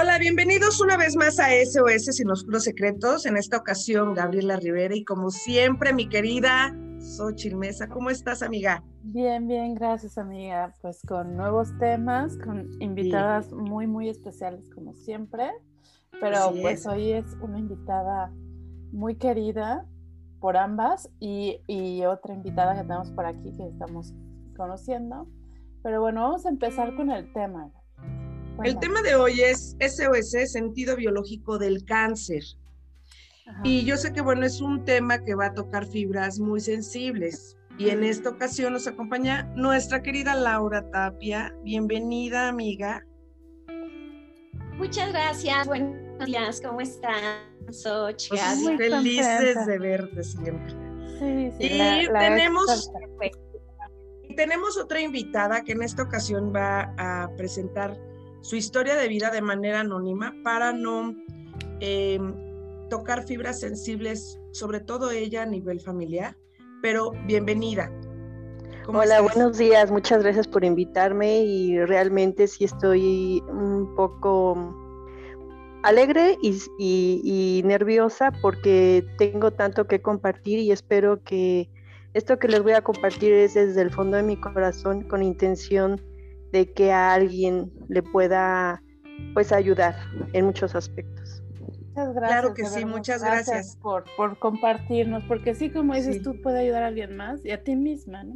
Hola, 0.00 0.16
bienvenidos 0.18 0.80
una 0.80 0.96
vez 0.96 1.14
más 1.14 1.38
a 1.38 1.48
SOS 1.50 2.16
Sin 2.16 2.30
Oscuros 2.30 2.64
Secretos. 2.64 3.26
En 3.26 3.36
esta 3.36 3.58
ocasión, 3.58 4.14
Gabriela 4.14 4.56
Rivera 4.56 4.96
y 4.96 5.04
como 5.04 5.30
siempre, 5.30 5.92
mi 5.92 6.08
querida 6.08 6.74
Xochitl 7.00 7.56
Mesa. 7.56 7.86
¿Cómo 7.86 8.08
estás, 8.08 8.42
amiga? 8.42 8.82
Bien, 9.02 9.46
bien, 9.46 9.74
gracias, 9.74 10.16
amiga. 10.16 10.74
Pues 10.80 11.02
con 11.06 11.36
nuevos 11.36 11.76
temas, 11.78 12.38
con 12.38 12.70
invitadas 12.80 13.52
muy, 13.52 13.86
muy 13.86 14.08
especiales 14.08 14.70
como 14.74 14.94
siempre. 14.94 15.50
Pero 16.18 16.50
pues 16.62 16.86
hoy 16.86 17.12
es 17.12 17.26
una 17.42 17.58
invitada 17.58 18.32
muy 18.92 19.16
querida 19.16 19.84
por 20.40 20.56
ambas 20.56 21.10
y, 21.20 21.60
y 21.66 22.06
otra 22.06 22.32
invitada 22.32 22.74
que 22.74 22.84
tenemos 22.84 23.10
por 23.10 23.26
aquí 23.26 23.52
que 23.54 23.68
estamos 23.68 24.14
conociendo. 24.56 25.28
Pero 25.82 26.00
bueno, 26.00 26.22
vamos 26.22 26.46
a 26.46 26.48
empezar 26.48 26.96
con 26.96 27.10
el 27.10 27.30
tema. 27.34 27.70
El 28.62 28.78
tema 28.78 29.00
de 29.00 29.14
hoy 29.14 29.40
es 29.40 29.74
SOS, 29.80 30.52
sentido 30.52 30.94
biológico 30.94 31.58
del 31.58 31.84
cáncer. 31.84 32.42
Y 33.64 33.84
yo 33.84 33.96
sé 33.96 34.12
que, 34.12 34.20
bueno, 34.20 34.44
es 34.44 34.60
un 34.60 34.84
tema 34.84 35.24
que 35.24 35.34
va 35.34 35.46
a 35.46 35.54
tocar 35.54 35.86
fibras 35.86 36.38
muy 36.38 36.60
sensibles. 36.60 37.56
Y 37.78 37.88
en 37.88 38.04
esta 38.04 38.28
ocasión 38.28 38.74
nos 38.74 38.86
acompaña 38.86 39.44
nuestra 39.56 40.02
querida 40.02 40.34
Laura 40.34 40.88
Tapia. 40.90 41.54
Bienvenida, 41.62 42.48
amiga. 42.48 43.06
Muchas 44.76 45.10
gracias. 45.10 45.66
Buenos 45.66 46.26
días, 46.26 46.60
¿cómo 46.60 46.82
están? 46.82 47.40
Soy 47.70 48.14
pues 48.28 48.40
felices 48.76 49.66
de 49.66 49.78
verte 49.78 50.22
siempre. 50.22 50.74
Sí, 51.18 51.50
sí, 51.58 51.66
y 51.66 52.08
tenemos, 52.08 52.90
y 54.28 54.34
tenemos 54.34 54.76
otra 54.78 55.00
invitada 55.00 55.62
que 55.62 55.72
en 55.72 55.82
esta 55.82 56.02
ocasión 56.02 56.52
va 56.54 56.94
a 56.98 57.30
presentar 57.36 58.09
su 58.42 58.56
historia 58.56 58.96
de 58.96 59.08
vida 59.08 59.30
de 59.30 59.42
manera 59.42 59.80
anónima 59.80 60.34
para 60.42 60.72
no 60.72 61.14
em, 61.80 62.34
tocar 62.88 63.24
fibras 63.24 63.60
sensibles, 63.60 64.40
sobre 64.52 64.80
todo 64.80 65.10
ella 65.10 65.42
a 65.42 65.46
nivel 65.46 65.80
familiar. 65.80 66.36
Pero 66.82 67.12
bienvenida. 67.26 67.90
Hola, 68.86 69.20
buenos 69.20 69.58
días. 69.58 69.90
Muchas 69.90 70.22
gracias 70.22 70.48
por 70.48 70.64
invitarme 70.64 71.44
y 71.44 71.78
realmente 71.84 72.48
sí 72.48 72.64
estoy 72.64 73.42
un 73.48 73.94
poco 73.94 74.76
alegre 75.82 76.38
y, 76.42 76.60
y, 76.78 77.62
nerviosa 77.64 78.32
porque 78.42 79.06
tengo 79.16 79.52
tanto 79.52 79.86
que 79.86 80.02
compartir 80.02 80.58
y 80.58 80.72
espero 80.72 81.22
que 81.22 81.70
esto 82.12 82.38
que 82.38 82.48
les 82.48 82.62
voy 82.62 82.72
a 82.72 82.82
compartir 82.82 83.32
es 83.32 83.54
desde 83.54 83.80
el 83.80 83.90
fondo 83.90 84.16
de 84.16 84.22
mi 84.22 84.36
corazón 84.36 85.02
con 85.08 85.22
intención 85.22 86.00
de 86.52 86.72
que 86.72 86.92
a 86.92 87.12
alguien 87.12 87.72
le 87.88 88.02
pueda 88.02 88.82
pues 89.34 89.52
ayudar 89.52 89.96
en 90.32 90.46
muchos 90.46 90.74
aspectos. 90.74 91.42
Muchas 91.60 92.14
gracias. 92.14 92.40
Claro 92.40 92.54
que 92.54 92.66
sí, 92.66 92.84
muchas 92.84 93.22
gracias. 93.22 93.76
por, 93.76 94.04
por, 94.16 94.38
compartirnos, 94.38 95.24
porque 95.24 95.54
sí, 95.54 95.70
como 95.70 95.94
dices, 95.94 96.22
tú 96.22 96.40
puedes 96.40 96.60
ayudar 96.60 96.84
a 96.84 96.86
alguien 96.86 97.16
más 97.16 97.44
y 97.44 97.50
a 97.50 97.62
ti 97.62 97.74
misma, 97.76 98.22
¿no? 98.24 98.34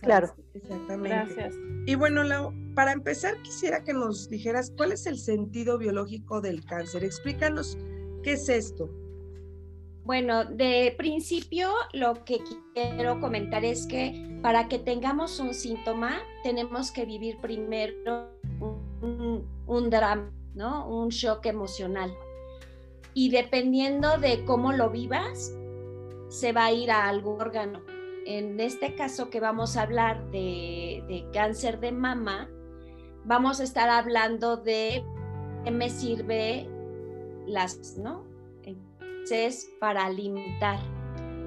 claro. 0.00 0.34
Exactamente. 0.54 1.08
Gracias. 1.08 1.54
Y 1.86 1.94
bueno, 1.94 2.24
Lau, 2.24 2.52
para 2.74 2.92
empezar 2.92 3.40
quisiera 3.42 3.84
que 3.84 3.92
nos 3.92 4.28
dijeras 4.28 4.72
cuál 4.76 4.92
es 4.92 5.06
el 5.06 5.18
sentido 5.18 5.78
biológico 5.78 6.40
del 6.40 6.64
cáncer. 6.64 7.04
Explícanos 7.04 7.78
qué 8.22 8.32
es 8.32 8.48
esto. 8.48 8.90
Bueno, 10.06 10.44
de 10.44 10.94
principio 10.96 11.68
lo 11.92 12.24
que 12.24 12.38
quiero 12.74 13.20
comentar 13.20 13.64
es 13.64 13.88
que 13.88 14.38
para 14.40 14.68
que 14.68 14.78
tengamos 14.78 15.40
un 15.40 15.52
síntoma 15.52 16.20
tenemos 16.44 16.92
que 16.92 17.04
vivir 17.04 17.38
primero 17.40 18.30
un, 19.66 19.90
drama, 19.90 20.30
¿no? 20.54 20.88
Un 20.88 21.08
shock 21.08 21.46
emocional. 21.46 22.14
Y 23.14 23.30
dependiendo 23.30 24.16
de 24.18 24.44
cómo 24.44 24.72
lo 24.72 24.90
vivas, 24.90 25.52
se 26.28 26.52
va 26.52 26.66
a 26.66 26.72
ir 26.72 26.92
a 26.92 27.08
algún 27.08 27.40
órgano. 27.40 27.82
En 28.26 28.60
este 28.60 28.94
caso 28.94 29.28
que 29.28 29.40
vamos 29.40 29.76
a 29.76 29.82
hablar 29.82 30.30
de, 30.30 31.02
de 31.08 31.26
cáncer 31.32 31.80
de 31.80 31.90
mama, 31.90 32.48
vamos 33.24 33.58
a 33.58 33.64
estar 33.64 33.88
hablando 33.88 34.56
de 34.56 35.04
qué 35.64 35.72
me 35.72 35.90
sirve 35.90 36.68
las, 37.48 37.98
¿no? 37.98 38.35
Es 39.30 39.70
para 39.80 40.06
alimentar, 40.06 40.78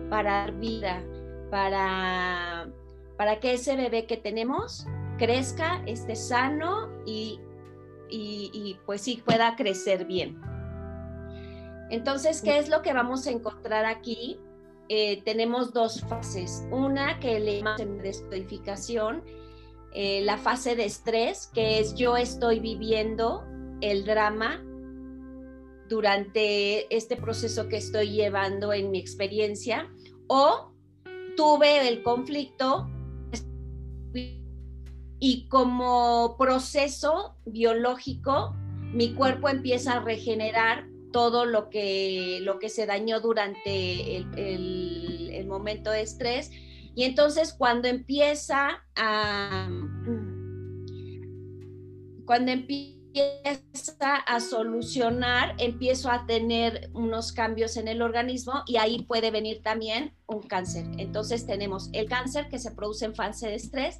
para 0.09 0.31
dar 0.31 0.53
vida, 0.53 1.03
para, 1.49 2.69
para 3.17 3.39
que 3.39 3.53
ese 3.53 3.75
bebé 3.75 4.05
que 4.05 4.17
tenemos 4.17 4.85
crezca, 5.17 5.83
esté 5.85 6.15
sano 6.15 6.89
y, 7.05 7.39
y, 8.09 8.77
pues 8.85 9.01
sí 9.01 9.21
pueda 9.23 9.55
crecer 9.55 10.05
bien. 10.05 10.39
Entonces, 11.89 12.41
¿qué 12.41 12.57
es 12.57 12.69
lo 12.69 12.81
que 12.81 12.93
vamos 12.93 13.27
a 13.27 13.31
encontrar 13.31 13.85
aquí? 13.85 14.39
Eh, 14.87 15.21
tenemos 15.23 15.73
dos 15.73 16.01
fases. 16.01 16.65
Una 16.71 17.19
que 17.19 17.39
le 17.39 17.57
llamamos 17.57 18.01
descodificación, 18.01 19.23
eh, 19.93 20.21
la 20.23 20.37
fase 20.37 20.75
de 20.75 20.85
estrés, 20.85 21.47
que 21.53 21.79
es 21.79 21.95
yo 21.95 22.15
estoy 22.15 22.59
viviendo 22.59 23.43
el 23.81 24.05
drama 24.05 24.63
durante 25.89 26.95
este 26.95 27.17
proceso 27.17 27.67
que 27.67 27.77
estoy 27.77 28.11
llevando 28.11 28.71
en 28.71 28.91
mi 28.91 28.99
experiencia 28.99 29.91
o 30.27 30.71
tuve 31.35 31.87
el 31.87 32.03
conflicto 32.03 32.87
y 35.19 35.47
como 35.49 36.35
proceso 36.37 37.35
biológico 37.45 38.55
mi 38.93 39.13
cuerpo 39.13 39.49
empieza 39.49 39.93
a 39.93 39.99
regenerar 39.99 40.87
todo 41.11 41.45
lo 41.45 41.69
que, 41.69 42.39
lo 42.41 42.59
que 42.59 42.69
se 42.69 42.85
dañó 42.85 43.19
durante 43.19 44.17
el, 44.17 45.31
el 45.33 45.47
momento 45.47 45.91
de 45.91 46.01
estrés. 46.01 46.51
Y 46.95 47.03
entonces 47.03 47.53
cuando 47.53 47.87
empieza 47.87 48.83
a 48.95 49.69
cuando 52.25 52.51
empieza 52.51 52.98
empieza 53.13 54.15
a 54.15 54.39
solucionar, 54.39 55.55
empiezo 55.57 56.09
a 56.09 56.25
tener 56.25 56.89
unos 56.93 57.31
cambios 57.31 57.77
en 57.77 57.87
el 57.87 58.01
organismo 58.01 58.63
y 58.67 58.77
ahí 58.77 59.03
puede 59.03 59.31
venir 59.31 59.61
también 59.63 60.13
un 60.27 60.41
cáncer. 60.41 60.85
Entonces 60.97 61.45
tenemos 61.45 61.89
el 61.93 62.07
cáncer 62.07 62.49
que 62.49 62.59
se 62.59 62.71
produce 62.71 63.05
en 63.05 63.15
fase 63.15 63.47
de 63.47 63.55
estrés 63.55 63.99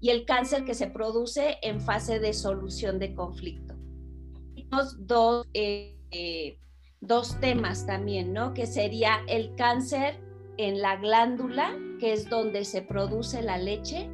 y 0.00 0.10
el 0.10 0.24
cáncer 0.24 0.64
que 0.64 0.74
se 0.74 0.88
produce 0.88 1.58
en 1.62 1.80
fase 1.80 2.18
de 2.18 2.32
solución 2.32 2.98
de 2.98 3.14
conflicto. 3.14 3.74
Tenemos 4.54 5.06
dos, 5.06 5.46
eh, 5.54 6.58
dos 7.00 7.38
temas 7.40 7.86
también, 7.86 8.32
¿no? 8.32 8.54
Que 8.54 8.66
sería 8.66 9.20
el 9.28 9.54
cáncer 9.56 10.20
en 10.58 10.80
la 10.80 10.96
glándula, 10.96 11.76
que 12.00 12.12
es 12.12 12.28
donde 12.28 12.64
se 12.64 12.82
produce 12.82 13.42
la 13.42 13.58
leche, 13.58 14.10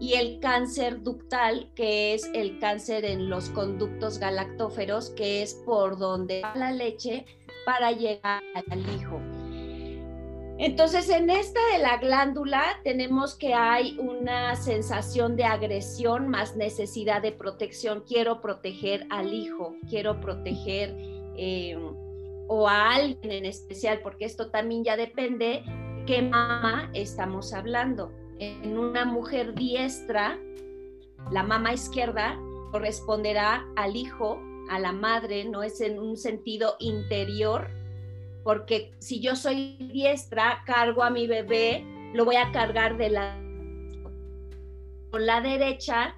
y 0.00 0.14
el 0.14 0.40
cáncer 0.40 1.02
ductal, 1.02 1.70
que 1.74 2.14
es 2.14 2.28
el 2.34 2.58
cáncer 2.58 3.04
en 3.04 3.30
los 3.30 3.48
conductos 3.50 4.18
galactóferos, 4.18 5.10
que 5.10 5.42
es 5.42 5.54
por 5.54 5.98
donde 5.98 6.42
va 6.42 6.54
la 6.56 6.72
leche 6.72 7.24
para 7.64 7.92
llegar 7.92 8.42
al 8.70 8.80
hijo. 8.96 9.20
Entonces, 10.56 11.08
en 11.08 11.30
esta 11.30 11.60
de 11.72 11.78
la 11.78 11.96
glándula 11.96 12.80
tenemos 12.84 13.34
que 13.34 13.54
hay 13.54 13.98
una 13.98 14.54
sensación 14.54 15.34
de 15.36 15.44
agresión 15.44 16.28
más 16.28 16.56
necesidad 16.56 17.22
de 17.22 17.32
protección. 17.32 18.04
Quiero 18.06 18.40
proteger 18.40 19.06
al 19.10 19.34
hijo, 19.34 19.74
quiero 19.88 20.20
proteger 20.20 20.94
eh, 21.36 21.76
o 22.46 22.68
a 22.68 22.94
alguien 22.94 23.32
en 23.32 23.46
especial, 23.46 24.00
porque 24.02 24.26
esto 24.26 24.50
también 24.50 24.84
ya 24.84 24.96
depende 24.96 25.64
qué 26.06 26.22
mamá 26.22 26.90
estamos 26.94 27.52
hablando 27.52 28.12
en 28.38 28.78
una 28.78 29.04
mujer 29.04 29.54
diestra, 29.54 30.38
la 31.30 31.42
mama 31.42 31.72
izquierda 31.72 32.38
corresponderá 32.70 33.66
al 33.76 33.96
hijo, 33.96 34.40
a 34.70 34.78
la 34.78 34.92
madre, 34.92 35.44
no 35.44 35.62
es 35.62 35.80
en 35.80 35.98
un 35.98 36.16
sentido 36.16 36.76
interior, 36.80 37.68
porque 38.42 38.92
si 38.98 39.20
yo 39.20 39.36
soy 39.36 39.76
diestra, 39.92 40.62
cargo 40.66 41.02
a 41.02 41.10
mi 41.10 41.26
bebé, 41.26 41.84
lo 42.14 42.24
voy 42.24 42.36
a 42.36 42.52
cargar 42.52 42.96
de 42.96 43.10
la 43.10 43.40
con 45.10 45.26
la 45.26 45.40
derecha, 45.40 46.16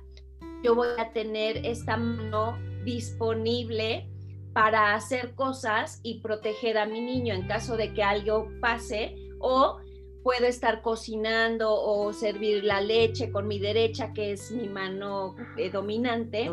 yo 0.65 0.75
voy 0.75 0.89
a 0.97 1.13
tener 1.13 1.59
esta 1.67 1.99
mano 1.99 2.59
disponible 2.83 4.09
para 4.55 4.95
hacer 4.95 5.35
cosas 5.35 6.01
y 6.03 6.21
proteger 6.21 6.79
a 6.79 6.87
mi 6.87 7.03
niño 7.03 7.35
en 7.35 7.47
caso 7.47 7.77
de 7.77 7.93
que 7.93 8.03
algo 8.03 8.49
pase 8.63 9.15
o 9.39 9.81
puedo 10.27 10.47
estar 10.47 10.83
cocinando 10.83 11.73
o 11.73 12.13
servir 12.13 12.65
la 12.65 12.81
leche 12.81 13.31
con 13.31 13.47
mi 13.47 13.61
derecha, 13.61 14.13
que 14.13 14.33
es 14.33 14.51
mi 14.51 14.69
mano 14.69 15.37
eh, 15.57 15.71
dominante, 15.71 16.51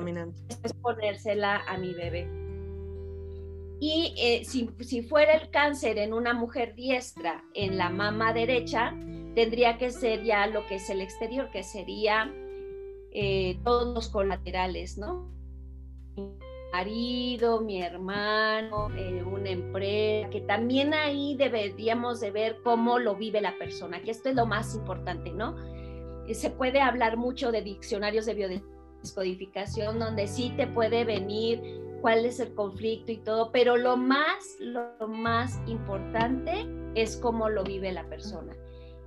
es 0.62 0.74
ponérsela 0.74 1.64
a 1.68 1.76
mi 1.80 1.92
bebé. 1.96 2.30
Y 3.80 4.14
eh, 4.16 4.46
si, 4.46 5.02
fuera 5.02 5.34
el 5.34 5.50
cáncer 5.50 5.98
en 5.98 6.14
una 6.14 6.36
mujer 6.36 6.76
diestra 6.76 7.44
en 7.56 7.80
la 7.80 7.90
mama 7.90 8.32
derecha, 8.32 8.96
tendría 9.34 9.80
que 9.80 9.90
ser 9.90 10.24
ya 10.24 10.46
lo 10.46 10.68
que 10.68 10.76
es 10.76 10.88
el 10.92 11.02
exterior, 11.02 11.50
que 11.50 11.64
sería 11.64 12.32
eh, 13.12 13.58
todos 13.64 13.96
los 13.96 14.08
colaterales, 14.08 15.00
¿no? 15.00 15.34
Marido, 16.74 17.62
mi 17.62 17.84
hermano, 17.84 18.90
eh, 18.98 19.24
una 19.24 19.52
empresa, 19.52 20.28
que 20.32 20.42
también 20.42 20.96
ahí 20.96 21.36
deberíamos 21.38 22.20
de 22.20 22.32
ver 22.32 22.58
cómo 22.64 22.98
lo 22.98 23.16
vive 23.16 23.42
la 23.42 23.56
persona, 23.60 24.02
que 24.02 24.10
esto 24.10 24.30
es 24.30 24.36
lo 24.36 24.48
más 24.48 24.74
importante, 24.74 25.32
¿no? 25.32 25.56
Eh, 26.28 26.34
se 26.34 26.50
puede 26.50 26.82
hablar 26.82 27.16
mucho 27.16 27.52
de 27.52 27.62
diccionarios 27.62 28.26
de 28.26 28.34
biodescodificación, 28.34 30.00
donde 30.00 30.26
sí 30.26 30.52
te 30.58 30.66
puede 30.66 31.06
venir 31.06 31.62
cuál 32.02 32.26
es 32.26 32.40
el 32.40 32.56
conflicto 32.56 33.12
y 33.12 33.18
todo, 33.18 33.52
pero 33.52 33.78
lo 33.78 33.96
más, 33.96 34.58
lo 34.60 35.08
más 35.08 35.62
importante 35.68 36.66
es 36.96 37.18
cómo 37.18 37.50
lo 37.50 37.64
vive 37.64 37.92
la 37.92 38.10
persona. 38.10 38.58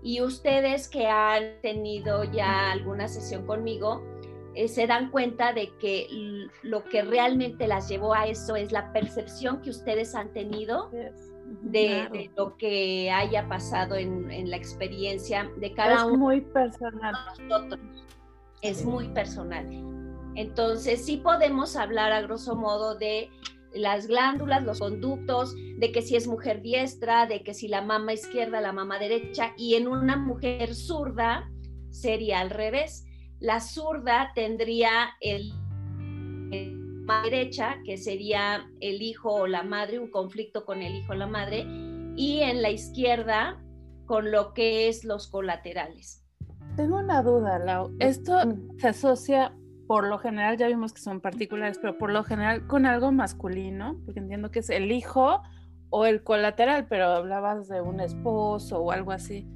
Y 0.04 0.20
ustedes 0.20 0.88
que 0.88 1.08
han 1.08 1.60
tenido 1.62 2.22
ya 2.22 2.70
alguna 2.70 3.08
sesión 3.08 3.44
conmigo, 3.44 4.04
eh, 4.56 4.68
se 4.68 4.86
dan 4.86 5.10
cuenta 5.10 5.52
de 5.52 5.76
que 5.76 6.48
lo 6.62 6.82
que 6.84 7.02
realmente 7.02 7.68
las 7.68 7.90
llevó 7.90 8.14
a 8.14 8.26
eso 8.26 8.56
es 8.56 8.72
la 8.72 8.90
percepción 8.90 9.60
que 9.60 9.68
ustedes 9.68 10.14
han 10.14 10.32
tenido 10.32 10.90
de, 11.60 12.30
lo 12.34 12.56
que 12.56 13.10
haya 13.10 13.46
pasado 13.48 13.96
en, 13.96 14.50
la 14.50 14.56
experiencia 14.56 15.50
de 15.58 15.74
cada 15.74 16.06
uno. 16.06 16.14
Es 16.14 16.18
muy 16.18 16.40
personal. 16.40 17.14
nosotros. 17.48 17.80
Es 18.62 18.84
muy 18.84 19.08
personal. 19.08 19.68
Entonces, 20.36 21.04
sí 21.04 21.18
podemos 21.18 21.76
hablar 21.76 22.12
a 22.12 22.22
grosso 22.22 22.56
modo 22.56 22.96
de 22.96 23.28
las 23.74 24.06
glándulas, 24.06 24.62
los 24.64 24.78
conductos, 24.78 25.54
de 25.54 25.92
que 25.92 26.00
si 26.00 26.16
es 26.16 26.26
mujer 26.26 26.62
diestra, 26.62 27.26
de 27.26 27.42
que 27.42 27.52
si 27.52 27.68
la 27.68 27.82
mama 27.82 28.14
izquierda, 28.14 28.62
la 28.62 28.72
mama 28.72 28.98
derecha, 28.98 29.52
y 29.58 29.74
en 29.74 29.86
una 29.86 30.16
mujer 30.16 30.74
zurda 30.74 31.50
sería 31.90 32.40
al 32.40 32.48
revés 32.48 33.05
la 33.40 33.60
zurda 33.60 34.32
tendría 34.34 35.10
el, 35.20 35.52
la 37.06 37.22
derecha, 37.22 37.76
que 37.84 37.96
sería 37.96 38.66
el 38.80 39.02
hijo 39.02 39.32
o 39.32 39.46
la 39.46 39.62
madre, 39.62 39.98
un 39.98 40.10
conflicto 40.10 40.64
con 40.64 40.82
el 40.82 40.94
hijo 40.96 41.12
o 41.12 41.16
la 41.16 41.26
madre, 41.26 41.66
y 42.16 42.40
en 42.40 42.62
la 42.62 42.70
izquierda 42.70 43.62
con 44.06 44.30
lo 44.30 44.54
que 44.54 44.88
es 44.88 45.04
los 45.04 45.28
colaterales. 45.28 46.24
Tengo 46.76 46.98
una 46.98 47.22
duda, 47.22 47.58
Lau. 47.58 47.94
Esto 47.98 48.38
se 48.78 48.88
asocia, 48.88 49.54
por 49.86 50.06
lo 50.06 50.18
general, 50.18 50.56
ya 50.56 50.66
vimos 50.68 50.92
que 50.92 51.00
son 51.00 51.20
particulares, 51.20 51.78
pero 51.80 51.98
por 51.98 52.10
lo 52.10 52.24
general 52.24 52.66
con 52.66 52.86
algo 52.86 53.12
masculino, 53.12 54.00
porque 54.04 54.20
entiendo 54.20 54.50
que 54.50 54.60
es 54.60 54.70
el 54.70 54.92
hijo 54.92 55.42
o 55.90 56.06
el 56.06 56.22
colateral, 56.22 56.86
pero 56.88 57.06
hablabas 57.06 57.68
de 57.68 57.80
un 57.80 58.00
esposo 58.00 58.80
o 58.80 58.92
algo 58.92 59.12
así. 59.12 59.46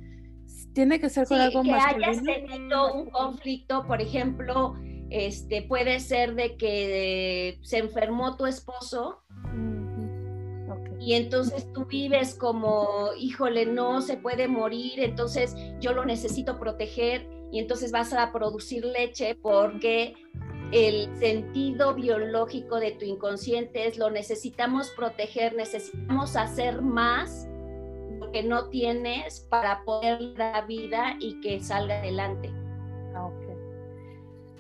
Tiene 0.73 1.01
que 1.01 1.11
ser 1.11 1.27
con 1.27 1.41
algo 1.41 1.63
que 1.63 1.73
hayas 1.73 2.23
tenido 2.23 2.95
un 2.95 3.11
conflicto, 3.11 3.87
por 3.87 4.01
ejemplo, 4.01 4.75
este 5.11 5.63
puede 5.63 5.99
ser 6.01 6.35
de 6.35 6.57
que 6.57 7.59
se 7.63 7.79
enfermó 7.79 8.37
tu 8.37 8.47
esposo 8.47 9.23
y 11.01 11.15
entonces 11.15 11.67
tú 11.73 11.87
vives 11.87 12.35
como, 12.35 13.09
híjole, 13.19 13.65
no 13.65 14.03
se 14.03 14.19
puede 14.19 14.49
morir, 14.49 15.01
entonces 15.01 15.57
yo 15.81 15.93
lo 15.95 16.05
necesito 16.05 16.59
proteger 16.59 17.27
y 17.51 17.59
entonces 17.59 17.91
vas 17.91 18.13
a 18.13 18.31
producir 18.33 18.85
leche 18.85 19.35
porque 19.35 20.15
el 20.73 21.09
sentido 21.19 21.95
biológico 21.95 22.79
de 22.79 22.93
tu 22.93 23.07
inconsciente 23.07 23.89
es 23.89 23.97
lo 23.97 24.11
necesitamos 24.11 24.91
proteger, 24.91 25.55
necesitamos 25.55 26.37
hacer 26.37 26.83
más 26.83 27.49
que 28.31 28.43
no 28.43 28.69
tienes 28.69 29.41
para 29.51 29.85
poder 29.85 30.35
dar 30.35 30.67
vida 30.67 31.17
y 31.21 31.41
que 31.41 31.61
salga 31.61 31.99
adelante. 31.99 32.51
Ah, 33.15 33.31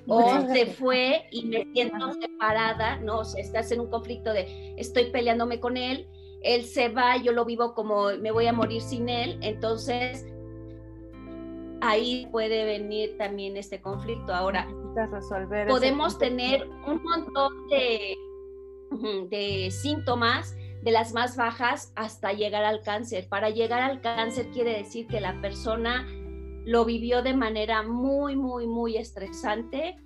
o 0.06 0.40
se 0.52 0.67
fue 0.67 1.26
y 1.31 1.46
me 1.46 1.67
siento 1.72 2.12
separada, 2.14 2.96
¿no? 2.96 3.20
O 3.20 3.25
sea, 3.25 3.40
estás 3.43 3.70
en 3.70 3.81
un 3.81 3.88
conflicto 3.88 4.32
de 4.32 4.75
estoy 4.76 5.11
peleándome 5.11 5.61
con 5.61 5.76
él, 5.76 6.08
él 6.43 6.64
se 6.64 6.88
va, 6.88 7.17
yo 7.17 7.32
lo 7.32 7.44
vivo 7.44 7.75
como 7.75 8.08
me 8.19 8.31
voy 8.31 8.46
a 8.46 8.52
morir 8.52 8.82
sin 8.82 9.08
él, 9.08 9.38
entonces 9.43 10.26
ahí 11.81 12.26
puede 12.31 12.64
venir 12.64 13.16
también 13.19 13.56
este 13.56 13.81
conflicto. 13.81 14.34
Ahora, 14.34 14.69
resolver 15.12 15.69
podemos 15.69 16.19
tener 16.19 16.69
un 16.87 17.02
montón 17.02 17.69
de, 17.69 18.16
de 19.28 19.70
síntomas 19.70 20.56
de 20.82 20.91
las 20.91 21.12
más 21.12 21.37
bajas 21.37 21.93
hasta 21.94 22.32
llegar 22.32 22.65
al 22.65 22.82
cáncer. 22.82 23.29
Para 23.29 23.50
llegar 23.50 23.82
al 23.82 24.00
cáncer 24.00 24.50
quiere 24.50 24.77
decir 24.79 25.06
que 25.06 25.21
la 25.21 25.41
persona 25.41 26.06
lo 26.65 26.85
vivió 26.85 27.23
de 27.23 27.35
manera 27.35 27.82
muy, 27.82 28.37
muy, 28.37 28.67
muy 28.67 28.97
estresante. 28.97 29.97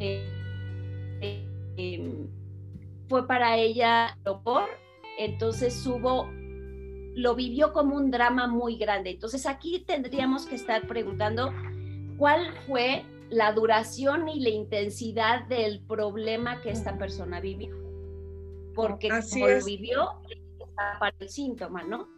Eh, 0.00 1.44
em, 1.76 2.28
fue 3.08 3.26
para 3.26 3.56
ella 3.56 4.16
lo 4.24 4.42
por, 4.42 4.68
entonces 5.18 5.86
hubo, 5.86 6.28
lo 7.14 7.34
vivió 7.34 7.72
como 7.72 7.96
un 7.96 8.10
drama 8.10 8.46
muy 8.46 8.76
grande. 8.76 9.10
Entonces 9.10 9.46
aquí 9.46 9.80
tendríamos 9.86 10.46
que 10.46 10.54
estar 10.54 10.86
preguntando 10.86 11.52
cuál 12.16 12.52
fue 12.66 13.04
la 13.30 13.52
duración 13.52 14.28
y 14.28 14.40
la 14.40 14.50
intensidad 14.50 15.46
del 15.48 15.80
problema 15.80 16.60
que 16.62 16.70
esta 16.70 16.96
persona 16.96 17.40
vivió 17.40 17.87
porque 18.86 19.08
como 19.08 19.48
lo 19.48 19.64
vivió, 19.64 20.08
para 21.00 21.14
el 21.18 21.28
síntoma, 21.28 21.82
¿no? 21.82 22.08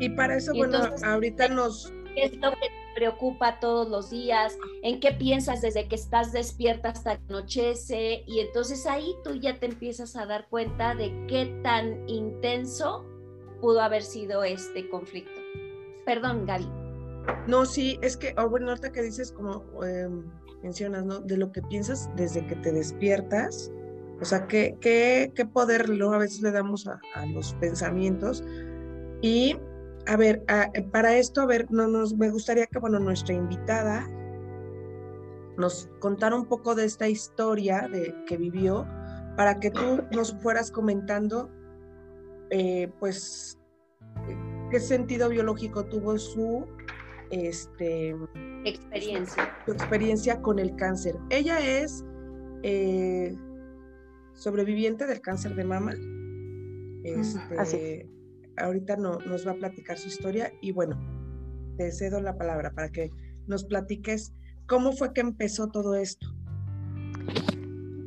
Y 0.00 0.08
para 0.10 0.36
eso, 0.36 0.52
bueno, 0.52 0.78
ahorita 1.04 1.48
nos... 1.48 1.92
¿Qué 2.14 2.24
es 2.24 2.36
lo 2.38 2.50
que 2.50 2.56
te 2.56 2.94
preocupa 2.96 3.60
todos 3.60 3.88
los 3.88 4.10
días? 4.10 4.58
¿En 4.82 4.98
qué 4.98 5.12
piensas 5.12 5.62
desde 5.62 5.86
que 5.86 5.94
estás 5.94 6.32
despierta 6.32 6.88
hasta 6.88 7.16
que 7.16 7.22
anochece? 7.28 8.24
Y 8.26 8.40
entonces 8.40 8.84
ahí 8.86 9.14
tú 9.22 9.36
ya 9.36 9.58
te 9.58 9.66
empiezas 9.66 10.16
a 10.16 10.26
dar 10.26 10.48
cuenta 10.48 10.94
de 10.96 11.26
qué 11.28 11.60
tan 11.62 12.08
intenso 12.08 13.06
pudo 13.60 13.80
haber 13.80 14.02
sido 14.02 14.42
este 14.42 14.88
conflicto. 14.90 15.40
Perdón, 16.04 16.44
Gaby. 16.44 16.68
No, 17.46 17.64
sí, 17.64 17.98
es 18.02 18.16
que, 18.16 18.34
oh, 18.36 18.48
bueno, 18.48 18.70
ahorita 18.70 18.90
que 18.90 19.02
dices, 19.02 19.30
como 19.30 19.64
em, 19.84 20.24
mencionas, 20.64 21.04
¿no? 21.04 21.20
De 21.20 21.36
lo 21.36 21.52
que 21.52 21.62
piensas 21.62 22.10
desde 22.16 22.44
que 22.46 22.56
te 22.56 22.72
despiertas, 22.72 23.70
o 24.22 24.24
sea, 24.24 24.46
¿qué, 24.46 24.76
qué, 24.80 25.32
qué 25.34 25.44
poder 25.44 25.90
a 25.90 26.18
veces 26.18 26.42
le 26.42 26.52
damos 26.52 26.86
a, 26.86 27.00
los 27.26 27.54
pensamientos? 27.54 28.44
Y, 29.20 29.58
a 30.06 30.16
ver, 30.16 30.44
para 30.92 31.16
esto, 31.16 31.42
a 31.42 31.46
ver, 31.46 31.66
no, 31.70 31.88
nos, 31.88 32.16
me 32.16 32.30
gustaría 32.30 32.66
que, 32.66 32.78
bueno, 32.78 33.00
nuestra 33.00 33.34
invitada 33.34 34.08
nos 35.58 35.90
contara 35.98 36.36
un 36.36 36.46
poco 36.46 36.76
de 36.76 36.84
esta 36.84 37.08
historia 37.08 37.88
de, 37.92 38.14
que 38.26 38.36
vivió, 38.36 38.86
para 39.36 39.58
que 39.58 39.72
tú 39.72 40.02
nos 40.12 40.32
fueras 40.40 40.70
comentando, 40.70 41.50
eh, 42.50 42.92
pues, 43.00 43.58
qué 44.70 44.78
sentido 44.78 45.30
biológico 45.30 45.84
tuvo 45.86 46.16
su 46.16 46.64
este, 47.30 48.16
experiencia. 48.64 49.56
Su, 49.66 49.72
experiencia 49.72 50.40
con 50.40 50.60
el 50.60 50.76
cáncer. 50.76 51.16
Ella 51.30 51.58
es 51.58 52.04
eh, 52.62 53.36
sobreviviente 54.42 55.06
del 55.06 55.20
cáncer 55.20 55.54
de 55.54 55.64
mama. 55.64 55.94
Este, 57.04 58.08
ahorita 58.56 58.96
no, 58.96 59.18
nos 59.20 59.46
va 59.46 59.52
a 59.52 59.56
platicar 59.56 59.96
su 59.96 60.08
historia 60.08 60.52
y 60.60 60.72
bueno, 60.72 60.98
te 61.76 61.90
cedo 61.92 62.20
la 62.20 62.36
palabra 62.36 62.72
para 62.72 62.90
que 62.90 63.10
nos 63.46 63.64
platiques 63.64 64.32
cómo 64.66 64.92
fue 64.92 65.12
que 65.12 65.20
empezó 65.20 65.68
todo 65.68 65.94
esto. 65.94 66.26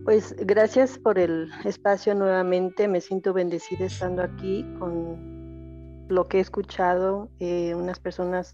Pues 0.04 0.36
gracias 0.38 1.00
por 1.00 1.18
el 1.18 1.50
espacio 1.64 2.14
nuevamente. 2.14 2.88
Me 2.88 3.02
siento 3.02 3.34
bendecida 3.34 3.86
estando 3.86 4.22
aquí 4.22 4.64
con 4.78 6.06
lo 6.10 6.28
que 6.28 6.38
he 6.38 6.42
escuchado, 6.42 7.32
eh, 7.40 7.74
unas 7.74 8.00
personas 8.00 8.54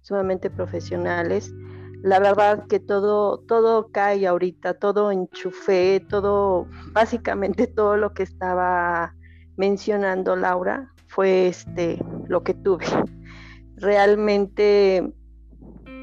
sumamente 0.00 0.50
profesionales 0.50 1.54
la 2.02 2.20
verdad 2.20 2.66
que 2.68 2.80
todo, 2.80 3.40
todo 3.40 3.88
cae 3.90 4.26
ahorita, 4.26 4.74
todo 4.74 5.10
enchufé, 5.10 6.04
todo, 6.08 6.68
básicamente 6.92 7.66
todo 7.66 7.96
lo 7.96 8.14
que 8.14 8.22
estaba 8.22 9.14
mencionando 9.56 10.36
Laura 10.36 10.92
fue 11.08 11.48
este 11.48 11.98
lo 12.28 12.42
que 12.44 12.54
tuve. 12.54 12.86
Realmente 13.76 15.12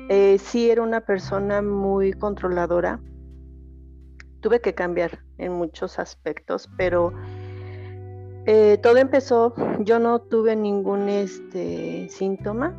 eh, 0.09 0.37
sí 0.39 0.69
era 0.69 0.81
una 0.81 1.01
persona 1.01 1.61
muy 1.61 2.13
controladora. 2.13 2.99
Tuve 4.41 4.61
que 4.61 4.75
cambiar 4.75 5.19
en 5.37 5.53
muchos 5.53 5.97
aspectos, 5.97 6.69
pero 6.77 7.13
eh, 8.45 8.77
todo 8.83 8.97
empezó, 8.97 9.55
yo 9.79 9.97
no 9.97 10.21
tuve 10.21 10.55
ningún 10.55 11.09
este, 11.09 12.07
síntoma, 12.09 12.75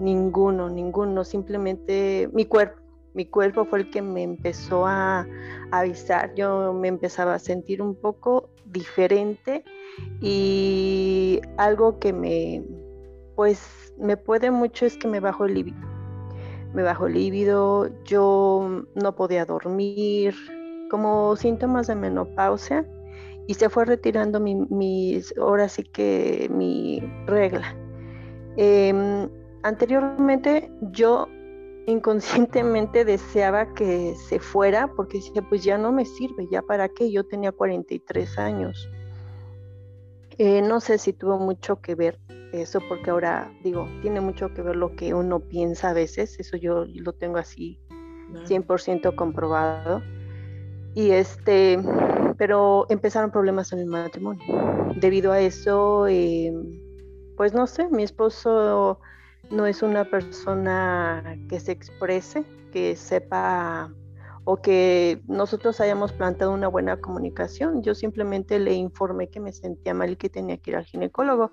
ninguno, 0.00 0.68
ninguno, 0.68 1.24
simplemente 1.24 2.28
mi 2.32 2.44
cuerpo, 2.44 2.80
mi 3.14 3.26
cuerpo 3.26 3.64
fue 3.64 3.80
el 3.80 3.90
que 3.90 4.02
me 4.02 4.22
empezó 4.22 4.86
a, 4.86 5.26
avisar, 5.70 6.34
yo 6.34 6.72
me 6.72 6.88
empezaba 6.88 7.34
a 7.34 7.38
sentir 7.38 7.82
un 7.82 7.96
poco 7.96 8.50
diferente 8.66 9.64
y 10.20 11.40
algo 11.56 11.98
que 11.98 12.12
me, 12.12 12.62
pues 13.34 13.94
me 13.98 14.16
puede 14.16 14.50
mucho 14.50 14.86
es 14.86 14.96
que 14.96 15.08
me 15.08 15.20
bajó 15.20 15.46
el 15.46 15.54
líbido, 15.54 15.78
me 16.74 16.82
bajó 16.82 17.06
el 17.06 17.14
líbido, 17.14 17.90
yo 18.04 18.84
no 18.94 19.14
podía 19.16 19.44
dormir, 19.44 20.34
como 20.90 21.34
síntomas 21.34 21.88
de 21.88 21.96
menopausia 21.96 22.86
y 23.46 23.54
se 23.54 23.68
fue 23.68 23.84
retirando 23.84 24.40
mi, 24.40 25.20
ahora 25.40 25.68
sí 25.68 25.82
que 25.82 26.48
mi 26.52 27.02
regla. 27.26 27.76
Em, 28.56 29.28
anteriormente 29.64 30.70
yo 30.92 31.26
inconscientemente 31.86 33.04
deseaba 33.04 33.74
que 33.74 34.14
se 34.28 34.38
fuera 34.38 34.88
porque 34.94 35.18
decía, 35.18 35.42
pues 35.48 35.64
ya 35.64 35.76
no 35.76 35.90
me 35.90 36.04
sirve, 36.04 36.46
ya 36.50 36.62
para 36.62 36.88
qué, 36.88 37.10
yo 37.10 37.24
tenía 37.24 37.50
43 37.50 38.38
años. 38.38 38.88
Eh, 40.38 40.62
no 40.62 40.80
sé 40.80 40.98
si 40.98 41.12
tuvo 41.12 41.38
mucho 41.38 41.80
que 41.80 41.94
ver 41.94 42.18
eso, 42.52 42.80
porque 42.88 43.10
ahora 43.10 43.52
digo, 43.62 43.88
tiene 44.02 44.20
mucho 44.20 44.52
que 44.54 44.62
ver 44.62 44.76
lo 44.76 44.94
que 44.96 45.14
uno 45.14 45.40
piensa 45.40 45.90
a 45.90 45.92
veces, 45.92 46.38
eso 46.38 46.56
yo 46.56 46.84
lo 46.86 47.12
tengo 47.12 47.38
así 47.38 47.78
100% 48.46 49.14
comprobado. 49.16 50.02
Y 50.94 51.10
este, 51.10 51.78
pero 52.38 52.86
empezaron 52.88 53.30
problemas 53.30 53.72
en 53.72 53.80
el 53.80 53.86
matrimonio. 53.86 54.44
Debido 54.96 55.32
a 55.32 55.40
eso, 55.40 56.06
eh, 56.06 56.52
pues 57.36 57.52
no 57.52 57.66
sé, 57.66 57.88
mi 57.88 58.04
esposo 58.04 59.00
no 59.50 59.66
es 59.66 59.82
una 59.82 60.04
persona 60.04 61.36
que 61.48 61.60
se 61.60 61.72
exprese, 61.72 62.44
que 62.72 62.96
sepa 62.96 63.92
o 64.44 64.58
que 64.58 65.22
nosotros 65.26 65.80
hayamos 65.80 66.12
plantado 66.12 66.52
una 66.52 66.68
buena 66.68 67.00
comunicación. 67.00 67.82
Yo 67.82 67.94
simplemente 67.94 68.58
le 68.58 68.74
informé 68.74 69.28
que 69.28 69.40
me 69.40 69.52
sentía 69.52 69.94
mal 69.94 70.10
y 70.10 70.16
que 70.16 70.28
tenía 70.28 70.58
que 70.58 70.70
ir 70.70 70.76
al 70.76 70.84
ginecólogo 70.84 71.52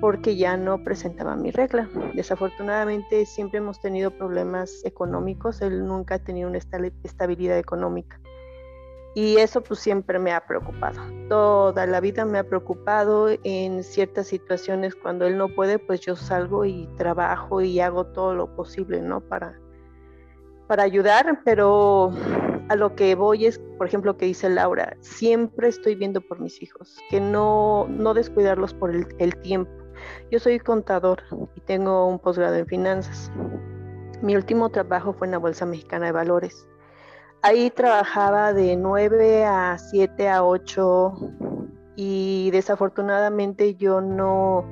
porque 0.00 0.36
ya 0.36 0.56
no 0.56 0.82
presentaba 0.82 1.36
mi 1.36 1.50
regla. 1.50 1.88
Desafortunadamente 2.14 3.24
siempre 3.26 3.58
hemos 3.58 3.80
tenido 3.80 4.10
problemas 4.10 4.84
económicos, 4.84 5.62
él 5.62 5.86
nunca 5.86 6.16
ha 6.16 6.18
tenido 6.18 6.48
una 6.48 6.58
estabilidad 6.58 7.58
económica. 7.58 8.20
Y 9.16 9.38
eso 9.38 9.62
pues 9.62 9.80
siempre 9.80 10.18
me 10.18 10.30
ha 10.32 10.46
preocupado. 10.46 11.00
Toda 11.30 11.86
la 11.86 12.00
vida 12.00 12.26
me 12.26 12.36
ha 12.36 12.44
preocupado 12.44 13.30
en 13.44 13.82
ciertas 13.82 14.26
situaciones 14.26 14.94
cuando 14.94 15.24
él 15.24 15.38
no 15.38 15.48
puede, 15.48 15.78
pues 15.78 16.00
yo 16.00 16.16
salgo 16.16 16.66
y 16.66 16.86
trabajo 16.98 17.62
y 17.62 17.80
hago 17.80 18.04
todo 18.04 18.34
lo 18.34 18.54
posible, 18.54 19.00
¿no? 19.00 19.22
Para, 19.22 19.58
para 20.68 20.82
ayudar, 20.82 21.40
pero 21.46 22.12
a 22.68 22.76
lo 22.76 22.94
que 22.94 23.14
voy 23.14 23.46
es, 23.46 23.58
por 23.78 23.86
ejemplo, 23.86 24.18
que 24.18 24.26
dice 24.26 24.50
Laura, 24.50 24.98
siempre 25.00 25.68
estoy 25.68 25.94
viendo 25.94 26.20
por 26.20 26.38
mis 26.38 26.62
hijos, 26.62 26.98
que 27.08 27.18
no, 27.18 27.86
no 27.88 28.12
descuidarlos 28.12 28.74
por 28.74 28.94
el, 28.94 29.06
el 29.18 29.34
tiempo. 29.40 29.72
Yo 30.30 30.38
soy 30.38 30.58
contador 30.58 31.22
y 31.54 31.60
tengo 31.62 32.06
un 32.06 32.18
posgrado 32.18 32.56
en 32.56 32.66
finanzas. 32.66 33.32
Mi 34.20 34.36
último 34.36 34.68
trabajo 34.68 35.14
fue 35.14 35.26
en 35.26 35.30
la 35.30 35.38
Bolsa 35.38 35.64
Mexicana 35.64 36.04
de 36.04 36.12
Valores 36.12 36.68
Ahí 37.42 37.70
trabajaba 37.70 38.52
de 38.52 38.76
9 38.76 39.44
a 39.44 39.78
7 39.78 40.28
a 40.28 40.44
8 40.44 41.14
y 41.96 42.50
desafortunadamente 42.50 43.74
yo 43.76 44.00
no 44.00 44.64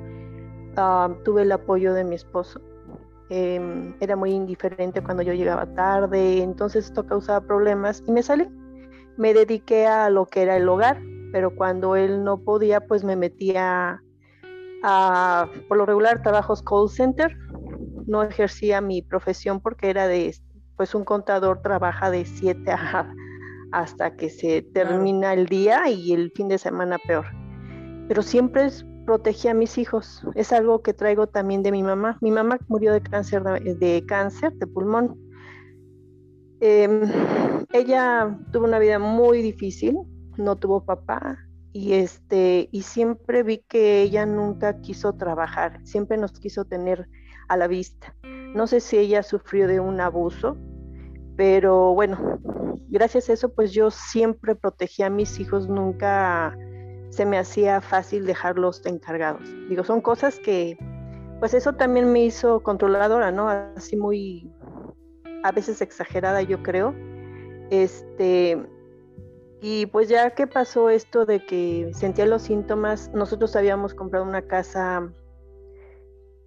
ah, 0.75 1.09
tuve 1.23 1.43
el 1.43 1.51
apoyo 1.51 1.93
de 1.93 2.03
mi 2.03 2.15
esposo. 2.15 2.61
Em, 3.29 3.95
era 3.99 4.15
muy 4.15 4.31
indiferente 4.31 5.01
cuando 5.01 5.23
yo 5.23 5.33
llegaba 5.33 5.65
tarde, 5.73 6.43
entonces 6.43 6.85
esto 6.85 7.05
causaba 7.07 7.41
problemas 7.41 8.03
y 8.05 8.11
me 8.11 8.21
salí. 8.21 8.47
Me 9.17 9.33
dediqué 9.33 9.87
a 9.87 10.09
lo 10.09 10.27
que 10.27 10.43
era 10.43 10.57
el 10.57 10.69
hogar, 10.69 11.01
pero 11.31 11.55
cuando 11.55 11.95
él 11.95 12.23
no 12.23 12.37
podía, 12.37 12.81
pues 12.81 13.03
me 13.03 13.15
metía 13.15 14.01
a, 14.83 15.49
por 15.67 15.77
lo 15.77 15.85
regular, 15.85 16.21
trabajos 16.21 16.61
call 16.61 16.89
center. 16.89 17.35
No 18.05 18.21
ejercía 18.21 18.81
mi 18.81 19.01
profesión 19.01 19.59
porque 19.59 19.89
era 19.89 20.07
de 20.07 20.35
pues 20.77 20.95
un 20.95 21.05
contador 21.05 21.61
trabaja 21.61 22.09
de 22.11 22.25
7 22.25 22.71
a, 22.71 23.13
hasta 23.71 24.15
que 24.15 24.29
se 24.29 24.61
termina 24.61 25.33
el 25.33 25.47
día 25.47 25.89
y 25.89 26.13
el 26.13 26.31
fin 26.31 26.47
de 26.47 26.57
semana 26.57 26.97
peor. 26.97 27.25
Pero 28.07 28.21
siempre 28.21 28.69
protegí 29.05 29.47
a 29.47 29.53
mis 29.53 29.77
hijos. 29.77 30.25
Es 30.35 30.51
algo 30.51 30.81
que 30.81 30.93
traigo 30.93 31.27
también 31.27 31.63
de 31.63 31.71
mi 31.71 31.83
mamá. 31.83 32.17
Mi 32.21 32.31
mamá 32.31 32.59
murió 32.67 32.93
de 32.93 33.01
cáncer 33.01 33.43
de, 33.43 34.05
cáncer 34.07 34.53
de 34.53 34.67
pulmón. 34.67 35.19
Em, 36.59 37.01
ella 37.73 38.37
tuvo 38.51 38.65
una 38.65 38.79
vida 38.79 38.97
muy 38.97 39.41
difícil, 39.41 39.97
no 40.37 40.55
tuvo 40.55 40.85
papá 40.85 41.44
y 41.75 41.91
este 41.95 42.69
y 42.71 42.83
siempre 42.83 43.43
vi 43.43 43.57
que 43.57 44.01
ella 44.01 44.25
nunca 44.25 44.79
quiso 44.79 45.11
trabajar, 45.11 45.81
siempre 45.83 46.15
nos 46.15 46.31
quiso 46.39 46.63
tener 46.63 47.09
a 47.49 47.57
la 47.57 47.67
vista. 47.67 48.15
No 48.23 48.65
sé 48.65 48.79
si 48.79 48.97
ella 48.97 49.23
sufrió 49.23 49.67
de 49.67 49.81
un 49.81 49.99
abuso, 49.99 50.55
pero 51.35 51.93
bueno, 51.93 52.39
gracias 52.87 53.29
a 53.29 53.33
eso 53.33 53.53
pues 53.53 53.73
yo 53.73 53.91
siempre 53.91 54.55
protegí 54.55 55.03
a 55.03 55.09
mis 55.09 55.37
hijos, 55.41 55.67
nunca 55.67 56.57
se 57.09 57.25
me 57.25 57.37
hacía 57.37 57.81
fácil 57.81 58.25
dejarlos 58.25 58.85
encargados. 58.85 59.43
Digo, 59.67 59.83
son 59.83 59.99
cosas 59.99 60.39
que 60.39 60.77
pues 61.41 61.53
eso 61.53 61.73
también 61.73 62.09
me 62.09 62.23
hizo 62.23 62.63
controladora, 62.63 63.33
¿no? 63.33 63.49
Así 63.49 63.97
muy 63.97 64.49
a 65.43 65.51
veces 65.51 65.81
exagerada, 65.81 66.41
yo 66.41 66.63
creo. 66.63 66.95
Este 67.69 68.65
y 69.61 69.85
pues 69.87 70.09
ya 70.09 70.31
que 70.31 70.47
pasó 70.47 70.89
esto 70.89 71.25
de 71.25 71.45
que 71.45 71.91
sentía 71.93 72.25
los 72.25 72.43
síntomas, 72.43 73.11
nosotros 73.13 73.55
habíamos 73.55 73.93
comprado 73.93 74.25
una 74.25 74.41
casa 74.41 75.09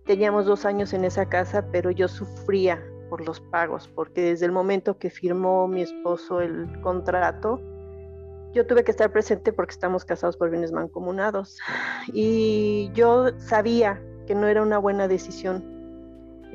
Teníamos 0.09 0.47
dos 0.47 0.65
años 0.65 0.95
en 0.95 1.05
esa 1.05 1.29
casa, 1.29 1.67
pero 1.71 1.91
yo 1.91 2.09
sufría 2.09 2.83
por 3.11 3.21
los 3.27 3.41
pagos, 3.41 3.91
porque 3.95 4.23
desde 4.23 4.47
el 4.47 4.53
momento 4.53 4.97
que 4.97 5.11
firmó 5.11 5.69
mi 5.69 5.83
esposo 5.83 6.41
el 6.41 6.81
contrato, 6.81 7.61
yo 8.55 8.67
tuve 8.67 8.85
que 8.85 8.91
estar 8.91 9.13
presente 9.13 9.53
porque 9.53 9.73
estamos 9.73 10.07
casados 10.07 10.39
por 10.39 10.49
bienes 10.49 10.73
mancomunados. 10.73 11.59
Y 12.15 12.91
yo 12.95 13.39
sabía 13.39 14.03
que 14.27 14.35
no 14.35 14.47
era 14.47 14.63
una 14.63 14.79
buena 14.79 15.09
decisión 15.09 15.63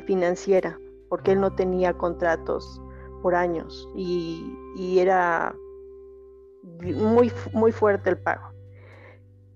financiera, 0.08 0.80
porque 1.08 1.34
él 1.34 1.40
no 1.40 1.54
tenía 1.54 1.94
contratos 1.94 2.82
por 3.22 3.36
años 3.36 3.88
y, 3.96 4.52
y 4.76 4.98
era 4.98 5.56
muy, 6.82 7.32
muy 7.54 7.72
fuerte 7.72 8.10
el 8.10 8.18
pago. 8.18 8.52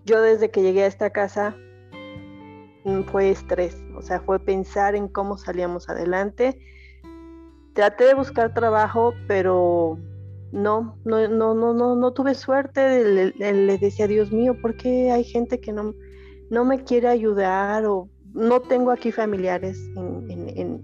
Yo 0.05 0.21
desde 0.21 0.51
que 0.51 0.61
llegué 0.61 0.83
a 0.83 0.87
esta 0.87 1.09
casa 1.09 1.55
Mm, 2.87 3.01
fue 3.01 3.31
estrés, 3.31 3.75
o 3.97 4.01
sea, 4.01 4.21
fue 4.21 4.39
pensar 4.39 4.95
en 4.95 5.09
cómo 5.09 5.37
salíamos 5.37 5.89
adelante. 5.89 6.57
Traté 7.73 8.05
de 8.05 8.13
buscar 8.13 8.53
trabajo, 8.53 9.13
pero 9.27 9.99
no, 10.53 10.97
no, 11.03 11.27
no, 11.27 11.53
no, 11.53 11.73
no, 11.73 11.95
no 11.97 12.13
tuve 12.13 12.33
suerte. 12.33 13.03
Le, 13.35 13.77
decía, 13.77 14.07
Dios 14.07 14.31
mío, 14.31 14.55
¿por 14.61 14.77
qué 14.77 15.11
hay 15.11 15.25
gente 15.25 15.59
que 15.59 15.73
no, 15.73 15.93
no 16.49 16.63
me 16.63 16.85
quiere 16.85 17.09
ayudar? 17.09 17.85
O 17.85 18.09
no 18.33 18.61
tengo 18.61 18.91
aquí 18.91 19.11
familiares 19.11 19.77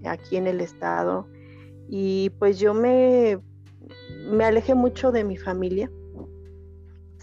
aquí 0.04 0.36
en 0.36 0.46
el 0.46 0.60
estado. 0.60 1.26
Y 1.88 2.30
pues 2.38 2.58
yo 2.58 2.74
me, 2.74 3.38
me 4.30 4.44
alejé 4.44 4.74
mucho 4.74 5.10
de 5.10 5.24
mi 5.24 5.38
familia. 5.38 5.90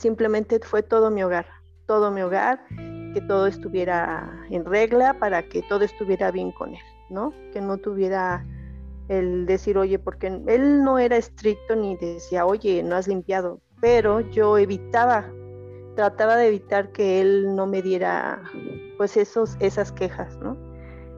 Simplemente 0.02 0.60
fue 0.64 0.82
todo 0.82 1.12
mi 1.12 1.22
hogar, 1.22 1.46
todo 1.86 2.10
mi 2.10 2.24
hogar 2.24 2.66
que 3.14 3.22
todo 3.28 3.46
estuviera 3.46 4.48
en 4.50 4.66
regla, 4.66 5.20
para 5.20 5.44
que 5.44 5.62
todo 5.62 5.84
estuviera 5.84 6.32
bien 6.32 6.52
con 6.52 6.74
él, 6.74 6.82
¿no? 7.12 7.32
Que 7.54 7.62
no 7.62 7.78
tuviera 7.78 8.44
el 9.10 9.46
decir, 9.46 9.78
oye, 9.78 10.00
porque 10.00 10.42
él 10.48 10.84
no 10.84 10.98
era 10.98 11.18
estricto 11.18 11.76
ni 11.76 11.98
decía, 11.98 12.48
oye, 12.48 12.82
no 12.82 12.96
has 12.96 13.08
limpiado, 13.08 13.62
pero 13.80 14.22
yo 14.22 14.58
evitaba, 14.58 15.32
trataba 15.96 16.36
de 16.36 16.48
evitar 16.48 16.92
que 16.92 17.22
él 17.22 17.56
no 17.56 17.68
me 17.68 17.84
diera, 17.84 18.42
pues, 18.98 19.18
esos, 19.18 19.56
esas 19.60 19.92
quejas, 19.92 20.36
¿no? 20.40 20.58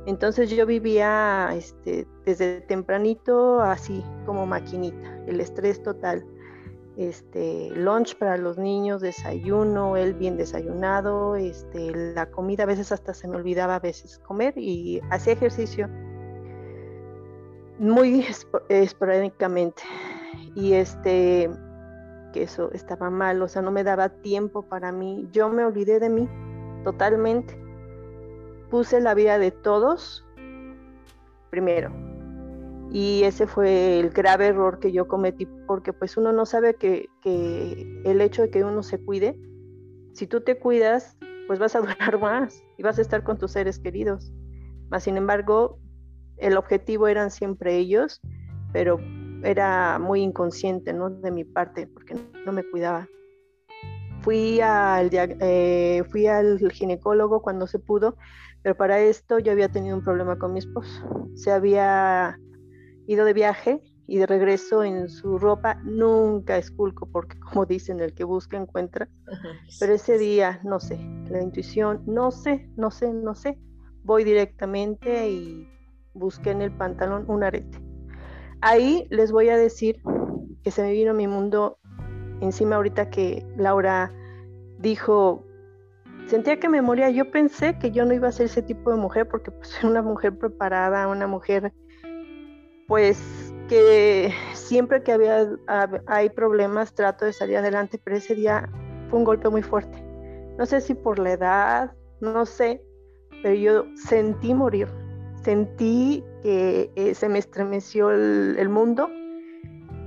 Entonces 0.06 0.50
yo 0.50 0.66
vivía 0.66 1.52
este, 1.54 2.06
desde 2.26 2.60
tempranito 2.60 3.62
así 3.62 4.04
como 4.26 4.46
maquinita, 4.46 5.24
el 5.26 5.40
estrés 5.40 5.82
total 5.82 6.26
este 6.98 7.72
lunch 7.72 8.16
para 8.18 8.38
los 8.38 8.58
niños, 8.58 9.02
desayuno, 9.02 9.98
él 9.98 10.14
bien 10.14 10.38
desayunado, 10.38 11.36
este, 11.36 11.92
la 12.14 12.30
comida 12.30 12.64
a 12.64 12.68
veces 12.68 12.92
hasta 12.92 13.14
se 13.14 13.28
me 13.28 13.36
olvidaba 13.36 13.76
a 13.76 13.80
veces 13.80 14.20
comer 14.20 14.54
y 14.58 15.02
hacía 15.10 15.34
ejercicio 15.34 15.90
muy 17.80 18.26
esporádicamente 18.70 19.84
y 20.56 20.74
este 20.74 21.50
que 22.32 22.44
eso 22.44 22.72
estaba 22.74 23.10
mal, 23.10 23.42
o 23.42 23.48
sea, 23.48 23.62
no 23.62 23.72
me 23.72 23.84
daba 23.84 24.10
tiempo 24.10 24.64
para 24.64 24.92
mí, 24.92 25.28
yo 25.32 25.50
me 25.50 25.64
olvidé 25.64 26.00
de 26.00 26.10
mí 26.10 26.28
totalmente. 26.84 27.58
Puse 28.72 29.00
la 29.02 29.14
vida 29.14 29.38
de 29.38 29.52
todos 29.52 30.26
primero, 31.52 31.92
y 32.92 33.24
ese 33.24 33.48
fue 33.48 34.00
el 34.00 34.10
grave 34.10 34.48
error 34.48 34.80
que 34.80 34.92
yo 34.92 35.08
cometí 35.08 35.48
porque 35.68 35.94
pues 35.94 36.16
uno 36.18 36.32
no 36.32 36.46
sabe 36.46 36.76
que, 36.76 37.10
el 37.24 38.22
hecho 38.22 38.44
de 38.44 38.50
que 38.50 38.64
uno 38.64 38.84
se 38.84 39.04
cuide, 39.04 39.40
si 40.14 40.28
tú 40.28 40.42
te 40.42 40.60
cuidas, 40.60 41.18
pues 41.48 41.60
vas 41.60 41.76
a 41.76 41.80
durar 41.82 42.20
más 42.20 42.64
y 42.78 42.84
vas 42.84 43.00
a 43.00 43.02
estar 43.02 43.24
con 43.24 43.38
tus 43.38 43.52
seres 43.52 43.80
queridos. 43.80 44.32
Más 44.90 45.04
sin 45.04 45.18
embargo, 45.18 45.80
el 46.38 46.58
objetivo 46.58 47.08
eran 47.08 47.32
siempre 47.32 47.78
ellos, 47.78 48.22
pero 48.72 49.00
era 49.44 50.00
muy 50.00 50.22
inconsciente, 50.22 50.94
¿no? 50.94 51.10
De 51.10 51.32
mi 51.32 51.44
parte, 51.44 51.88
porque 51.88 52.16
no 52.46 52.52
me 52.52 52.64
cuidaba. 52.64 53.08
Fui 54.22 54.62
al, 54.62 55.10
eh, 55.12 56.04
fui 56.10 56.28
al 56.28 56.60
ginecólogo 56.72 57.42
cuando 57.42 57.68
se 57.68 57.80
pudo, 57.80 58.16
pero 58.62 58.76
para 58.76 59.00
esto 59.00 59.40
yo 59.40 59.52
había 59.52 59.70
tenido 59.70 59.98
un 59.98 60.04
problema 60.04 60.38
con 60.38 60.54
mi 60.54 60.60
esposo. 60.60 61.28
Se 61.36 61.52
había 61.52 62.40
ido 63.08 63.26
de 63.26 63.34
viaje 63.34 63.82
y 64.06 64.18
de 64.18 64.26
regreso 64.26 64.84
en 64.84 65.10
su 65.10 65.38
ropa 65.38 65.76
nunca 65.84 66.58
esculco 66.58 67.06
porque 67.06 67.40
como 67.54 67.66
dicen 67.66 68.00
el 68.00 68.14
que 68.14 68.24
busca 68.24 68.58
encuentra. 68.58 69.10
Pero 69.80 69.94
ese 69.94 70.18
día 70.18 70.60
no 70.64 70.80
sé 70.80 70.98
la 71.30 71.42
intuición 71.42 72.04
no 72.06 72.32
sé 72.32 72.70
no 72.76 72.92
sé 72.92 73.14
no 73.14 73.36
sé. 73.36 73.58
Voy 74.04 74.24
directamente 74.24 75.30
y 75.30 75.70
busqué 76.14 76.52
en 76.52 76.62
el 76.62 76.72
pantalón 76.72 77.26
un 77.28 77.44
arete. 77.44 77.80
Ahí 78.62 79.08
les 79.10 79.32
voy 79.32 79.50
a 79.50 79.58
decir 79.58 80.02
que 80.64 80.72
se 80.72 80.82
me 80.82 80.92
vino 80.92 81.14
mi 81.14 81.28
mundo 81.28 81.80
encima 82.42 82.76
ahorita 82.76 83.10
que 83.10 83.46
Laura 83.58 84.12
dijo 84.80 85.46
sentía 86.28 86.60
que 86.60 86.70
me 86.70 86.82
moría 86.82 87.10
yo 87.10 87.32
pensé 87.32 87.78
que 87.80 87.92
yo 87.92 88.06
no 88.06 88.14
iba 88.14 88.28
a 88.28 88.32
ser 88.32 88.46
ese 88.46 88.62
tipo 88.62 88.92
de 88.92 88.98
mujer 88.98 89.28
porque 89.28 89.52
pues 89.52 89.70
soy 89.80 89.90
una 89.90 90.02
mujer 90.02 90.38
preparada 90.38 91.08
una 91.08 91.28
mujer 91.28 91.74
pues 92.88 93.54
que 93.70 94.34
siempre 94.54 95.04
que 95.04 95.14
había, 95.14 95.48
hay 96.08 96.30
problemas 96.30 96.94
trato 96.94 97.26
de 97.26 97.34
salir 97.34 97.58
adelante, 97.58 98.00
pero 98.04 98.18
ese 98.18 98.36
día 98.36 98.70
fue 99.10 99.20
un 99.20 99.26
golpe 99.26 99.50
muy 99.50 99.62
fuerte. 99.62 100.04
No 100.58 100.66
sé 100.66 100.82
si 100.82 100.94
por 100.94 101.20
la 101.20 101.34
edad, 101.34 101.92
no 102.20 102.46
sé, 102.46 102.82
pero 103.42 103.56
yo 103.56 103.86
sentí 103.96 104.54
morir, 104.54 104.88
sentí 105.42 106.24
que 106.42 106.92
eh, 106.96 107.16
se 107.16 107.30
me 107.30 107.40
estremeció 107.40 108.12
el, 108.12 108.56
el, 108.58 108.70
mundo 108.70 109.10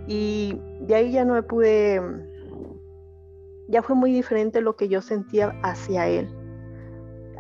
y 0.07 0.61
de 0.83 0.95
ahí 0.95 1.13
ya 1.13 1.25
no 1.25 1.35
me 1.35 1.43
pude, 1.43 2.01
ya 3.69 3.83
fue 3.83 3.97
muy 3.97 4.13
diferente 4.13 4.61
lo 4.61 4.77
que 4.77 4.89
yo 4.89 5.03
sentía 5.03 5.59
hacia 5.63 6.07
él. 6.07 6.29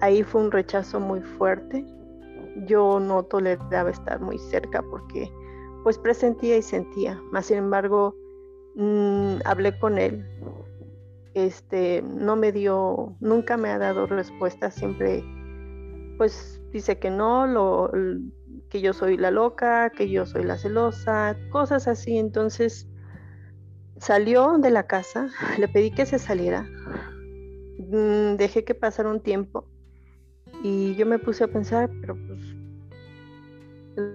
Ahí 0.01 0.23
fue 0.23 0.43
un 0.43 0.51
rechazo 0.51 1.01
muy 1.01 1.21
fuerte. 1.23 1.85
Yo 2.65 3.01
no 3.01 3.25
toleraba 3.25 3.91
estar 3.91 4.21
muy 4.21 4.39
cerca 4.39 4.83
porque 4.83 5.31
pues 5.83 5.99
presentía 5.99 6.57
y 6.57 6.63
sentía. 6.63 7.21
Más 7.31 7.47
sin 7.47 7.59
embargo, 7.59 8.15
mm, 8.75 9.37
hablé 9.45 9.79
con 9.79 9.99
él. 9.99 10.27
Este, 11.35 12.03
no 12.03 12.35
me 12.35 12.51
dio, 12.51 13.15
nunca 13.21 13.57
me 13.57 13.69
ha 13.69 13.79
dado 13.79 14.07
respuesta, 14.07 14.71
siempre 14.71 15.23
pues 16.17 16.63
dice 16.73 16.99
que 16.99 17.11
no, 17.11 17.47
lo, 17.47 17.93
que 18.71 18.81
yo 18.81 18.93
soy 18.93 19.17
la 19.17 19.31
loca, 19.31 19.91
que 19.91 20.09
yo 20.09 20.27
soy 20.27 20.45
la 20.45 20.57
celosa, 20.57 21.37
cosas 21.51 21.87
así. 21.87 22.17
Entonces 22.19 22.89
salió 23.99 24.59
de 24.59 24.71
la 24.71 24.87
casa, 24.87 25.29
le 25.59 25.69
pedí 25.69 25.91
que 25.91 26.07
se 26.07 26.19
saliera, 26.19 26.63
mm, 27.79 28.37
dejé 28.37 28.65
que 28.65 28.75
pasara 28.75 29.11
un 29.11 29.21
tiempo 29.21 29.67
y 30.63 30.95
yo 30.97 31.07
me 31.07 31.19
puse 31.19 31.45
a 31.45 31.49
pensar, 31.49 31.91
pero 32.01 32.17
pues 32.27 32.41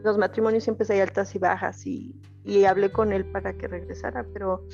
los 0.04 0.18
matrimonios 0.18 0.64
siempre 0.64 0.86
hay 0.90 1.00
altas 1.00 1.34
y 1.36 1.40
bajas 1.40 1.86
y, 1.86 2.16
hablé 2.68 2.92
con 2.92 3.12
él 3.12 3.26
para 3.26 3.54
que 3.54 3.68
regresara, 3.68 4.26
pero 4.34 4.66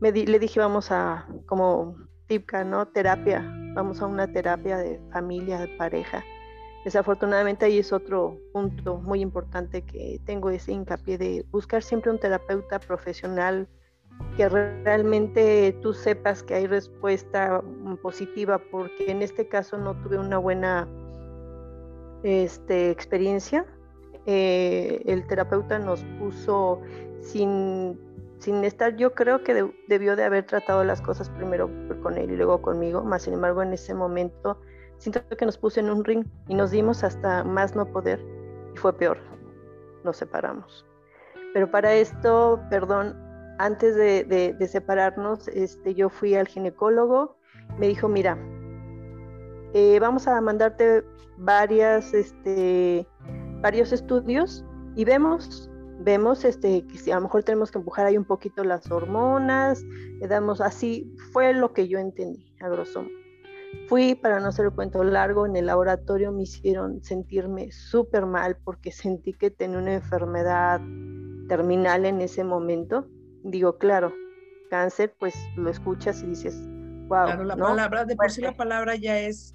me 0.00 0.12
le 0.12 0.38
dije 0.38 0.60
vamos 0.60 0.90
a 0.90 1.26
como 1.46 1.96
tipca, 2.26 2.64
¿no? 2.64 2.86
Terapia, 2.88 3.44
vamos 3.74 4.00
a 4.00 4.06
una 4.06 4.32
terapia 4.32 4.78
de 4.78 5.00
familia, 5.12 5.58
de 5.58 5.68
pareja. 5.76 6.24
Desafortunadamente 6.84 7.64
ahí 7.64 7.78
es 7.78 7.92
otro 7.92 8.38
punto 8.52 8.98
muy 8.98 9.20
importante 9.20 9.82
que 9.82 10.20
tengo 10.24 10.50
ese 10.50 10.72
hincapié 10.72 11.18
de 11.18 11.44
buscar 11.50 11.82
siempre 11.82 12.10
un 12.10 12.18
terapeuta 12.18 12.78
profesional 12.78 13.68
que 14.36 14.48
realmente 14.48 15.76
tú 15.80 15.92
sepas 15.92 16.42
que 16.42 16.54
hay 16.54 16.66
respuesta 16.66 17.62
positiva, 18.02 18.58
porque 18.58 19.10
en 19.10 19.22
este 19.22 19.46
caso 19.48 19.78
no 19.78 19.94
tuve 20.02 20.18
una 20.18 20.38
buena 20.38 20.88
este, 22.22 22.90
experiencia 22.90 23.66
eh, 24.26 25.02
el 25.04 25.26
terapeuta 25.26 25.78
nos 25.78 26.02
puso 26.18 26.80
sin, 27.20 27.98
sin 28.38 28.64
estar, 28.64 28.96
yo 28.96 29.12
creo 29.14 29.42
que 29.42 29.70
debió 29.86 30.16
de 30.16 30.24
haber 30.24 30.46
tratado 30.46 30.82
las 30.82 31.02
cosas 31.02 31.28
primero 31.28 31.68
con 32.02 32.16
él 32.16 32.30
y 32.30 32.36
luego 32.36 32.62
conmigo, 32.62 33.02
más 33.02 33.22
sin 33.22 33.34
embargo 33.34 33.62
en 33.62 33.74
ese 33.74 33.92
momento 33.92 34.58
siento 34.96 35.20
que 35.36 35.44
nos 35.44 35.58
puso 35.58 35.80
en 35.80 35.90
un 35.90 36.04
ring 36.04 36.24
y 36.48 36.54
nos 36.54 36.70
dimos 36.70 37.04
hasta 37.04 37.44
más 37.44 37.76
no 37.76 37.84
poder 37.84 38.24
y 38.74 38.78
fue 38.78 38.94
peor, 38.94 39.18
nos 40.04 40.16
separamos. 40.16 40.86
Pero 41.52 41.70
para 41.70 41.92
esto, 41.92 42.60
perdón, 42.70 43.14
antes 43.58 43.94
de, 43.96 44.56
separarnos, 44.68 45.48
este, 45.48 45.94
yo 45.94 46.08
fui 46.08 46.34
al 46.34 46.48
ginecólogo, 46.48 47.36
me 47.78 47.88
dijo, 47.88 48.08
mira, 48.08 48.38
eh, 49.72 49.98
vamos 50.00 50.26
a 50.28 50.40
mandarte 50.40 51.04
varias, 51.38 52.14
este, 52.14 53.06
varios 53.60 53.92
estudios 53.92 54.64
y 54.96 55.04
vemos 55.04 55.70
vemos 56.00 56.44
este 56.44 56.86
que 56.86 56.98
si 56.98 57.10
a 57.10 57.16
lo 57.16 57.22
mejor 57.22 57.44
tenemos 57.44 57.70
que 57.70 57.78
empujar 57.78 58.06
ahí 58.06 58.16
un 58.16 58.24
poquito 58.24 58.64
las 58.64 58.90
hormonas, 58.90 59.82
le 59.82 60.26
damos 60.26 60.60
así, 60.60 61.14
fue 61.32 61.54
lo 61.54 61.72
que 61.72 61.88
yo 61.88 61.98
entendí, 61.98 62.54
a 62.60 62.68
grosso 62.68 63.06
Fui, 63.88 64.14
para 64.14 64.40
no 64.40 64.48
hacer 64.48 64.66
el 64.66 64.70
cuento 64.72 65.02
largo, 65.04 65.46
en 65.46 65.56
el 65.56 65.66
laboratorio 65.66 66.32
me 66.32 66.44
hicieron 66.44 67.02
sentirme 67.02 67.70
súper 67.72 68.24
mal 68.24 68.56
porque 68.62 68.92
sentí 68.92 69.34
que 69.34 69.50
tenía 69.50 69.78
una 69.78 69.94
enfermedad 69.94 70.80
terminal 71.48 72.06
en 72.06 72.20
ese 72.20 72.44
momento. 72.44 73.06
Digo, 73.44 73.78
claro, 73.78 74.12
cáncer, 74.70 75.14
pues 75.18 75.34
lo 75.56 75.70
escuchas 75.70 76.22
y 76.22 76.26
dices, 76.26 76.60
wow. 77.08 77.26
Claro, 77.26 77.44
la 77.44 77.56
palabra, 77.56 78.04
de 78.04 78.16
por 78.16 78.30
sí 78.30 78.40
la 78.40 78.56
palabra 78.56 78.96
ya 78.96 79.18
es 79.20 79.54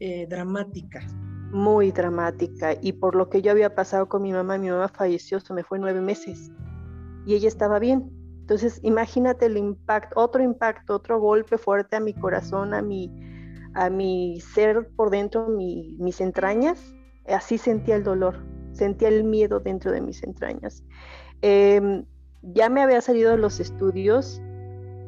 eh, 0.00 0.26
dramática 0.28 1.06
muy 1.52 1.92
dramática 1.92 2.74
y 2.80 2.92
por 2.92 3.14
lo 3.14 3.30
que 3.30 3.40
yo 3.40 3.50
había 3.52 3.74
pasado 3.74 4.08
con 4.08 4.22
mi 4.22 4.32
mamá, 4.32 4.58
mi 4.58 4.68
mamá 4.68 4.88
falleció, 4.88 5.40
se 5.40 5.54
me 5.54 5.62
fue 5.62 5.78
nueve 5.78 6.00
meses 6.00 6.50
y 7.24 7.34
ella 7.34 7.48
estaba 7.48 7.78
bien. 7.78 8.10
Entonces, 8.40 8.78
imagínate 8.82 9.46
el 9.46 9.56
impacto, 9.56 10.20
otro 10.20 10.42
impacto, 10.42 10.94
otro 10.94 11.18
golpe 11.18 11.58
fuerte 11.58 11.96
a 11.96 12.00
mi 12.00 12.14
corazón, 12.14 12.74
a 12.74 12.82
mi, 12.82 13.10
a 13.74 13.90
mi 13.90 14.40
ser 14.40 14.88
por 14.94 15.10
dentro, 15.10 15.48
mis 15.48 16.20
entrañas. 16.20 16.94
Así 17.26 17.58
sentía 17.58 17.96
el 17.96 18.04
dolor, 18.04 18.46
sentía 18.70 19.08
el 19.08 19.24
miedo 19.24 19.58
dentro 19.58 19.90
de 19.90 20.00
mis 20.00 20.22
entrañas. 20.22 20.84
Em, 21.42 22.04
ya 22.54 22.68
me 22.68 22.82
había 22.82 23.00
salido 23.00 23.32
de 23.32 23.38
los 23.38 23.60
estudios 23.60 24.40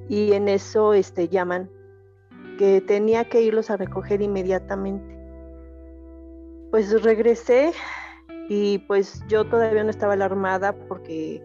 y 0.09 0.33
en 0.33 0.48
eso 0.48 0.94
este, 0.94 1.29
llaman 1.29 1.70
que 2.59 2.81
tenía 2.81 3.24
que 3.29 3.42
irlos 3.42 3.70
a 3.70 3.77
recoger 3.77 4.20
inmediatamente 4.22 5.18
pues 6.70 7.03
regresé 7.03 7.72
y 8.48 8.79
pues 8.81 9.22
yo 9.29 9.46
todavía 9.46 9.85
no 9.85 9.90
estaba 9.90 10.14
alarmada 10.14 10.72
porque 10.88 11.42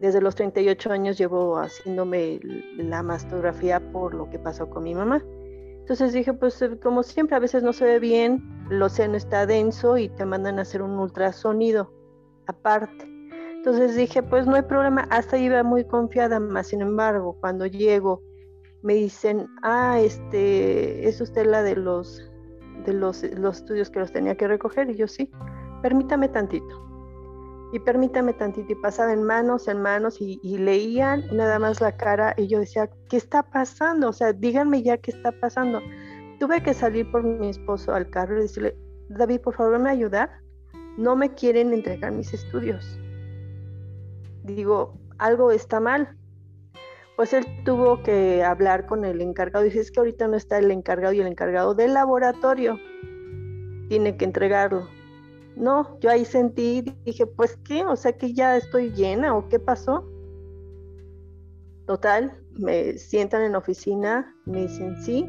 desde 0.00 0.20
los 0.20 0.34
38 0.34 0.92
años 0.92 1.18
llevo 1.18 1.56
haciéndome 1.56 2.40
la 2.76 3.02
mastografía 3.02 3.80
por 3.92 4.14
lo 4.14 4.28
que 4.28 4.38
pasó 4.38 4.68
con 4.68 4.84
mi 4.84 4.94
mamá. 4.94 5.22
Entonces 5.80 6.12
dije, 6.12 6.32
pues 6.32 6.60
eh, 6.62 6.78
como 6.82 7.02
siempre, 7.02 7.36
a 7.36 7.38
veces 7.38 7.62
no 7.62 7.72
se 7.72 7.84
ve 7.84 8.00
bien, 8.00 8.42
el 8.70 8.82
océano 8.82 9.16
está 9.16 9.46
denso 9.46 9.96
y 9.96 10.08
te 10.08 10.26
mandan 10.26 10.58
a 10.58 10.62
hacer 10.62 10.82
un 10.82 10.98
ultrasonido 10.98 11.92
aparte. 12.46 13.15
Entonces 13.66 13.96
dije, 13.96 14.22
pues 14.22 14.46
no 14.46 14.54
hay 14.54 14.62
problema, 14.62 15.08
hasta 15.10 15.36
iba 15.36 15.60
muy 15.64 15.84
confiada, 15.84 16.38
más 16.38 16.68
sin 16.68 16.82
embargo, 16.82 17.36
cuando 17.40 17.66
llego, 17.66 18.22
me 18.84 18.94
dicen, 18.94 19.48
ah, 19.64 19.98
este, 19.98 21.08
es 21.08 21.20
usted 21.20 21.46
la 21.46 21.64
de 21.64 21.74
los 21.74 22.22
de 22.84 22.92
los, 22.92 23.24
estudios 23.24 23.90
que 23.90 23.98
los 23.98 24.12
tenía 24.12 24.36
que 24.36 24.46
recoger 24.46 24.88
y 24.88 24.94
yo 24.94 25.08
sí, 25.08 25.32
permítame 25.82 26.28
tantito. 26.28 26.80
Y 27.72 27.80
permítame 27.80 28.34
tantito. 28.34 28.70
Y 28.70 28.76
pasaba 28.76 29.12
en 29.12 29.24
manos, 29.24 29.66
en 29.66 29.82
manos 29.82 30.20
y, 30.20 30.38
leían 30.58 31.24
nada 31.32 31.58
más 31.58 31.80
la 31.80 31.96
cara 31.96 32.34
y 32.36 32.46
yo 32.46 32.60
decía, 32.60 32.88
¿qué 33.08 33.16
está 33.16 33.42
pasando? 33.42 34.10
O 34.10 34.12
sea, 34.12 34.32
díganme 34.32 34.84
ya 34.84 34.96
qué 34.98 35.10
está 35.10 35.32
pasando. 35.32 35.82
Tuve 36.38 36.62
que 36.62 36.72
salir 36.72 37.10
por 37.10 37.24
mi 37.24 37.48
esposo 37.48 37.92
al 37.92 38.08
carro 38.10 38.38
y 38.38 38.42
decirle, 38.42 38.76
David, 39.08 39.40
por 39.40 39.56
favor, 39.56 39.80
¿me 39.80 39.90
ayudar? 39.90 40.30
No 40.96 41.16
me 41.16 41.34
quieren 41.34 41.72
entregar 41.72 42.12
mis 42.12 42.32
estudios. 42.32 43.00
Digo, 44.46 44.98
algo 45.18 45.50
está 45.50 45.80
mal 45.80 46.16
pues 47.16 47.32
él 47.32 47.46
tuvo 47.64 48.02
que 48.02 48.44
hablar 48.44 48.86
con 48.86 49.04
el 49.04 49.22
encargado. 49.22 49.64
Dice, 49.64 49.80
es 49.80 49.90
que 49.90 50.00
ahorita 50.00 50.28
no 50.28 50.36
está 50.36 50.58
el 50.58 50.70
encargado 50.70 51.14
y 51.14 51.20
el 51.20 51.26
encargado 51.26 51.74
del 51.74 51.94
laboratorio 51.94 52.78
tiene 53.88 54.16
que 54.16 54.26
entregarlo. 54.26 54.88
No, 55.56 55.98
yo 56.00 56.10
ahí 56.10 56.26
sentí, 56.26 56.84
dije, 57.06 57.26
pues 57.26 57.58
qué, 57.64 57.86
o 57.86 57.96
sea 57.96 58.12
que 58.12 58.34
ya 58.34 58.58
estoy 58.58 58.92
llena 58.92 59.34
o 59.34 59.48
qué 59.48 59.58
pasó. 59.58 60.06
Total, 61.86 62.38
me 62.52 62.98
sientan 62.98 63.42
en 63.42 63.52
la 63.52 63.58
oficina, 63.58 64.34
me 64.44 64.62
dicen, 64.62 65.02
sí, 65.02 65.26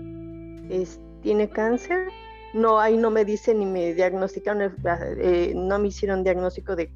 es, 0.70 1.00
tiene 1.22 1.50
cáncer. 1.50 2.10
No, 2.54 2.80
ahí 2.80 2.98
no 2.98 3.12
me 3.12 3.24
dicen 3.24 3.60
ni 3.60 3.66
me 3.66 3.94
diagnosticaron, 3.94 4.76
eh, 5.20 5.54
no 5.56 5.80
me 5.80 5.88
hicieron 5.88 6.24
diagnóstico 6.24 6.76
de 6.76 6.92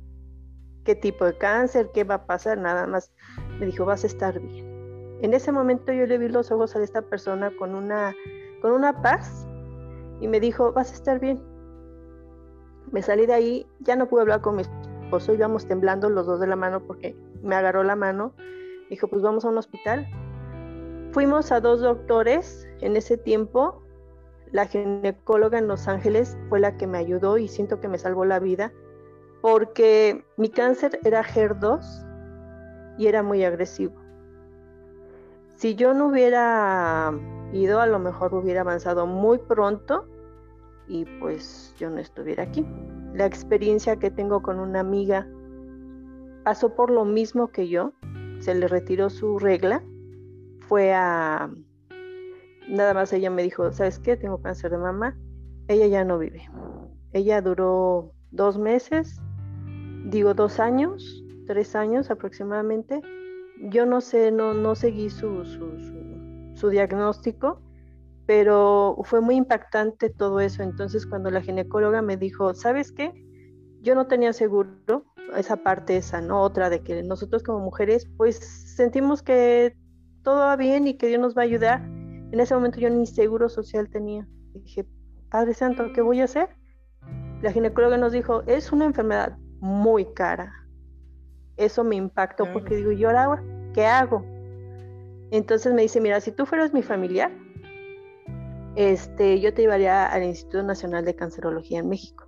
qué 0.83 0.95
tipo 0.95 1.25
de 1.25 1.37
cáncer, 1.37 1.89
qué 1.93 2.03
va 2.03 2.15
a 2.15 2.25
pasar, 2.25 2.57
nada 2.57 2.87
más 2.87 3.11
me 3.59 3.65
dijo, 3.65 3.85
vas 3.85 4.03
a 4.03 4.07
estar 4.07 4.39
bien 4.39 5.19
En 5.21 5.33
ese 5.33 5.51
momento 5.51 5.93
yo 5.93 6.05
le 6.05 6.17
vi 6.17 6.27
los 6.27 6.51
ojos 6.51 6.75
a 6.75 6.83
esta 6.83 7.01
persona 7.01 7.51
con 7.57 7.75
una, 7.75 8.15
con 8.61 8.71
una 8.71 9.01
paz 9.01 9.47
y 10.19 10.27
me 10.27 10.39
dijo, 10.39 10.71
vas 10.71 10.91
a 10.91 10.95
estar 10.95 11.19
bien. 11.19 11.41
Me 12.91 13.01
salí 13.01 13.25
de 13.25 13.33
ahí, 13.33 13.67
ya 13.79 13.95
no 13.95 14.07
pude 14.07 14.21
hablar 14.21 14.41
con 14.41 14.55
mi 14.55 14.63
esposo, 14.63 15.33
íbamos 15.33 15.67
temblando 15.67 16.09
los 16.09 16.27
dos 16.27 16.39
de 16.39 16.47
la 16.47 16.55
mano 16.55 16.85
porque 16.85 17.15
me 17.41 17.55
agarró 17.55 17.83
la 17.83 17.95
mano. 17.95 18.33
Dijo, 18.89 19.07
pues 19.07 19.21
vamos 19.21 19.45
a 19.45 19.49
un 19.49 19.57
hospital. 19.57 20.07
Fuimos 21.11 21.51
a 21.51 21.59
dos 21.59 21.81
doctores 21.81 22.67
en 22.81 22.95
ese 22.95 23.17
tiempo. 23.17 23.81
La 24.51 24.67
ginecóloga 24.67 25.57
en 25.57 25.67
Los 25.67 25.87
Ángeles 25.87 26.37
fue 26.49 26.59
la 26.59 26.77
que 26.77 26.85
me 26.85 26.97
ayudó 26.97 27.37
y 27.37 27.47
siento 27.47 27.79
que 27.79 27.87
me 27.87 27.97
salvó 27.97 28.25
la 28.25 28.39
vida 28.39 28.71
porque 29.41 30.23
mi 30.37 30.49
cáncer 30.49 30.99
era 31.03 31.23
HER2 31.23 32.95
y 32.97 33.07
era 33.07 33.23
muy 33.23 33.43
agresivo. 33.43 33.95
Si 35.55 35.75
yo 35.75 35.93
no 35.93 36.07
hubiera 36.07 37.11
ido, 37.53 37.79
a 37.79 37.87
lo 37.87 37.99
mejor 37.99 38.33
hubiera 38.33 38.61
avanzado 38.61 39.05
muy 39.05 39.37
pronto 39.39 40.07
y 40.87 41.05
pues 41.19 41.73
yo 41.77 41.89
no 41.89 41.99
estuviera 41.99 42.43
aquí. 42.43 42.65
La 43.13 43.25
experiencia 43.25 43.97
que 43.97 44.11
tengo 44.11 44.41
con 44.41 44.59
una 44.59 44.79
amiga 44.79 45.27
pasó 46.43 46.75
por 46.75 46.89
lo 46.89 47.05
mismo 47.05 47.49
que 47.49 47.67
yo, 47.67 47.93
se 48.39 48.55
le 48.55 48.67
retiró 48.67 49.09
su 49.09 49.37
regla, 49.39 49.83
fue 50.67 50.93
a... 50.93 51.49
Nada 52.67 52.93
más 52.93 53.11
ella 53.11 53.29
me 53.29 53.43
dijo, 53.43 53.71
¿sabes 53.71 53.99
qué? 53.99 54.15
Tengo 54.15 54.41
cáncer 54.41 54.71
de 54.71 54.77
mama. 54.77 55.17
Ella 55.67 55.87
ya 55.87 56.05
no 56.05 56.17
vive. 56.17 56.49
Ella 57.11 57.41
duró 57.41 58.13
dos 58.31 58.57
meses, 58.57 59.21
digo 60.05 60.33
dos 60.33 60.59
años, 60.59 61.23
tres 61.47 61.75
años 61.75 62.09
aproximadamente. 62.09 63.01
Yo 63.69 63.85
no 63.85 64.01
sé, 64.01 64.31
no, 64.31 64.53
no 64.53 64.75
seguí 64.75 65.09
su, 65.09 65.43
su 66.55 66.69
diagnóstico, 66.69 67.61
pero 68.25 68.97
fue 69.03 69.21
muy 69.21 69.35
impactante 69.35 70.09
todo 70.09 70.39
eso. 70.39 70.63
Entonces 70.63 71.05
cuando 71.05 71.29
la 71.29 71.41
ginecóloga 71.41 72.01
me 72.01 72.17
dijo, 72.17 72.53
¿sabes 72.53 72.91
qué? 72.91 73.11
Yo 73.81 73.95
no 73.95 74.07
tenía 74.07 74.33
seguro, 74.33 75.05
esa 75.35 75.57
parte 75.57 75.97
esa, 75.97 76.21
¿no? 76.21 76.41
Otra 76.41 76.69
de 76.69 76.81
que 76.81 77.03
nosotros 77.03 77.43
como 77.43 77.59
mujeres, 77.59 78.07
pues 78.17 78.37
sentimos 78.75 79.23
que 79.23 79.75
todo 80.23 80.37
va 80.37 80.55
bien 80.55 80.87
y 80.87 80.95
que 80.95 81.07
Dios 81.07 81.19
nos 81.19 81.35
va 81.35 81.41
a 81.41 81.45
ayudar. 81.45 81.81
En 81.83 82.39
ese 82.39 82.53
momento 82.53 82.79
yo 82.79 82.89
ni 82.89 83.05
seguro 83.05 83.49
social 83.49 83.89
tenía. 83.89 84.27
dije, 84.53 84.85
Padre 85.29 85.53
Santo, 85.53 85.91
¿qué 85.93 86.01
voy 86.01 86.21
a 86.21 86.25
hacer? 86.25 86.49
La 87.41 87.51
ginecóloga 87.51 87.97
nos 87.97 88.11
dijo, 88.11 88.43
es 88.45 88.71
una 88.71 88.85
enfermedad 88.85 89.37
muy 89.61 90.05
cara. 90.05 90.53
Eso 91.55 91.83
me 91.83 91.95
impactó 91.95 92.51
porque 92.51 92.75
digo, 92.75 92.91
¿y 92.91 93.05
ahora 93.05 93.41
qué 93.73 93.85
hago? 93.85 94.25
Entonces 95.31 95.73
me 95.73 95.83
dice, 95.83 96.01
mira, 96.01 96.19
si 96.19 96.31
tú 96.31 96.45
fueras 96.45 96.73
mi 96.73 96.81
familiar, 96.81 97.31
este, 98.75 99.39
yo 99.39 99.53
te 99.53 99.61
llevaría 99.61 100.07
al 100.07 100.23
Instituto 100.23 100.63
Nacional 100.63 101.05
de 101.05 101.15
Cancerología 101.15 101.79
en 101.79 101.89
México. 101.89 102.27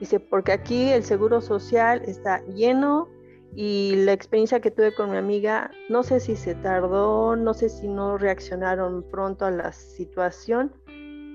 Dice, 0.00 0.18
porque 0.18 0.52
aquí 0.52 0.90
el 0.90 1.04
seguro 1.04 1.40
social 1.40 2.02
está 2.06 2.44
lleno 2.46 3.08
y 3.54 3.94
la 4.04 4.12
experiencia 4.12 4.60
que 4.60 4.70
tuve 4.70 4.94
con 4.94 5.10
mi 5.10 5.16
amiga, 5.16 5.70
no 5.88 6.02
sé 6.02 6.20
si 6.20 6.36
se 6.36 6.54
tardó, 6.54 7.36
no 7.36 7.54
sé 7.54 7.68
si 7.68 7.88
no 7.88 8.16
reaccionaron 8.16 9.04
pronto 9.10 9.44
a 9.44 9.50
la 9.50 9.72
situación, 9.72 10.72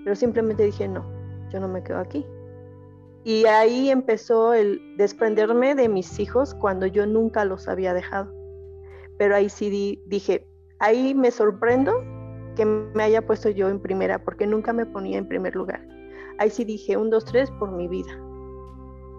pero 0.04 0.16
simplemente 0.16 0.64
dije, 0.64 0.88
no, 0.88 1.06
yo 1.50 1.60
no 1.60 1.68
me 1.68 1.84
quedo 1.84 2.00
aquí. 2.00 2.26
Y 3.24 3.46
ahí 3.46 3.90
empezó 3.90 4.54
el 4.54 4.82
desprenderme 4.98 5.76
de 5.76 5.88
mis 5.88 6.20
hijos 6.20 6.56
cuando 6.56 6.86
yo 6.86 7.06
nunca 7.06 7.46
los 7.46 7.68
había 7.68 7.94
dejado. 7.94 8.34
Pero 9.18 9.36
ahí 9.36 9.50
sí 9.50 10.02
dije, 10.08 10.46
ahí 10.80 11.14
me 11.14 11.32
sorprendo 11.32 11.94
que 12.56 12.66
me 12.66 13.04
haya 13.04 13.26
puesto 13.26 13.50
yo 13.50 13.70
en 13.70 13.80
primera, 13.80 14.24
porque 14.24 14.46
nunca 14.46 14.74
me 14.74 14.86
ponía 14.86 15.18
en 15.18 15.28
primer 15.28 15.56
lugar. 15.56 15.88
Ahí 16.38 16.50
sí 16.50 16.66
dije, 16.66 16.98
un, 16.98 17.10
dos, 17.10 17.26
tres 17.26 17.50
por 17.52 17.72
mi 17.72 17.88
vida 17.88 18.20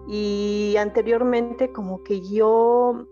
y 0.07 0.75
anteriormente 0.77 1.71
como 1.71 2.03
que 2.03 2.21
yo, 2.21 3.07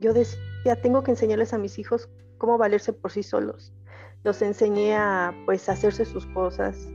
yo 0.00 0.12
decía, 0.12 0.80
tengo 0.82 1.02
que 1.02 1.10
enseñarles 1.10 1.52
a 1.52 1.58
mis 1.58 1.78
hijos 1.78 2.08
cómo 2.38 2.58
valerse 2.58 2.92
por 2.92 3.10
sí 3.10 3.22
solos. 3.22 3.72
Los 4.24 4.42
enseñé 4.42 4.96
a 4.96 5.34
pues 5.44 5.68
hacerse 5.68 6.04
sus 6.04 6.26
cosas. 6.26 6.88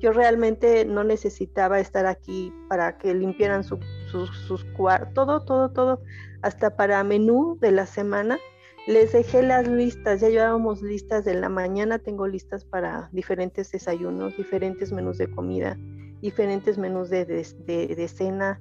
Yo 0.00 0.12
realmente 0.12 0.84
no 0.84 1.04
necesitaba 1.04 1.78
estar 1.78 2.06
aquí 2.06 2.52
para 2.68 2.98
que 2.98 3.14
limpiaran 3.14 3.64
sus, 3.64 3.80
sus 4.10 4.64
cuartos, 4.76 5.14
todo, 5.14 5.44
todo, 5.44 5.70
todo, 5.70 6.02
hasta 6.42 6.76
para 6.76 7.04
menú 7.04 7.58
de 7.60 7.72
la 7.72 7.86
semana. 7.86 8.38
Les 8.86 9.12
dejé 9.12 9.42
las 9.42 9.68
listas, 9.68 10.20
ya 10.20 10.30
llevábamos 10.30 10.80
listas 10.82 11.24
de 11.24 11.34
la 11.34 11.50
mañana, 11.50 11.98
tengo 11.98 12.26
listas 12.26 12.64
para 12.64 13.10
diferentes 13.12 13.70
desayunos, 13.70 14.36
diferentes 14.36 14.90
menús 14.90 15.18
de 15.18 15.30
comida, 15.30 15.76
diferentes 16.22 16.78
menús 16.78 17.10
de, 17.10 17.26
de, 17.26 17.94
de 17.94 18.08
cena, 18.08 18.58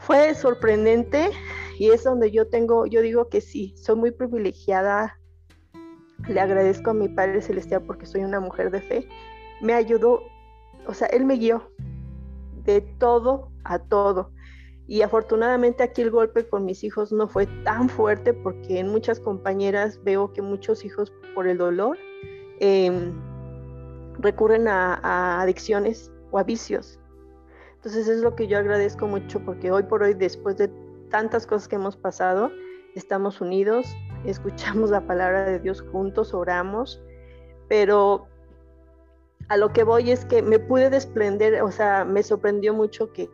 fue 0.00 0.34
sorprendente 0.34 1.30
y 1.78 1.90
es 1.90 2.04
donde 2.04 2.30
yo 2.30 2.48
tengo, 2.48 2.86
yo 2.86 3.02
digo 3.02 3.28
que 3.28 3.40
sí, 3.40 3.74
soy 3.76 3.96
muy 3.96 4.10
privilegiada. 4.10 5.18
Le 6.28 6.40
agradezco 6.40 6.90
a 6.90 6.94
mi 6.94 7.08
Padre 7.08 7.42
Celestial 7.42 7.82
porque 7.82 8.06
soy 8.06 8.22
una 8.22 8.40
mujer 8.40 8.70
de 8.70 8.80
fe. 8.80 9.08
Me 9.60 9.74
ayudó, 9.74 10.22
o 10.86 10.94
sea, 10.94 11.08
Él 11.08 11.24
me 11.24 11.36
guió 11.36 11.70
de 12.64 12.80
todo 12.80 13.50
a 13.64 13.78
todo. 13.78 14.30
Y 14.86 15.02
afortunadamente 15.02 15.82
aquí 15.82 16.00
el 16.00 16.10
golpe 16.10 16.48
con 16.48 16.64
mis 16.64 16.82
hijos 16.82 17.12
no 17.12 17.28
fue 17.28 17.46
tan 17.64 17.88
fuerte 17.88 18.32
porque 18.32 18.78
en 18.78 18.88
muchas 18.88 19.20
compañeras 19.20 20.02
veo 20.02 20.32
que 20.32 20.40
muchos 20.40 20.84
hijos 20.84 21.12
por 21.34 21.46
el 21.46 21.58
dolor 21.58 21.98
em, 22.58 23.12
recurren 24.18 24.66
a 24.66 25.42
adicciones 25.42 26.10
o 26.30 26.38
a 26.38 26.42
vicios. 26.42 26.98
Entonces 27.76 28.08
es 28.08 28.22
lo 28.22 28.34
que 28.34 28.48
yo 28.48 28.58
agradezco 28.58 29.06
mucho 29.06 29.40
porque 29.40 29.70
hoy 29.70 29.84
por 29.84 30.02
hoy, 30.02 30.14
después 30.14 30.56
de 30.56 30.68
tantas 31.10 31.46
cosas 31.46 31.68
que 31.68 31.76
hemos 31.76 31.96
pasado, 31.96 32.50
estamos 32.96 33.40
unidos, 33.40 33.86
escuchamos 34.24 34.90
la 34.90 35.06
palabra 35.06 35.44
de 35.44 35.60
Dios 35.60 35.80
juntos, 35.80 36.34
oramos, 36.34 37.00
pero 37.68 38.26
a 39.48 39.56
lo 39.56 39.72
que 39.72 39.82
voy 39.82 40.10
es 40.10 40.24
que 40.24 40.42
me 40.42 40.58
pude 40.58 40.90
desprender, 40.90 41.62
o 41.62 41.70
sea, 41.70 42.04
me 42.04 42.22
sorprendió 42.22 42.74
mucho 42.74 43.12
que, 43.12 43.28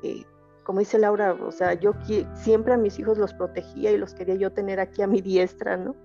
como 0.63 0.79
dice 0.79 0.99
Laura, 0.99 1.33
o 1.35 1.51
sea, 1.51 1.75
yo 1.75 1.93
siempre 2.35 2.75
a 2.75 2.77
mis 2.77 2.99
hijos 2.99 3.19
los 3.19 3.35
protegía 3.35 3.91
y 3.91 3.99
los 3.99 4.15
quería 4.15 4.37
yo 4.37 4.53
tener 4.53 4.81
aquí 4.81 5.03
a 5.03 5.07
mi 5.07 5.21
diestra, 5.21 5.77
¿no? 5.77 5.97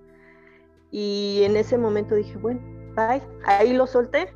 Y 0.90 1.42
en 1.44 1.56
ese 1.56 1.78
momento 1.78 2.16
dije, 2.16 2.36
bueno, 2.38 2.60
bye, 2.96 3.22
ahí 3.44 3.72
lo 3.72 3.86
solté, 3.86 4.34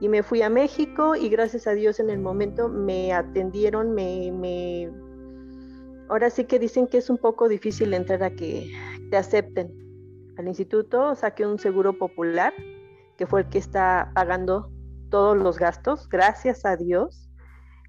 y 0.00 0.08
me 0.08 0.22
fui 0.22 0.42
a 0.42 0.48
México 0.48 1.16
y 1.16 1.28
gracias 1.28 1.66
a 1.66 1.72
Dios 1.72 1.98
en 1.98 2.10
el 2.10 2.20
momento 2.20 2.68
me 2.68 3.12
atendieron, 3.12 3.92
me, 3.94 4.30
me... 4.32 4.92
Ahora 6.08 6.30
sí 6.30 6.44
que 6.44 6.58
dicen 6.58 6.86
que 6.86 6.98
es 6.98 7.10
un 7.10 7.18
poco 7.18 7.48
difícil 7.48 7.92
entrar 7.92 8.22
a 8.22 8.30
que 8.30 8.70
te 9.10 9.16
acepten 9.16 9.72
al 10.38 10.46
instituto, 10.46 11.16
saqué 11.16 11.44
un 11.44 11.58
seguro 11.58 11.98
popular, 11.98 12.54
que 13.16 13.26
fue 13.26 13.40
el 13.40 13.48
que 13.48 13.58
está 13.58 14.12
pagando 14.14 14.70
todos 15.10 15.36
los 15.36 15.58
gastos, 15.58 16.08
gracias 16.08 16.64
a 16.64 16.76
Dios. 16.76 17.28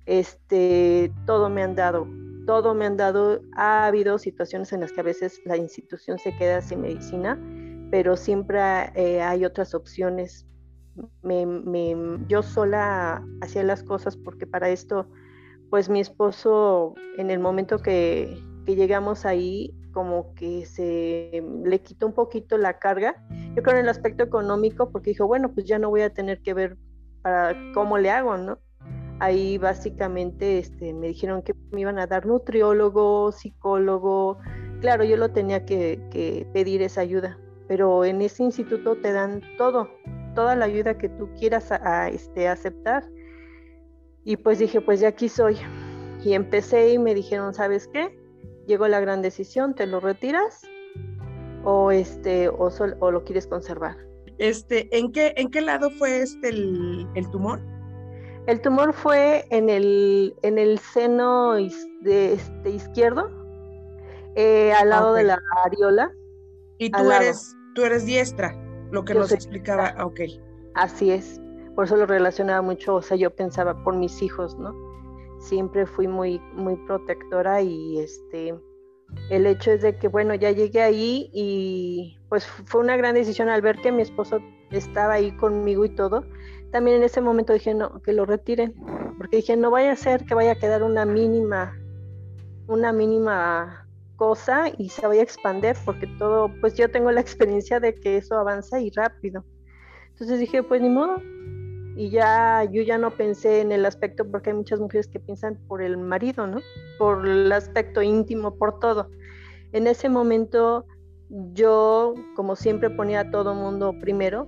Este, 0.06 1.14
todo 1.26 1.50
me 1.50 1.62
han 1.62 1.76
dado, 1.76 2.08
todo 2.46 2.74
me 2.74 2.86
han 2.86 2.98
dado. 2.98 3.42
Ha 3.56 3.86
habido 3.86 4.18
situaciones 4.18 4.74
en 4.74 4.82
las 4.82 4.92
que 4.92 5.02
a 5.02 5.04
veces 5.04 5.40
la 5.46 5.58
institución 5.58 6.18
se 6.18 6.36
queda 6.38 6.62
sin 6.62 6.82
medicina, 6.82 7.40
pero 7.92 8.18
siempre 8.18 8.60
eh, 8.96 9.22
hay 9.22 9.46
otras 9.46 9.74
opciones 9.76 10.50
me, 11.22 11.96
yo 12.28 12.44
sola 12.44 13.26
hacía 13.42 13.64
las 13.64 13.84
cosas 13.84 14.18
porque 14.18 14.48
para 14.48 14.70
esto, 14.70 15.08
pues 15.70 15.90
mi 15.90 16.00
esposo 16.00 16.96
en 17.18 17.32
el 17.32 17.40
momento 17.40 17.80
que, 17.80 18.42
llegamos 18.66 19.26
ahí, 19.26 19.74
como 19.94 20.36
que 20.36 20.64
se 20.68 21.44
le 21.66 21.82
quitó 21.82 22.06
un 22.06 22.14
poquito 22.14 22.56
la 22.56 22.78
carga. 22.78 23.16
Yo 23.56 23.64
creo 23.64 23.78
en 23.78 23.86
el 23.86 23.90
aspecto 23.90 24.24
económico, 24.24 24.92
porque 24.92 25.10
dijo, 25.10 25.26
bueno, 25.26 25.52
pues 25.52 25.66
ya 25.66 25.80
no 25.80 25.90
voy 25.90 26.02
a 26.02 26.14
tener 26.14 26.44
que 26.44 26.54
ver 26.54 26.78
para 27.22 27.56
cómo 27.74 27.98
le 27.98 28.10
hago, 28.10 28.38
¿no? 28.38 28.60
Ahí 29.20 29.58
básicamente 29.58 30.60
este, 30.60 30.94
me 30.94 31.08
dijeron 31.08 31.42
que 31.42 31.54
me 31.72 31.82
iban 31.82 32.00
a 32.00 32.08
dar 32.08 32.26
nutriólogo, 32.26 33.32
psicólogo. 33.32 34.38
Claro, 34.80 35.04
yo 35.04 35.18
lo 35.18 35.32
tenía 35.32 35.66
que, 35.66 36.48
pedir 36.54 36.82
esa 36.82 37.02
ayuda, 37.02 37.38
pero 37.68 38.06
en 38.06 38.22
ese 38.22 38.44
instituto 38.44 38.96
te 38.96 39.12
dan 39.12 39.42
todo, 39.58 39.90
toda 40.36 40.56
la 40.56 40.66
ayuda 40.66 40.98
que 40.98 41.10
tú 41.10 41.30
quieras 41.38 41.70
este, 42.12 42.48
aceptar. 42.48 43.04
Y 44.24 44.38
pues 44.38 44.60
dije, 44.60 44.80
pues 44.80 45.02
ya 45.02 45.10
aquí 45.10 45.28
soy. 45.28 45.58
Y 46.24 46.34
empecé 46.34 46.94
y 46.94 46.98
me 46.98 47.14
dijeron, 47.14 47.54
¿sabes 47.54 47.88
qué? 47.88 48.18
Llegó 48.68 48.88
la 48.88 49.02
gran 49.02 49.22
decisión, 49.22 49.74
¿te 49.74 49.86
lo 49.86 50.00
retiras? 50.00 50.62
O 51.66 51.92
este, 51.92 52.48
o, 52.48 52.70
o 53.00 53.12
lo 53.12 53.24
quieres 53.26 53.48
conservar. 53.48 54.09
Este, 54.40 54.88
¿en 54.98 55.12
qué, 55.12 55.34
en 55.36 55.52
qué 55.52 55.62
lado 55.62 55.92
fue 55.92 56.22
este 56.22 56.50
el, 56.50 57.30
tumor? 57.32 57.62
El 58.48 58.62
tumor 58.62 58.94
fue 58.94 59.46
en 59.52 59.70
el, 59.70 60.34
en 60.44 60.58
el 60.58 60.80
seno 60.80 61.54
de 61.54 62.34
este, 62.34 62.70
izquierdo, 62.70 63.30
eh, 64.36 64.72
al 64.74 64.90
lado 64.90 65.14
de 65.14 65.26
la 65.26 65.40
areola. 65.66 66.12
¿Y 66.78 66.90
tú 66.90 67.12
eres, 67.12 67.54
tú 67.76 67.84
eres 67.84 68.06
diestra, 68.06 68.56
lo 68.92 69.04
que 69.04 69.14
nos 69.14 69.34
explicaba, 69.34 69.94
ok. 70.04 70.22
Así 70.74 71.12
es, 71.12 71.42
por 71.76 71.86
eso 71.86 71.98
lo 71.98 72.06
relacionaba 72.06 72.62
mucho, 72.62 72.96
o 72.96 73.02
sea, 73.02 73.18
yo 73.18 73.36
pensaba 73.36 73.84
por 73.84 73.98
mis 73.98 74.22
hijos, 74.22 74.58
¿no? 74.58 74.74
Siempre 75.40 75.86
fui 75.86 76.08
muy, 76.08 76.40
muy 76.54 76.78
protectora 76.88 77.62
y 77.62 78.00
este, 78.00 78.58
el 79.30 79.46
hecho 79.46 79.72
es 79.72 79.82
de 79.82 79.98
que, 79.98 80.08
bueno, 80.08 80.34
ya 80.34 80.52
llegué 80.52 80.82
ahí 80.82 81.30
y 81.34 82.19
pues 82.30 82.46
fue 82.46 82.82
una 82.82 82.96
gran 82.96 83.16
decisión 83.16 83.50
al 83.50 83.62
ver 83.62 83.82
que 83.82 83.92
mi 83.92 84.04
esposo 84.04 84.40
estaba 84.72 85.14
ahí 85.14 85.32
conmigo 85.32 85.84
y 85.84 85.90
todo. 85.90 86.24
También 86.72 86.98
en 86.98 87.04
ese 87.04 87.22
momento 87.22 87.54
dije, 87.54 87.74
no, 87.74 88.02
que 88.04 88.14
lo 88.14 88.26
retiren, 88.26 88.76
porque 89.18 89.38
dije, 89.38 89.58
no 89.58 89.72
vaya 89.72 89.92
a 89.92 89.96
ser 89.96 90.26
que 90.26 90.36
vaya 90.36 90.52
a 90.52 90.56
quedar 90.56 90.84
una 90.84 91.04
mínima, 91.06 91.76
una 92.68 92.94
mínima 92.94 93.88
cosa 94.16 94.66
y 94.78 94.90
se 94.90 95.08
vaya 95.08 95.22
a 95.22 95.24
expandir, 95.24 95.76
porque 95.84 96.06
todo, 96.20 96.52
pues 96.62 96.76
yo 96.76 96.92
tengo 96.92 97.12
la 97.12 97.22
experiencia 97.22 97.80
de 97.80 97.96
que 97.96 98.18
eso 98.18 98.38
avanza 98.38 98.80
y 98.80 98.92
rápido. 98.92 99.44
Entonces 100.10 100.40
dije, 100.40 100.62
pues 100.62 100.82
ni 100.82 100.90
modo. 100.90 101.22
Y 101.96 102.12
ya 102.12 102.64
yo 102.64 102.84
ya 102.84 102.98
no 102.98 103.12
pensé 103.12 103.62
en 103.62 103.72
el 103.72 103.86
aspecto, 103.86 104.30
porque 104.30 104.52
hay 104.52 104.56
muchas 104.56 104.80
mujeres 104.80 105.08
que 105.08 105.20
piensan 105.20 105.56
por 105.68 105.82
el 105.82 105.98
marido, 105.98 106.46
¿no? 106.46 106.60
Por 107.00 107.28
el 107.28 107.52
aspecto 107.52 108.02
íntimo, 108.02 108.56
por 108.56 108.80
todo. 108.80 109.10
En 109.72 109.88
ese 109.88 110.08
momento 110.08 110.86
yo, 111.30 112.16
como 112.36 112.56
siempre 112.56 112.90
ponía 112.90 113.22
a 113.22 113.32
todo 113.32 113.54
mundo 113.54 113.94
primero, 114.00 114.48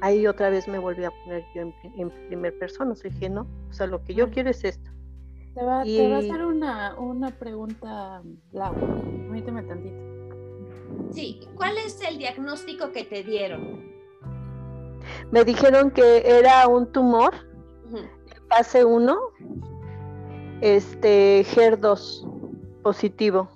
ahí 0.00 0.26
otra 0.26 0.50
vez 0.50 0.68
me 0.68 0.78
volví 0.78 1.04
a 1.04 1.10
poner 1.24 1.44
yo 1.54 1.62
en, 1.62 1.74
en 1.96 2.10
primer 2.28 2.58
persona. 2.58 2.92
O 2.92 2.94
sea, 2.94 3.10
dije, 3.10 3.28
no, 3.28 3.46
o 3.68 3.72
sea, 3.72 3.86
lo 3.86 4.02
que 4.04 4.14
yo 4.14 4.30
quiero 4.30 4.50
es 4.50 4.64
esto. 4.64 4.90
Te 5.54 5.64
va, 5.64 5.82
te 5.82 6.08
va 6.08 6.16
a 6.16 6.18
hacer 6.18 6.44
una, 6.44 6.94
una 6.98 7.30
pregunta, 7.30 8.22
Laura. 8.52 8.80
Permíteme 8.80 9.62
tantito. 9.62 9.96
Sí, 11.10 11.40
¿cuál 11.56 11.78
es 11.78 12.00
el 12.02 12.18
diagnóstico 12.18 12.92
que 12.92 13.04
te 13.04 13.22
dieron? 13.22 13.88
Me 15.30 15.44
dijeron 15.44 15.90
que 15.90 16.22
era 16.24 16.68
un 16.68 16.92
tumor, 16.92 17.34
fase 18.48 18.84
1, 18.84 19.18
este, 20.60 21.44
HER2 21.44 22.82
positivo 22.82 23.48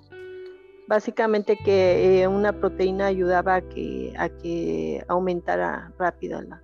básicamente 0.93 1.57
que 1.57 2.21
eh, 2.21 2.27
una 2.27 2.53
proteína 2.53 3.07
ayudaba 3.07 3.55
a 3.55 3.61
que, 3.61 4.13
a 4.15 4.29
que 4.29 5.03
aumentara 5.07 5.91
rápido 5.97 6.39
la... 6.43 6.61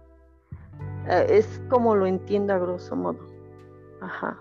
Eh, 1.08 1.26
es 1.40 1.60
como 1.68 1.96
lo 1.96 2.06
entiendo 2.06 2.54
a 2.54 2.60
grosso 2.60 2.96
modo. 2.96 3.20
Ajá. 4.02 4.40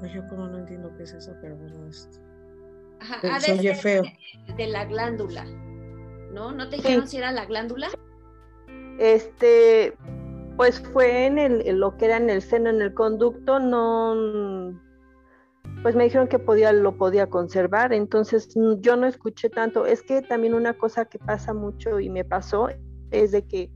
Pues 0.00 0.12
yo 0.12 0.26
como 0.26 0.48
no 0.48 0.58
entiendo 0.58 0.92
qué 0.96 1.04
es 1.04 1.12
eso, 1.12 1.32
pero 1.40 1.54
bueno, 1.54 1.86
esto. 1.86 2.18
Ajá, 2.98 3.38
se 3.38 3.52
oye 3.52 3.74
feo. 3.76 4.02
De, 4.56 4.66
la 4.66 4.84
glándula, 4.84 5.44
¿no? 6.32 6.50
¿No 6.50 6.68
te 6.68 6.76
dijeron 6.76 7.06
si 7.06 7.18
era 7.18 7.30
la 7.30 7.46
glándula? 7.46 7.86
Este, 8.98 9.96
pues 10.56 10.80
fue 10.92 11.26
en 11.26 11.38
el, 11.38 11.64
en 11.64 11.78
lo 11.78 11.96
que 11.96 12.06
era 12.06 12.16
en 12.16 12.28
el 12.28 12.42
seno, 12.42 12.70
en 12.70 12.82
el 12.82 12.92
conducto, 12.92 13.60
no 13.60 14.80
pues 15.82 15.96
me 15.96 16.04
dijeron 16.04 16.28
que 16.28 16.38
podía, 16.38 16.72
lo 16.72 16.96
podía 16.96 17.28
conservar, 17.28 17.92
entonces 17.92 18.56
mm, 18.56 18.80
yo 18.80 18.96
no 18.96 19.06
escuché 19.06 19.50
tanto. 19.50 19.84
Es 19.84 20.02
que 20.02 20.22
también 20.22 20.54
una 20.54 20.74
cosa 20.74 21.06
que 21.06 21.18
pasa 21.18 21.52
mucho 21.52 21.98
y 21.98 22.08
me 22.08 22.24
pasó 22.24 22.68
es 23.10 23.32
de 23.32 23.46
que 23.46 23.70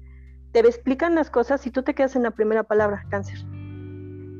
te 0.52 0.60
explican 0.60 1.14
las 1.14 1.30
cosas 1.30 1.66
y 1.66 1.70
tú 1.70 1.82
te 1.82 1.94
quedas 1.94 2.14
en 2.16 2.22
la 2.22 2.30
primera 2.30 2.62
palabra, 2.62 3.04
cáncer. 3.10 3.38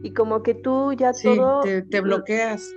Y 0.02 0.12
como 0.14 0.42
que 0.42 0.54
tú 0.54 0.92
ya 0.92 1.12
todo... 1.12 1.62
Te, 1.62 2.00
bloqueas. 2.00 2.72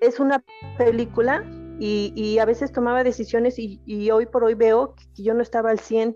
Es 0.00 0.20
una 0.20 0.44
película 0.78 1.44
y, 1.80 2.38
a 2.38 2.44
veces 2.44 2.72
tomaba 2.72 3.02
decisiones 3.02 3.58
y, 3.58 4.10
hoy 4.10 4.26
por 4.26 4.44
hoy 4.44 4.54
veo 4.54 4.94
que 4.94 5.22
yo 5.22 5.34
no 5.34 5.42
estaba 5.42 5.70
al 5.70 5.80
100. 5.80 6.14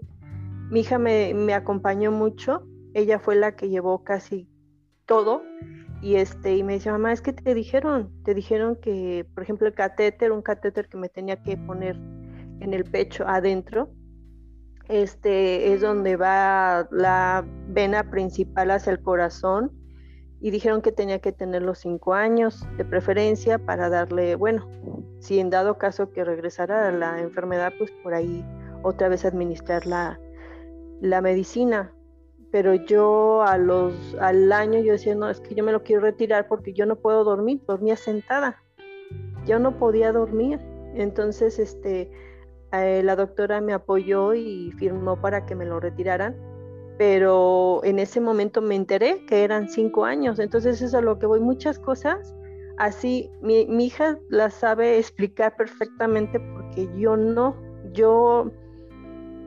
Mi 0.71 0.81
hija 0.81 0.99
me, 0.99 1.35
me 1.35 1.53
acompañó 1.53 2.13
mucho, 2.13 2.65
ella 2.95 3.19
fue 3.19 3.35
la 3.35 3.57
que 3.57 3.69
llevó 3.69 4.05
casi 4.05 4.49
todo 5.07 5.43
y 6.05 6.17
este 6.17 6.55
y 6.55 6.63
me 6.63 6.75
dice 6.75 6.93
mamá 6.93 7.15
es 7.15 7.23
que 7.23 7.33
te 7.33 7.55
dijeron 7.55 8.13
te 8.25 8.35
dijeron 8.35 8.77
que 8.77 9.27
por 9.33 9.43
ejemplo 9.43 9.67
el 9.67 9.73
catéter 9.73 10.33
un 10.33 10.43
catéter 10.43 10.87
que 10.87 10.99
me 10.99 11.09
tenía 11.09 11.43
que 11.43 11.57
poner 11.57 11.97
en 12.61 12.75
el 12.75 12.85
pecho 12.85 13.27
adentro 13.27 13.89
este 14.91 15.73
es 15.73 15.81
donde 15.81 16.17
va 16.17 16.87
la 16.91 17.43
vena 17.69 18.11
principal 18.11 18.71
hacia 18.71 18.93
el 18.93 19.01
corazón 19.01 19.73
y 20.43 20.51
dijeron 20.51 20.83
que 20.83 20.93
tenía 20.93 21.21
que 21.21 21.33
tener 21.33 21.63
los 21.63 21.79
cinco 21.79 22.13
años 22.13 22.67
de 22.77 22.85
preferencia 22.85 23.59
para 23.59 23.89
darle 23.89 24.35
bueno 24.35 24.69
si 25.21 25.39
en 25.39 25.49
dado 25.49 25.79
caso 25.79 26.13
que 26.13 26.23
regresara 26.23 26.93
la 26.93 27.19
enfermedad 27.23 27.73
pues 27.79 27.91
por 28.03 28.13
ahí 28.13 28.45
otra 28.83 29.09
vez 29.09 29.25
administrar 29.25 29.87
la, 29.87 30.21
la 31.01 31.23
medicina 31.23 31.95
pero 32.55 32.75
yo 32.77 33.43
a 33.43 33.59
los, 33.59 34.15
al 34.21 34.53
año 34.53 34.79
yo 34.79 34.93
decía, 34.93 35.17
no, 35.17 35.29
es 35.29 35.41
que 35.41 35.57
yo 35.57 35.65
me 35.65 35.73
lo 35.73 35.83
quiero 35.83 36.03
retirar 36.03 36.47
porque 36.47 36.73
yo 36.73 36.87
no 36.87 36.95
puedo 36.95 37.25
dormir, 37.25 37.61
dormía 37.67 37.97
sentada, 37.97 38.63
yo 39.45 39.59
no 39.59 39.77
podía 39.77 40.13
dormir. 40.13 40.61
Entonces, 40.95 41.59
este, 41.59 42.13
eh, 42.71 43.03
la 43.03 43.17
doctora 43.17 43.61
me 43.61 43.73
apoyó 43.73 44.35
y 44.35 44.71
firmó 44.79 45.21
para 45.21 45.47
que 45.47 45.57
me 45.57 45.65
lo 45.65 45.81
retiraran, 45.81 46.37
pero 46.97 47.81
en 47.83 47.99
ese 47.99 48.21
momento 48.21 48.63
me 48.63 48.77
enteré 48.77 49.27
que 49.27 49.43
eran 49.43 49.69
cinco 49.69 50.05
años, 50.05 50.39
entonces 50.39 50.77
eso 50.77 50.87
es 50.87 50.95
a 50.95 51.01
lo 51.01 51.19
que 51.19 51.27
voy, 51.27 51.41
muchas 51.41 51.81
cosas. 51.81 52.37
Así, 52.79 53.33
mi, 53.43 53.67
mi 53.67 53.87
hija 53.87 54.17
las 54.29 54.55
sabe 54.55 55.01
explicar 55.01 55.57
perfectamente 55.57 56.39
porque 56.39 56.89
yo 56.97 57.17
no, 57.17 57.57
yo 57.93 58.53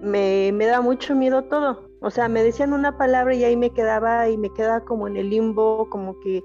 me, 0.01 0.51
me 0.51 0.65
da 0.65 0.81
mucho 0.81 1.15
miedo 1.15 1.45
todo, 1.45 1.86
o 2.01 2.11
sea, 2.11 2.27
me 2.29 2.43
decían 2.43 2.73
una 2.73 2.97
palabra 2.97 3.33
y 3.33 3.43
ahí 3.43 3.57
me 3.57 3.71
quedaba 3.71 4.29
y 4.29 4.37
me 4.37 4.53
quedaba 4.53 4.81
como 4.81 5.07
en 5.07 5.17
el 5.17 5.29
limbo, 5.29 5.89
como 5.89 6.19
que 6.19 6.43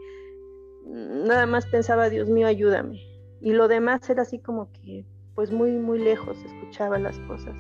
nada 0.87 1.47
más 1.47 1.67
pensaba, 1.67 2.09
Dios 2.09 2.29
mío, 2.29 2.47
ayúdame. 2.47 3.01
Y 3.41 3.53
lo 3.53 3.69
demás 3.69 4.09
era 4.09 4.23
así 4.23 4.39
como 4.39 4.71
que, 4.73 5.05
pues 5.35 5.51
muy, 5.51 5.73
muy 5.73 5.99
lejos, 5.99 6.37
escuchaba 6.45 6.99
las 6.99 7.19
cosas. 7.21 7.55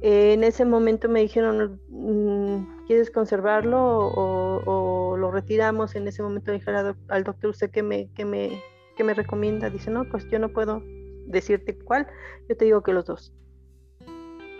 Eh, 0.00 0.32
en 0.32 0.44
ese 0.44 0.64
momento 0.64 1.08
me 1.08 1.20
dijeron, 1.20 1.80
mm, 1.88 2.86
¿quieres 2.86 3.10
conservarlo 3.10 3.78
o, 3.80 5.16
lo 5.18 5.30
retiramos? 5.32 5.96
En 5.96 6.06
ese 6.06 6.22
momento 6.22 6.52
dije 6.52 6.70
al 6.70 7.24
doctor, 7.24 7.50
¿usted 7.50 7.70
qué 7.70 7.82
me, 7.82 8.08
qué, 8.14 8.24
me, 8.24 8.62
qué 8.96 9.02
me 9.02 9.14
recomienda? 9.14 9.68
Dice, 9.70 9.90
no, 9.90 10.04
pues 10.04 10.28
yo 10.30 10.38
no 10.38 10.50
puedo 10.50 10.82
decirte 11.26 11.76
cuál, 11.76 12.06
yo 12.48 12.56
te 12.56 12.64
digo 12.64 12.82
que 12.82 12.92
los 12.92 13.06
dos. 13.06 13.32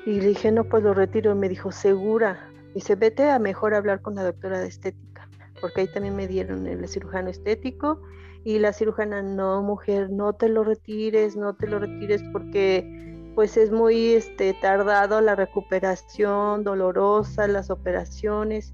Y 0.09 0.23
le 0.23 0.29
dije, 0.29 0.51
no, 0.51 0.65
pues 0.65 0.83
lo 0.83 0.95
retiro. 0.95 1.33
Y 1.33 1.35
me 1.35 1.51
dijo, 1.51 1.71
segura. 1.71 2.49
Dice, 2.75 2.95
vete 2.95 3.29
a 3.29 3.39
mejor 3.39 3.75
hablar 3.75 4.01
con 4.01 4.15
la 4.15 4.25
doctora 4.25 4.59
de 4.59 4.67
estética, 4.67 5.29
porque 5.61 5.83
ahí 5.83 5.89
también 5.89 6.17
me 6.17 6.27
dieron 6.27 6.67
el 6.67 6.89
cirujano 6.89 7.29
estético. 7.29 8.01
Y 8.43 8.59
la 8.59 8.73
cirujana, 8.73 9.21
no, 9.21 9.61
mujer, 9.61 10.09
no 10.09 10.33
te 10.33 10.49
lo 10.49 10.65
retires, 10.65 11.37
no 11.37 11.55
te 11.57 11.67
lo 11.67 11.79
retires, 11.79 12.23
porque 12.33 13.33
pues 13.35 13.59
es 13.59 13.71
muy 13.71 14.15
este, 14.15 14.55
tardado 14.55 15.21
la 15.21 15.37
recuperación, 15.37 16.65
dolorosa, 16.65 17.47
las 17.47 17.69
operaciones. 17.69 18.73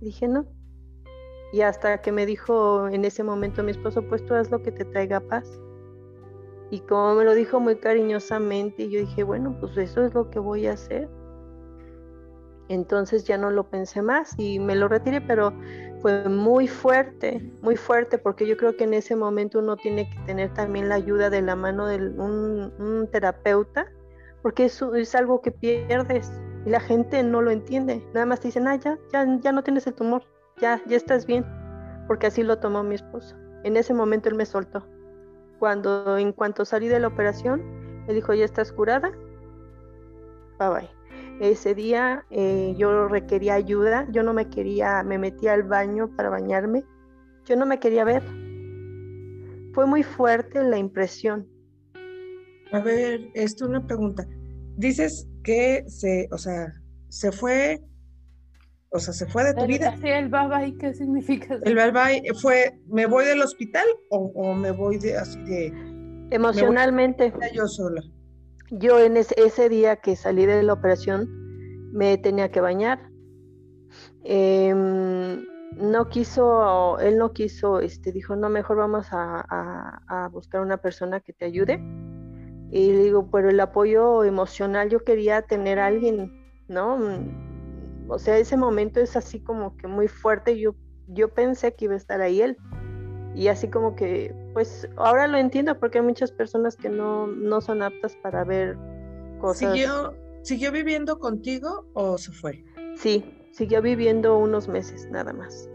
dije, 0.00 0.26
no. 0.26 0.44
Y 1.52 1.60
hasta 1.60 2.02
que 2.02 2.10
me 2.10 2.26
dijo 2.26 2.88
en 2.88 3.04
ese 3.04 3.22
momento 3.22 3.62
mi 3.62 3.70
esposo, 3.70 4.02
pues 4.08 4.26
tú 4.26 4.34
haz 4.34 4.50
lo 4.50 4.60
que 4.60 4.72
te 4.72 4.84
traiga 4.84 5.20
paz. 5.20 5.46
Y 6.70 6.80
como 6.80 7.14
me 7.14 7.24
lo 7.24 7.34
dijo 7.34 7.60
muy 7.60 7.76
cariñosamente, 7.76 8.88
yo 8.88 9.00
dije, 9.00 9.22
bueno, 9.22 9.56
pues 9.60 9.76
eso 9.76 10.04
es 10.04 10.14
lo 10.14 10.30
que 10.30 10.38
voy 10.38 10.66
a 10.66 10.72
hacer. 10.72 11.08
Entonces 12.68 13.24
ya 13.24 13.36
no 13.36 13.50
lo 13.50 13.68
pensé 13.68 14.00
más 14.00 14.34
y 14.38 14.58
me 14.58 14.74
lo 14.74 14.88
retiré, 14.88 15.20
pero 15.20 15.52
fue 16.00 16.28
muy 16.28 16.66
fuerte, 16.66 17.52
muy 17.62 17.76
fuerte, 17.76 18.16
porque 18.18 18.46
yo 18.46 18.56
creo 18.56 18.76
que 18.76 18.84
en 18.84 18.94
ese 18.94 19.16
momento 19.16 19.58
uno 19.58 19.76
tiene 19.76 20.08
que 20.08 20.18
tener 20.26 20.52
también 20.54 20.88
la 20.88 20.94
ayuda 20.94 21.28
de 21.30 21.42
la 21.42 21.56
mano 21.56 21.86
de 21.86 21.96
un, 21.96 23.08
terapeuta, 23.12 23.86
porque 24.42 24.64
eso 24.64 24.94
es 24.94 25.14
algo 25.14 25.42
que 25.42 25.50
pierdes 25.50 26.32
y 26.64 26.70
la 26.70 26.80
gente 26.80 27.22
no 27.22 27.42
lo 27.42 27.50
entiende. 27.50 28.02
Nada 28.14 28.26
más 28.26 28.40
te 28.40 28.48
dicen, 28.48 28.66
ah, 28.66 28.76
ya, 28.76 28.98
ya, 29.12 29.26
ya 29.40 29.52
no 29.52 29.62
tienes 29.62 29.86
el 29.86 29.94
tumor, 29.94 30.22
ya, 30.58 30.80
ya 30.86 30.96
estás 30.96 31.26
bien, 31.26 31.44
porque 32.06 32.28
así 32.28 32.42
lo 32.42 32.58
tomó 32.58 32.82
mi 32.82 32.94
esposo. 32.94 33.36
En 33.62 33.76
ese 33.76 33.92
momento 33.92 34.28
él 34.30 34.34
me 34.34 34.46
soltó 34.46 34.86
cuando 35.58 36.18
en 36.18 36.32
cuanto 36.32 36.64
salí 36.64 36.88
de 36.88 37.00
la 37.00 37.08
operación, 37.08 37.62
me 38.06 38.14
dijo, 38.14 38.34
ya 38.34 38.44
estás 38.44 38.72
curada, 38.72 39.10
bye 40.58 40.68
bye. 40.68 40.90
Ese 41.40 41.74
día 41.74 42.24
eh, 42.30 42.74
yo 42.76 43.08
requería 43.08 43.54
ayuda, 43.54 44.06
yo 44.10 44.22
no 44.22 44.32
me 44.32 44.48
quería, 44.48 45.02
me 45.02 45.18
metí 45.18 45.48
al 45.48 45.64
baño 45.64 46.14
para 46.16 46.30
bañarme, 46.30 46.84
yo 47.44 47.56
no 47.56 47.66
me 47.66 47.80
quería 47.80 48.04
ver. 48.04 48.22
Fue 49.72 49.86
muy 49.86 50.02
fuerte 50.02 50.62
la 50.62 50.78
impresión. 50.78 51.48
A 52.72 52.80
ver, 52.80 53.30
esto 53.34 53.64
es 53.64 53.70
una 53.70 53.86
pregunta. 53.86 54.24
Dices 54.76 55.28
que 55.42 55.84
se, 55.88 56.28
o 56.30 56.38
sea, 56.38 56.72
se 57.08 57.32
fue 57.32 57.80
o 58.94 59.00
sea, 59.00 59.12
se 59.12 59.26
fue 59.26 59.42
de 59.42 59.54
tu 59.54 59.66
vida. 59.66 59.96
Sí, 60.00 60.06
el 60.06 60.28
bye 60.28 60.46
bye, 60.46 60.78
¿qué 60.78 60.94
significa? 60.94 61.58
El 61.64 61.74
bye 61.74 61.90
bye 61.90 62.22
fue, 62.40 62.78
¿me 62.86 63.06
voy 63.06 63.24
del 63.24 63.42
hospital 63.42 63.84
o, 64.08 64.54
me 64.54 64.70
voy 64.70 64.98
de 64.98 65.18
así 65.18 65.42
de... 65.42 65.72
Emocionalmente. 66.30 67.32
yo 67.52 67.66
sola. 67.66 68.02
yo 68.70 69.00
en 69.00 69.16
ese, 69.16 69.68
día 69.68 69.96
que 69.96 70.14
salí 70.14 70.46
de 70.46 70.62
la 70.62 70.74
operación 70.74 71.28
me 71.92 72.16
tenía 72.18 72.52
que 72.52 72.60
bañar. 72.60 73.10
Em, 74.22 75.44
no 75.76 76.08
quiso, 76.08 77.00
él 77.00 77.18
no 77.18 77.32
quiso, 77.32 77.80
este, 77.80 78.12
dijo, 78.12 78.36
no, 78.36 78.48
mejor 78.48 78.76
vamos 78.76 79.08
a, 79.10 80.28
buscar 80.30 80.60
una 80.60 80.76
persona 80.76 81.18
que 81.18 81.32
te 81.32 81.46
ayude. 81.46 81.82
Y 82.70 82.92
le 82.92 82.98
digo, 83.02 83.28
pero 83.28 83.50
el 83.50 83.58
apoyo 83.58 84.22
emocional, 84.22 84.88
yo 84.88 85.02
quería 85.02 85.42
tener 85.42 85.80
a 85.80 85.86
alguien, 85.86 86.32
¿no? 86.68 86.96
O 88.08 88.18
sea, 88.18 88.38
ese 88.38 88.56
momento 88.56 89.00
es 89.00 89.16
así 89.16 89.40
como 89.40 89.76
que 89.76 89.86
muy 89.86 90.08
fuerte. 90.08 90.58
Yo, 90.58 90.74
yo 91.08 91.32
pensé 91.32 91.74
que 91.74 91.86
iba 91.86 91.94
a 91.94 91.98
estar 91.98 92.20
ahí 92.20 92.42
él. 92.42 92.56
Y 93.34 93.48
así 93.48 93.68
como 93.68 93.96
que, 93.96 94.34
pues 94.52 94.88
ahora 94.96 95.26
lo 95.26 95.38
entiendo 95.38 95.78
porque 95.78 95.98
hay 95.98 96.04
muchas 96.04 96.30
personas 96.30 96.76
que 96.76 96.88
no, 96.88 97.26
no 97.26 97.60
son 97.60 97.82
aptas 97.82 98.16
para 98.22 98.44
ver 98.44 98.76
cosas. 99.40 99.72
¿Siguió, 99.72 100.14
¿Siguió 100.42 100.70
viviendo 100.70 101.18
contigo 101.18 101.86
o 101.94 102.18
se 102.18 102.30
fue? 102.30 102.62
Sí, 102.96 103.24
siguió 103.50 103.80
viviendo 103.82 104.38
unos 104.38 104.68
meses 104.68 105.08
nada 105.10 105.32
más. 105.32 105.68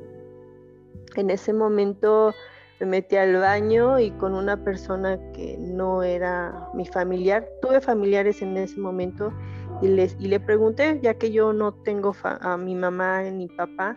En 1.16 1.30
ese 1.32 1.54
momento 1.54 2.34
me 2.80 2.86
metí 2.86 3.18
al 3.18 3.36
baño 3.36 4.00
y 4.00 4.12
con 4.12 4.36
una 4.36 4.64
persona 4.64 5.20
que 5.34 5.58
no 5.58 6.04
era 6.04 6.70
mi 6.76 6.86
familiar. 6.86 7.46
Tuve 7.62 7.82
familiares 7.82 8.42
en 8.42 8.56
ese 8.58 8.80
momento 8.80 9.34
y, 9.82 9.88
les, 9.88 10.16
y 10.20 10.28
le 10.28 10.40
pregunté, 10.40 11.00
ya 11.02 11.14
que 11.14 11.32
yo 11.32 11.54
no 11.54 11.74
tengo 11.74 12.14
a 12.24 12.58
mi 12.58 12.76
mamá 12.76 13.24
ni 13.24 13.48
papá, 13.48 13.96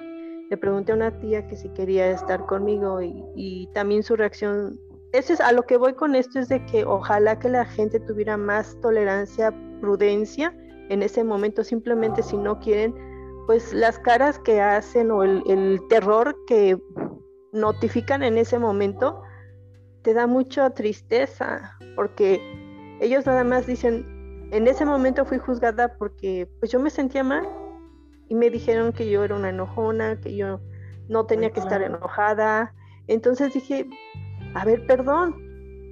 le 0.50 0.56
pregunté 0.56 0.92
a 0.92 0.96
una 0.96 1.18
tía 1.18 1.46
que 1.46 1.56
si 1.56 1.68
quería 1.70 2.10
estar 2.10 2.44
conmigo 2.46 3.00
y, 3.00 3.68
también 3.72 4.02
su 4.02 4.16
reacción, 4.16 4.78
eso 5.12 5.32
es 5.32 5.40
a 5.40 5.52
lo 5.52 5.62
que 5.62 5.76
voy 5.76 5.94
con 5.94 6.14
esto, 6.14 6.38
es 6.38 6.48
de 6.48 6.64
que 6.66 6.84
ojalá 6.84 7.38
que 7.38 7.48
la 7.48 7.64
gente 7.64 7.98
tuviera 8.00 8.36
más 8.36 8.78
tolerancia, 8.80 9.54
prudencia 9.80 10.54
en 10.90 11.02
ese 11.02 11.24
momento, 11.24 11.64
simplemente 11.64 12.22
si 12.22 12.36
no 12.36 12.58
quieren, 12.60 12.94
pues 13.46 13.72
las 13.72 13.98
caras 13.98 14.38
que 14.38 14.60
hacen 14.60 15.10
o 15.10 15.22
el, 15.22 15.42
el 15.46 15.80
terror 15.88 16.36
que 16.46 16.78
notifican 17.52 18.22
en 18.22 18.36
ese 18.36 18.58
momento, 18.58 19.22
te 20.02 20.14
da 20.14 20.26
mucha 20.26 20.68
tristeza, 20.70 21.78
porque 21.96 22.40
ellos 23.00 23.24
nada 23.24 23.42
más 23.42 23.66
dicen, 23.66 24.06
en 24.52 24.68
ese 24.68 24.84
momento 24.84 25.24
fui 25.24 25.38
juzgada 25.38 25.96
porque 25.96 26.48
pues 26.60 26.70
yo 26.70 26.78
me 26.78 26.90
sentía 26.90 27.24
mal, 27.24 27.48
y 28.32 28.34
me 28.34 28.48
dijeron 28.48 28.92
que 28.92 29.10
yo 29.10 29.24
era 29.24 29.34
una 29.34 29.50
enojona, 29.50 30.18
que 30.18 30.34
yo 30.34 30.58
no 31.08 31.26
tenía 31.26 31.50
que 31.50 31.60
estar 31.60 31.82
enojada. 31.82 32.74
Entonces 33.06 33.52
dije, 33.52 33.90
a 34.54 34.64
ver, 34.64 34.86
perdón. 34.86 35.36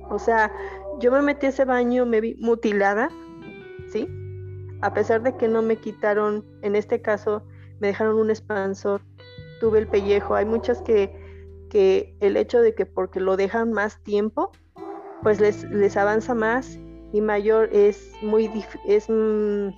O 0.08 0.18
sea, 0.18 0.50
yo 1.00 1.12
me 1.12 1.20
metí 1.20 1.44
a 1.44 1.48
ese 1.50 1.66
baño, 1.66 2.06
me 2.06 2.22
vi 2.22 2.36
mutilada, 2.36 3.10
¿sí? 3.92 4.08
A 4.80 4.94
pesar 4.94 5.22
de 5.22 5.36
que 5.36 5.48
no 5.48 5.60
me 5.60 5.76
quitaron, 5.76 6.44
en 6.62 6.76
este 6.76 7.02
caso, 7.02 7.42
me 7.78 7.88
dejaron 7.88 8.16
un 8.16 8.30
expansor, 8.30 9.02
tuve 9.60 9.80
el 9.80 9.86
pellejo. 9.86 10.34
Hay 10.34 10.46
muchas 10.46 10.80
que, 10.80 11.12
que 11.68 12.16
el 12.20 12.38
hecho 12.38 12.62
de 12.62 12.74
que 12.74 12.86
porque 12.86 13.20
lo 13.20 13.36
dejan 13.36 13.72
más 13.72 14.02
tiempo, 14.02 14.50
pues 15.22 15.40
les, 15.40 15.64
les 15.64 15.98
avanza 15.98 16.34
más 16.34 16.78
y 17.12 17.20
mayor 17.20 17.68
es 17.72 18.12
muy 18.22 18.50
es 18.86 19.08
mm, 19.08 19.68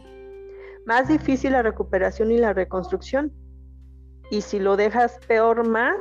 más 0.87 1.09
difícil 1.09 1.53
la 1.53 1.63
recuperación 1.63 2.31
y 2.31 2.39
la 2.39 2.53
reconstrucción. 2.53 3.33
Y 4.31 4.41
si 4.41 4.59
lo 4.59 4.77
dejas 4.77 5.19
peor 5.27 5.69
más, 5.69 5.97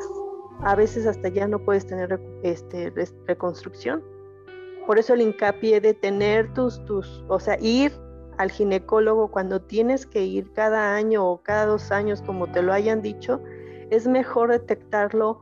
a 0.63 0.75
veces 0.75 1.05
hasta 1.05 1.29
ya 1.29 1.47
no 1.47 1.59
puedes 1.59 1.85
tener 1.85 2.19
este, 2.43 2.93
reconstrucción. 3.27 4.03
Por 4.87 4.99
eso 4.99 5.13
el 5.13 5.21
hincapié 5.21 5.81
de 5.81 5.93
tener 5.93 6.53
tus, 6.53 6.83
tus, 6.85 7.23
o 7.27 7.39
sea, 7.39 7.57
ir 7.59 7.91
al 8.37 8.49
ginecólogo 8.49 9.29
cuando 9.29 9.61
tienes 9.61 10.05
que 10.05 10.23
ir 10.23 10.51
cada 10.53 10.95
año 10.95 11.25
o 11.29 11.41
cada 11.41 11.65
dos 11.65 11.91
años, 11.91 12.21
como 12.21 12.51
te 12.51 12.61
lo 12.61 12.73
hayan 12.73 13.01
dicho, 13.01 13.41
es 13.89 14.07
mejor 14.07 14.49
detectarlo 14.49 15.41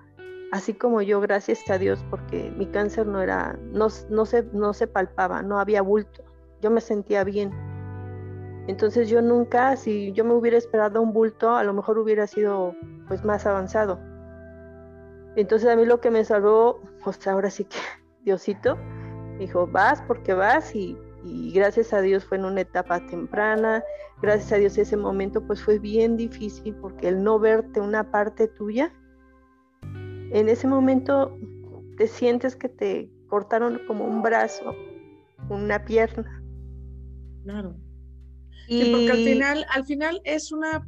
así 0.52 0.74
como 0.74 1.02
yo, 1.02 1.22
gracias 1.22 1.70
a 1.70 1.78
Dios, 1.78 2.04
porque 2.10 2.52
mi 2.58 2.66
cáncer 2.68 3.08
no 3.08 3.22
era, 3.22 3.58
no, 3.72 3.88
no, 4.10 4.26
se, 4.26 4.44
no 4.54 4.74
se 4.74 4.88
palpaba, 4.88 5.42
no 5.42 5.60
había 5.60 5.82
bulto, 5.82 6.24
yo 6.62 6.72
me 6.72 6.82
sentía 6.82 7.24
bien 7.24 7.52
entonces 8.70 9.10
yo 9.10 9.24
nunca, 9.24 9.76
si 9.78 10.12
yo 10.12 10.24
me 10.24 10.36
hubiera 10.36 10.56
esperado 10.56 11.02
un 11.02 11.12
bulto, 11.12 11.56
a 11.56 11.64
lo 11.64 11.74
mejor 11.74 11.98
hubiera 11.98 12.28
sido 12.28 12.76
pues 13.08 13.26
más 13.26 13.48
avanzado. 13.48 14.00
Entonces 15.36 15.68
a 15.68 15.76
mí 15.76 15.88
lo 15.88 16.00
que 16.00 16.12
me 16.12 16.24
salvó, 16.24 16.80
pues 17.04 17.28
ahora 17.28 17.50
sí 17.50 17.64
que 17.64 17.78
Diosito, 18.24 18.78
dijo, 19.40 19.66
vas 19.66 20.04
porque 20.04 20.36
vas 20.36 20.76
y, 20.76 20.96
y 21.24 21.52
gracias 21.52 21.94
a 21.94 22.02
Dios 22.02 22.24
fue 22.26 22.38
en 22.38 22.46
una 22.46 22.62
etapa 22.62 23.04
temprana, 23.08 23.84
gracias 24.22 24.52
a 24.52 24.58
Dios 24.58 24.78
ese 24.78 24.98
momento 24.98 25.42
pues 25.42 25.64
fue 25.64 25.80
bien 25.80 26.16
difícil 26.16 26.76
porque 26.76 27.08
el 27.08 27.24
no 27.24 27.40
verte 27.40 27.82
una 27.82 28.12
parte 28.12 28.48
tuya, 28.48 28.94
en 30.32 30.50
ese 30.50 30.68
momento 30.68 31.38
te 31.98 32.08
sientes 32.08 32.56
que 32.56 32.70
te 32.70 33.10
cortaron 33.28 33.80
como 33.88 34.06
un 34.06 34.22
brazo, 34.22 34.74
una 35.50 35.84
pierna. 35.86 36.42
Claro 37.44 37.76
porque 38.70 39.12
al 39.12 39.18
final, 39.18 39.66
al 39.74 39.86
final 39.86 40.22
es 40.24 40.52
una 40.52 40.88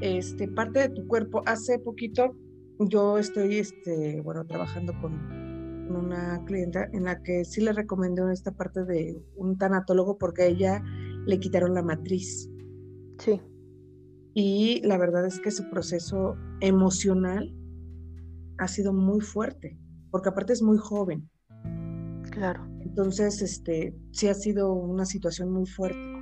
este, 0.00 0.48
parte 0.48 0.80
de 0.80 0.88
tu 0.90 1.06
cuerpo. 1.06 1.42
Hace 1.46 1.78
poquito 1.78 2.36
yo 2.78 3.18
estoy, 3.18 3.58
este, 3.58 4.20
bueno, 4.20 4.46
trabajando 4.46 4.92
con 5.00 5.12
una 5.90 6.42
clienta 6.44 6.88
en 6.92 7.04
la 7.04 7.22
que 7.22 7.44
sí 7.44 7.60
le 7.60 7.72
recomendé 7.72 8.22
esta 8.32 8.52
parte 8.52 8.84
de 8.84 9.20
un 9.36 9.58
tanatólogo 9.58 10.16
porque 10.16 10.42
a 10.42 10.46
ella 10.46 10.82
le 11.26 11.38
quitaron 11.38 11.74
la 11.74 11.82
matriz. 11.82 12.48
Sí. 13.18 13.40
Y 14.34 14.80
la 14.84 14.96
verdad 14.96 15.26
es 15.26 15.40
que 15.40 15.50
su 15.50 15.68
proceso 15.68 16.36
emocional 16.60 17.54
ha 18.58 18.68
sido 18.68 18.92
muy 18.92 19.20
fuerte, 19.20 19.78
porque 20.10 20.28
aparte 20.28 20.52
es 20.52 20.62
muy 20.62 20.78
joven. 20.78 21.28
Claro. 22.30 22.66
Entonces, 22.80 23.42
este, 23.42 23.94
sí 24.10 24.28
ha 24.28 24.34
sido 24.34 24.72
una 24.72 25.06
situación 25.06 25.50
muy 25.50 25.66
fuerte. 25.66 26.12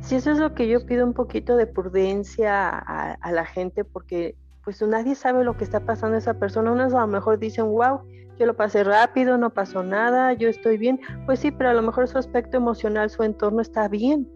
Sí, 0.00 0.16
eso 0.16 0.30
es 0.30 0.38
lo 0.38 0.54
que 0.54 0.68
yo 0.68 0.84
pido 0.86 1.04
un 1.04 1.12
poquito 1.12 1.56
de 1.56 1.66
prudencia 1.66 2.68
a, 2.68 3.32
la 3.32 3.44
gente 3.44 3.84
porque 3.84 4.36
pues 4.64 4.80
nadie 4.82 5.14
sabe 5.14 5.44
lo 5.44 5.56
que 5.56 5.64
está 5.64 5.80
pasando 5.80 6.16
a 6.16 6.18
esa 6.18 6.34
persona. 6.34 6.72
Unos 6.72 6.94
a 6.94 7.00
lo 7.00 7.06
mejor 7.06 7.38
dicen, 7.38 7.66
wow, 7.66 8.00
yo 8.38 8.46
lo 8.46 8.56
pasé 8.56 8.84
rápido, 8.84 9.36
no 9.36 9.50
pasó 9.50 9.82
nada, 9.82 10.32
yo 10.32 10.48
estoy 10.48 10.78
bien. 10.78 11.00
Pues 11.26 11.40
sí, 11.40 11.50
pero 11.50 11.70
a 11.70 11.74
lo 11.74 11.82
mejor 11.82 12.08
su 12.08 12.18
aspecto 12.18 12.56
emocional, 12.56 13.10
su 13.10 13.22
entorno 13.22 13.60
está 13.60 13.88
bien. 13.88 14.28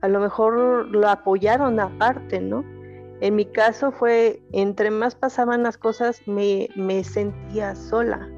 A 0.00 0.08
lo 0.08 0.20
mejor 0.20 0.86
lo 0.86 1.08
apoyaron 1.08 1.80
aparte, 1.80 2.40
¿no? 2.40 2.64
En 3.24 3.36
mi 3.36 3.46
caso 3.46 3.90
fue, 3.90 4.42
entre 4.52 4.90
más 4.90 5.14
pasaban 5.14 5.62
las 5.62 5.78
cosas, 5.78 6.20
me, 6.28 6.68
me 6.76 7.02
sentía 7.04 7.74
sola. 7.74 8.28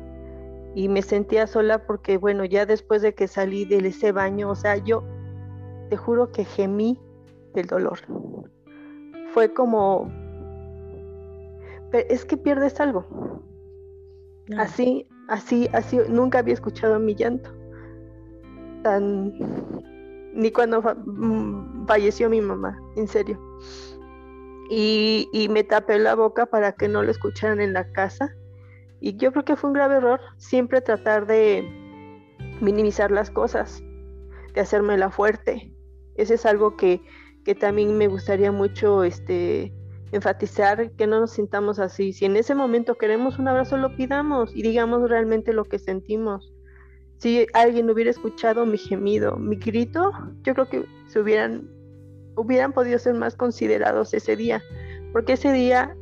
Y 0.76 0.88
me 0.88 1.02
sentía 1.02 1.48
sola 1.48 1.84
porque, 1.84 2.18
bueno, 2.18 2.44
ya 2.44 2.66
después 2.66 3.02
de 3.02 3.12
que 3.12 3.26
salí 3.26 3.64
de 3.64 3.78
ese 3.78 4.12
baño, 4.12 4.48
o 4.48 4.54
sea, 4.54 4.76
yo 4.76 5.02
te 5.90 5.96
juro 5.96 6.30
que 6.30 6.44
gemí 6.44 7.00
del 7.52 7.66
dolor. 7.66 7.98
Fue 9.32 9.52
como, 9.52 10.08
es 11.92 12.24
que 12.24 12.36
pierdes 12.36 12.78
algo. 12.78 13.04
Así, 14.56 15.08
así, 15.26 15.68
así, 15.72 15.98
nunca 16.08 16.38
había 16.38 16.54
escuchado 16.54 17.00
mi 17.00 17.16
llanto. 17.16 17.50
Tan, 18.84 19.34
ni 20.32 20.52
cuando 20.52 20.80
mm, 20.80 21.88
falleció 21.88 22.30
mi 22.30 22.40
mamá, 22.40 22.80
en 22.94 23.08
serio. 23.08 23.36
Y, 24.70 25.48
me 25.50 25.64
tapé 25.64 25.98
la 25.98 26.14
boca 26.14 26.46
para 26.46 26.72
que 26.72 26.88
no 26.88 27.02
lo 27.02 27.10
escucharan 27.10 27.60
en 27.60 27.72
la 27.72 27.90
casa. 27.92 28.34
Y 29.00 29.16
yo 29.16 29.32
creo 29.32 29.44
que 29.44 29.56
fue 29.56 29.70
un 29.70 29.74
grave 29.74 29.96
error 29.96 30.20
siempre 30.36 30.80
tratar 30.80 31.26
de 31.26 31.64
minimizar 32.60 33.10
las 33.10 33.30
cosas, 33.30 33.82
de 34.54 34.60
hacerme 34.60 34.96
la 34.96 35.10
fuerte, 35.10 35.76
ese 36.16 36.34
es 36.34 36.46
algo 36.46 36.76
que, 36.76 37.00
también 37.60 37.96
me 37.96 38.08
gustaría 38.08 38.50
mucho 38.50 39.04
este, 39.04 39.72
enfatizar, 40.10 40.90
que 40.92 41.06
no 41.06 41.20
nos 41.20 41.32
sintamos 41.32 41.78
así. 41.78 42.12
Si 42.12 42.24
en 42.24 42.36
ese 42.36 42.56
momento 42.56 42.98
queremos 42.98 43.38
un 43.38 43.46
abrazo, 43.46 43.76
lo 43.76 43.94
pidamos 43.94 44.50
y 44.54 44.62
digamos 44.62 45.08
realmente 45.08 45.52
lo 45.52 45.64
que 45.64 45.78
sentimos. 45.78 46.52
Si 47.18 47.46
alguien 47.52 47.88
hubiera 47.88 48.10
escuchado 48.10 48.66
mi 48.66 48.78
gemido, 48.78 49.36
mi 49.36 49.56
grito, 49.56 50.10
yo 50.42 50.54
creo 50.54 50.68
que 50.68 50.84
se 51.06 51.20
hubieran, 51.20 51.70
hubieran 52.36 52.72
podido 52.72 52.98
ser 52.98 53.14
más 53.14 53.34
considerados 53.34 54.14
ese 54.14 54.36
día, 54.36 54.62
porque 55.12 55.32
ese 55.32 55.52
día 55.52 55.96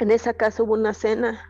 en 0.00 0.10
esa 0.10 0.34
casa 0.34 0.62
hubo 0.62 0.74
una 0.74 0.94
cena. 0.94 1.40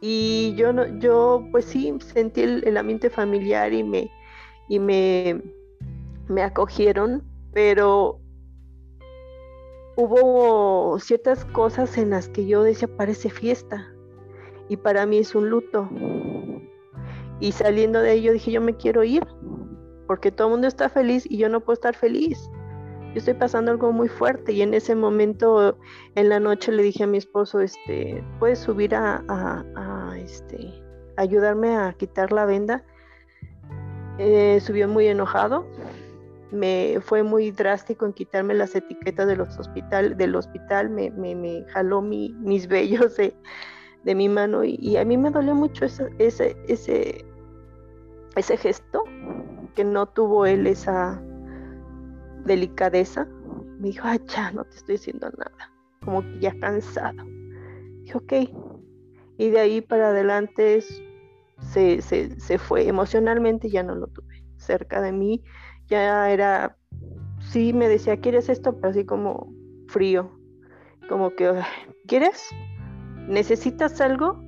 Y 0.00 0.54
yo 0.54 0.72
no, 0.72 0.86
yo 0.98 1.44
pues 1.50 1.64
sí 1.64 1.92
sentí 2.00 2.42
el, 2.42 2.76
ambiente 2.76 3.10
familiar 3.10 3.72
y 3.72 3.82
me 3.82 4.10
y 4.68 4.78
me 4.78 5.42
me 6.28 6.42
acogieron, 6.42 7.24
pero 7.52 8.20
hubo 9.96 10.98
ciertas 11.00 11.44
cosas 11.46 11.96
en 11.98 12.10
las 12.10 12.28
que 12.28 12.46
yo 12.46 12.62
decía, 12.62 12.86
parece 12.86 13.30
fiesta, 13.30 13.88
y 14.68 14.76
para 14.76 15.06
mí 15.06 15.18
es 15.18 15.34
un 15.34 15.48
luto. 15.48 15.88
Y 17.40 17.52
saliendo 17.52 18.00
de 18.00 18.10
ahí 18.10 18.22
yo 18.22 18.32
dije, 18.32 18.52
yo 18.52 18.60
me 18.60 18.76
quiero 18.76 19.02
ir, 19.04 19.26
porque 20.08 20.32
todo 20.32 20.48
el 20.48 20.52
mundo 20.52 20.66
está 20.66 20.88
feliz 20.88 21.26
y 21.30 21.36
yo 21.36 21.48
no 21.48 21.60
puedo 21.60 21.74
estar 21.74 21.94
feliz. 21.94 22.50
Yo 23.12 23.18
estoy 23.18 23.34
pasando 23.34 23.70
algo 23.70 23.92
muy 23.92 24.08
fuerte 24.08 24.52
y 24.52 24.62
en 24.62 24.74
ese 24.74 24.94
momento, 24.94 25.78
en 26.14 26.28
la 26.28 26.40
noche, 26.40 26.72
le 26.72 26.82
dije 26.82 27.04
a 27.04 27.06
mi 27.06 27.18
esposo, 27.18 27.60
este, 27.60 28.24
¿puedes 28.38 28.58
subir 28.58 28.94
a, 28.94 29.22
a, 29.28 30.18
este, 30.18 30.82
ayudarme 31.16 31.76
a 31.76 31.92
quitar 31.92 32.32
la 32.32 32.46
venda? 32.46 32.84
Eh, 34.18 34.60
subió 34.60 34.88
muy 34.88 35.06
enojado, 35.06 35.66
me 36.50 36.98
fue 37.02 37.22
muy 37.22 37.50
drástico 37.50 38.06
en 38.06 38.14
quitarme 38.14 38.54
las 38.54 38.74
etiquetas 38.74 39.26
de 39.26 39.36
los 39.36 39.58
hospital, 39.58 40.16
del 40.16 40.34
hospital, 40.34 40.90
me, 40.90 41.64
jaló 41.68 42.02
mis 42.02 42.66
vellos 42.66 43.16
de, 43.16 43.34
mi 44.14 44.28
mano 44.28 44.64
y, 44.64 44.96
a 44.96 45.04
mí 45.04 45.18
me 45.18 45.30
dolió 45.30 45.54
mucho 45.54 45.84
ese, 45.84 46.08
ese, 46.18 46.56
ese, 46.66 47.24
ese 48.36 48.56
gesto, 48.56 49.04
que 49.78 49.84
no 49.84 50.06
tuvo 50.06 50.44
él 50.44 50.66
esa 50.66 51.22
delicadeza. 52.44 53.28
Me 53.78 53.90
dijo, 53.90 54.08
ay, 54.08 54.20
ya 54.26 54.50
no 54.50 54.64
te 54.64 54.76
estoy 54.76 54.96
diciendo 54.96 55.30
nada, 55.38 55.72
como 56.04 56.22
que 56.22 56.40
ya 56.40 56.58
cansado. 56.58 57.22
Dije, 58.02 58.18
ok. 58.18 58.32
Y 59.38 59.50
de 59.50 59.60
ahí 59.60 59.80
para 59.80 60.08
adelante 60.08 60.82
se, 61.60 62.02
se, 62.02 62.40
se 62.40 62.58
fue. 62.58 62.88
Emocionalmente 62.88 63.70
ya 63.70 63.84
no 63.84 63.94
lo 63.94 64.08
tuve 64.08 64.44
cerca 64.56 65.00
de 65.00 65.12
mí 65.12 65.44
ya 65.88 66.30
era, 66.30 66.76
sí 67.40 67.72
me 67.72 67.88
decía, 67.88 68.20
¿quieres 68.20 68.48
esto? 68.48 68.76
Pero 68.76 68.90
así 68.90 69.04
como 69.04 69.52
frío, 69.88 70.30
como 71.08 71.30
que, 71.30 71.62
¿quieres? 72.06 72.48
¿Necesitas 73.26 74.00
algo? 74.00 74.40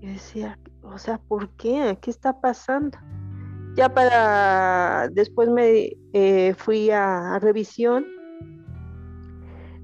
Y 0.00 0.06
decía, 0.06 0.58
o 0.82 0.98
sea, 0.98 1.18
¿por 1.18 1.50
qué? 1.56 1.98
¿Qué 2.00 2.10
está 2.10 2.40
pasando? 2.40 2.98
Ya 3.74 3.88
para, 3.88 5.08
después 5.12 5.48
me 5.48 5.96
eh, 6.12 6.54
fui 6.56 6.90
a, 6.90 7.38
revisión, 7.38 8.06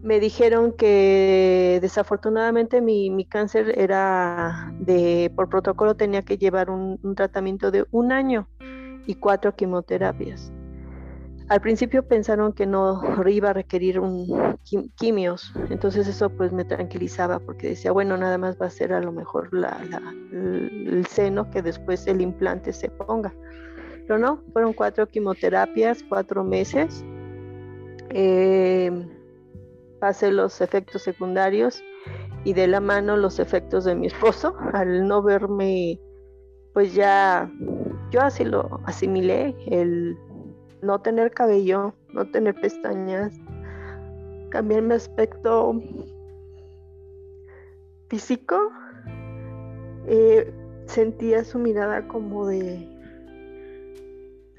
me 0.03 0.20
dijeron 0.20 0.72
que 0.72 1.78
desafortunadamente 1.80 2.80
mi, 2.80 3.24
cáncer 3.24 3.78
era 3.78 4.72
de, 4.78 5.32
por 5.34 5.49
protocolo 5.49 5.97
tenía 5.97 6.22
que 6.22 6.36
llevar 6.36 6.70
un 6.70 7.14
tratamiento 7.16 7.70
de 7.70 7.86
un 7.91 8.12
año 8.12 8.49
y 9.07 9.14
cuatro 9.14 9.57
quimioterapias. 9.57 10.53
Al 11.49 11.62
principio 11.62 12.07
pensaron 12.07 12.53
que 12.53 12.66
no 12.66 13.01
iba 13.26 13.51
a 13.51 13.53
requerir 13.55 14.01
un 14.01 14.59
quimios, 14.97 15.55
entonces 15.70 16.07
eso 16.07 16.28
pues 16.28 16.53
me 16.53 16.66
tranquilizaba 16.66 17.39
porque 17.39 17.70
decía, 17.70 17.91
bueno, 17.91 18.18
nada 18.18 18.36
más 18.36 18.59
va 18.61 18.66
a 18.66 18.70
ser 18.70 18.93
a 18.93 19.01
lo 19.01 19.12
mejor 19.12 19.49
el 20.30 21.07
seno 21.07 21.49
que 21.51 21.62
después 21.62 22.07
el 22.07 22.20
implante 22.20 22.74
se 22.74 22.91
ponga. 22.91 23.32
Pero 24.09 24.19
no, 24.19 24.43
fueron 24.55 24.73
cuatro 24.73 25.07
quimioterapias, 25.07 26.03
cuatro 26.09 26.43
meses. 26.43 27.05
Eh, 28.09 28.91
pasé 30.01 30.33
los 30.33 30.63
efectos 30.63 31.03
secundarios 31.03 31.85
y 32.43 32.55
de 32.55 32.69
la 32.69 32.81
mano 32.81 33.19
los 33.19 33.39
efectos 33.39 33.85
de 33.85 33.95
mi 33.95 34.07
esposo. 34.07 34.57
Al 34.73 35.07
no 35.07 35.23
verme, 35.23 36.01
pues 36.73 36.95
ya, 36.95 37.53
yo 38.11 38.23
así 38.23 38.47
lo 38.47 38.81
asimilé, 38.87 39.55
el 39.67 40.17
no 40.81 41.03
tener 41.03 41.31
cabello, 41.33 41.93
no 42.15 42.31
tener 42.31 42.55
pestañas, 42.55 43.35
cambiar 44.49 44.81
mi 44.81 44.95
aspecto 44.95 45.83
físico, 48.09 48.71
eh, 50.07 50.51
sentía 50.87 51.45
su 51.45 51.59
mirada 51.59 52.09
como 52.09 52.47
de, 52.47 52.98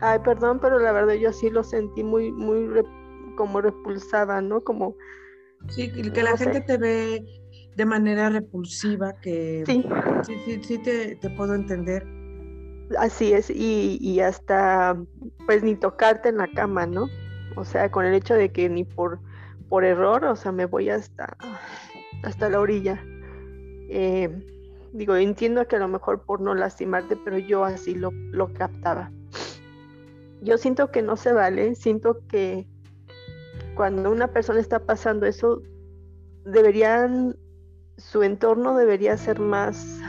ay, 0.02 0.20
perdón, 0.20 0.60
pero 0.62 0.80
la 0.80 0.92
verdad 0.92 1.14
yo 1.16 1.30
así 1.30 1.50
lo 1.50 1.64
sentí 1.64 2.04
muy, 2.04 2.32
muy 2.32 2.84
como 3.36 3.62
repulsada, 3.62 4.42
¿no? 4.42 4.62
Como... 4.62 4.96
Sí, 5.68 5.92
que 5.92 6.24
la 6.24 6.38
gente 6.38 6.62
te 6.62 6.78
ve 6.78 7.26
de 7.76 7.86
manera 7.86 8.30
repulsiva, 8.30 9.14
que 9.22 9.64
sí, 9.66 9.86
sí, 10.24 10.62
sí, 10.64 10.78
te, 10.78 11.16
te 11.18 11.30
puedo 11.32 11.54
entender 11.54 12.06
Así 12.98 13.34
es, 13.34 13.52
y, 13.52 14.20
hasta 14.20 14.98
pues 15.46 15.64
ni 15.64 15.76
tocarte 15.76 16.30
en 16.30 16.38
la 16.38 16.48
cama, 16.48 16.88
¿no? 16.88 17.08
O 17.56 17.64
sea, 17.64 17.92
con 17.92 18.06
el 18.06 18.16
hecho 18.16 18.34
de 18.34 18.52
que 18.52 18.68
ni 18.68 18.84
por, 18.84 19.20
por 19.68 19.86
error, 19.86 20.26
o 20.26 20.36
sea, 20.36 20.52
me 20.52 20.66
voy 20.66 20.90
hasta, 20.90 21.38
hasta 22.24 22.50
la 22.50 22.60
orilla. 22.60 23.04
Eh, 23.90 24.30
digo, 24.92 25.16
entiendo 25.16 25.68
que 25.68 25.76
a 25.76 25.80
lo 25.80 25.88
mejor 25.88 26.24
por 26.24 26.42
no 26.42 26.56
lastimarte, 26.56 27.16
pero 27.16 27.38
yo 27.38 27.64
así 27.64 27.94
lo, 27.94 28.12
lo 28.32 28.52
captaba. 28.54 29.12
Yo 30.42 30.58
siento 30.58 30.92
que 30.92 31.02
no 31.02 31.16
se 31.16 31.34
vale, 31.34 31.76
siento 31.76 32.26
que 32.28 32.68
cuando 33.76 34.12
una 34.12 34.28
persona 34.28 34.60
está 34.60 34.80
pasando 34.86 35.26
eso, 35.26 35.62
deberían, 36.46 37.36
su 37.98 38.24
entorno 38.24 38.78
debería 38.78 39.18
ser 39.18 39.40
más 39.40 40.00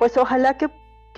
pues 0.00 0.16
ojalá 0.16 0.56
que, 0.56 0.70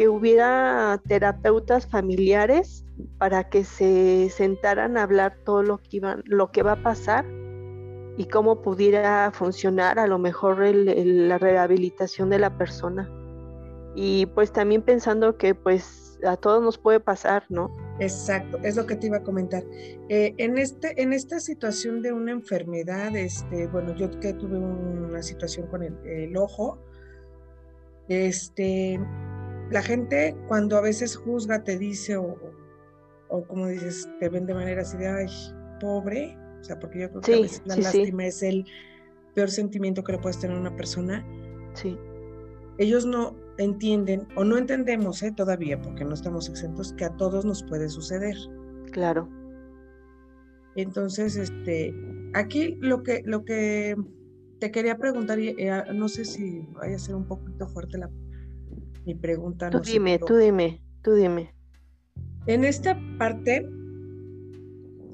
hubiera 0.08 1.00
terapeutas 1.06 1.86
familiares 1.86 2.84
para 3.18 3.48
que 3.48 3.62
se 3.62 4.28
sentaran 4.30 4.96
a 4.96 5.04
hablar 5.04 5.36
todo 5.44 5.62
lo 5.62 5.78
que, 5.78 5.98
iban, 5.98 6.24
lo 6.26 6.50
que 6.50 6.64
va 6.64 6.72
a 6.72 6.82
pasar 6.82 7.24
y 8.16 8.24
cómo 8.24 8.62
pudiera 8.62 9.30
funcionar 9.32 10.00
a 10.00 10.08
lo 10.08 10.18
mejor 10.18 10.58
la 10.58 11.38
rehabilitación 11.38 12.30
de 12.30 12.40
la 12.40 12.58
persona. 12.58 13.08
Y 13.94 14.26
pues 14.26 14.52
también 14.52 14.82
pensando 14.82 15.36
que 15.36 15.54
pues 15.54 16.11
a 16.26 16.36
todos 16.36 16.62
nos 16.62 16.78
puede 16.78 17.00
pasar, 17.00 17.44
¿no? 17.48 17.70
Exacto, 17.98 18.58
es 18.62 18.76
lo 18.76 18.86
que 18.86 18.96
te 18.96 19.06
iba 19.06 19.18
a 19.18 19.22
comentar. 19.22 19.62
Eh, 20.08 20.34
en, 20.38 20.58
este, 20.58 21.00
en 21.00 21.12
esta 21.12 21.40
situación 21.40 22.02
de 22.02 22.12
una 22.12 22.32
enfermedad, 22.32 23.14
este, 23.16 23.66
bueno, 23.68 23.94
yo 23.94 24.10
que 24.20 24.32
tuve 24.32 24.58
una 24.58 25.22
situación 25.22 25.66
con 25.68 25.82
el 25.82 26.36
ojo, 26.36 26.78
este, 28.08 29.00
la 29.70 29.82
gente 29.82 30.36
cuando 30.48 30.76
a 30.76 30.80
veces 30.80 31.16
juzga 31.16 31.64
te 31.64 31.78
dice 31.78 32.16
o, 32.16 32.36
o, 33.28 33.44
como 33.44 33.66
dices, 33.68 34.08
te 34.20 34.28
ven 34.28 34.46
de 34.46 34.54
manera 34.54 34.82
así 34.82 34.96
de, 34.96 35.08
ay, 35.08 35.26
pobre, 35.80 36.36
o 36.60 36.64
sea, 36.64 36.78
porque 36.78 37.00
yo 37.00 37.10
creo 37.10 37.20
que 37.22 37.50
la 37.64 37.76
lástima 37.76 38.26
es 38.26 38.42
el 38.42 38.66
peor 39.34 39.50
sentimiento 39.50 40.04
que 40.04 40.12
le 40.12 40.18
puedes 40.18 40.38
tener 40.38 40.56
a 40.56 40.60
una 40.60 40.76
persona. 40.76 41.26
Sí. 41.74 41.98
Ellos 42.78 43.06
no 43.06 43.34
entienden 43.58 44.26
o 44.36 44.44
no 44.44 44.56
entendemos 44.56 45.22
¿eh? 45.22 45.32
todavía, 45.32 45.80
porque 45.80 46.04
no 46.04 46.14
estamos 46.14 46.48
exentos, 46.48 46.92
que 46.92 47.04
a 47.04 47.16
todos 47.16 47.44
nos 47.44 47.62
puede 47.62 47.88
suceder. 47.88 48.36
Claro. 48.90 49.28
Entonces, 50.74 51.36
este, 51.36 51.94
aquí 52.34 52.76
lo 52.80 53.02
que, 53.02 53.22
lo 53.24 53.44
que 53.44 53.96
te 54.58 54.70
quería 54.70 54.96
preguntar, 54.96 55.38
eh, 55.38 55.70
ah, 55.70 55.84
no 55.92 56.08
sé 56.08 56.24
si 56.24 56.60
vaya 56.72 56.96
a 56.96 56.98
ser 56.98 57.14
un 57.14 57.26
poquito 57.26 57.66
fuerte 57.68 57.98
la, 57.98 58.10
mi 59.04 59.14
pregunta. 59.14 59.70
Tú 59.70 59.80
dime, 59.80 60.18
tú 60.18 60.36
dime, 60.36 60.82
tú 61.02 61.14
dime. 61.14 61.54
En 62.46 62.64
esta 62.64 62.98
parte, 63.18 63.68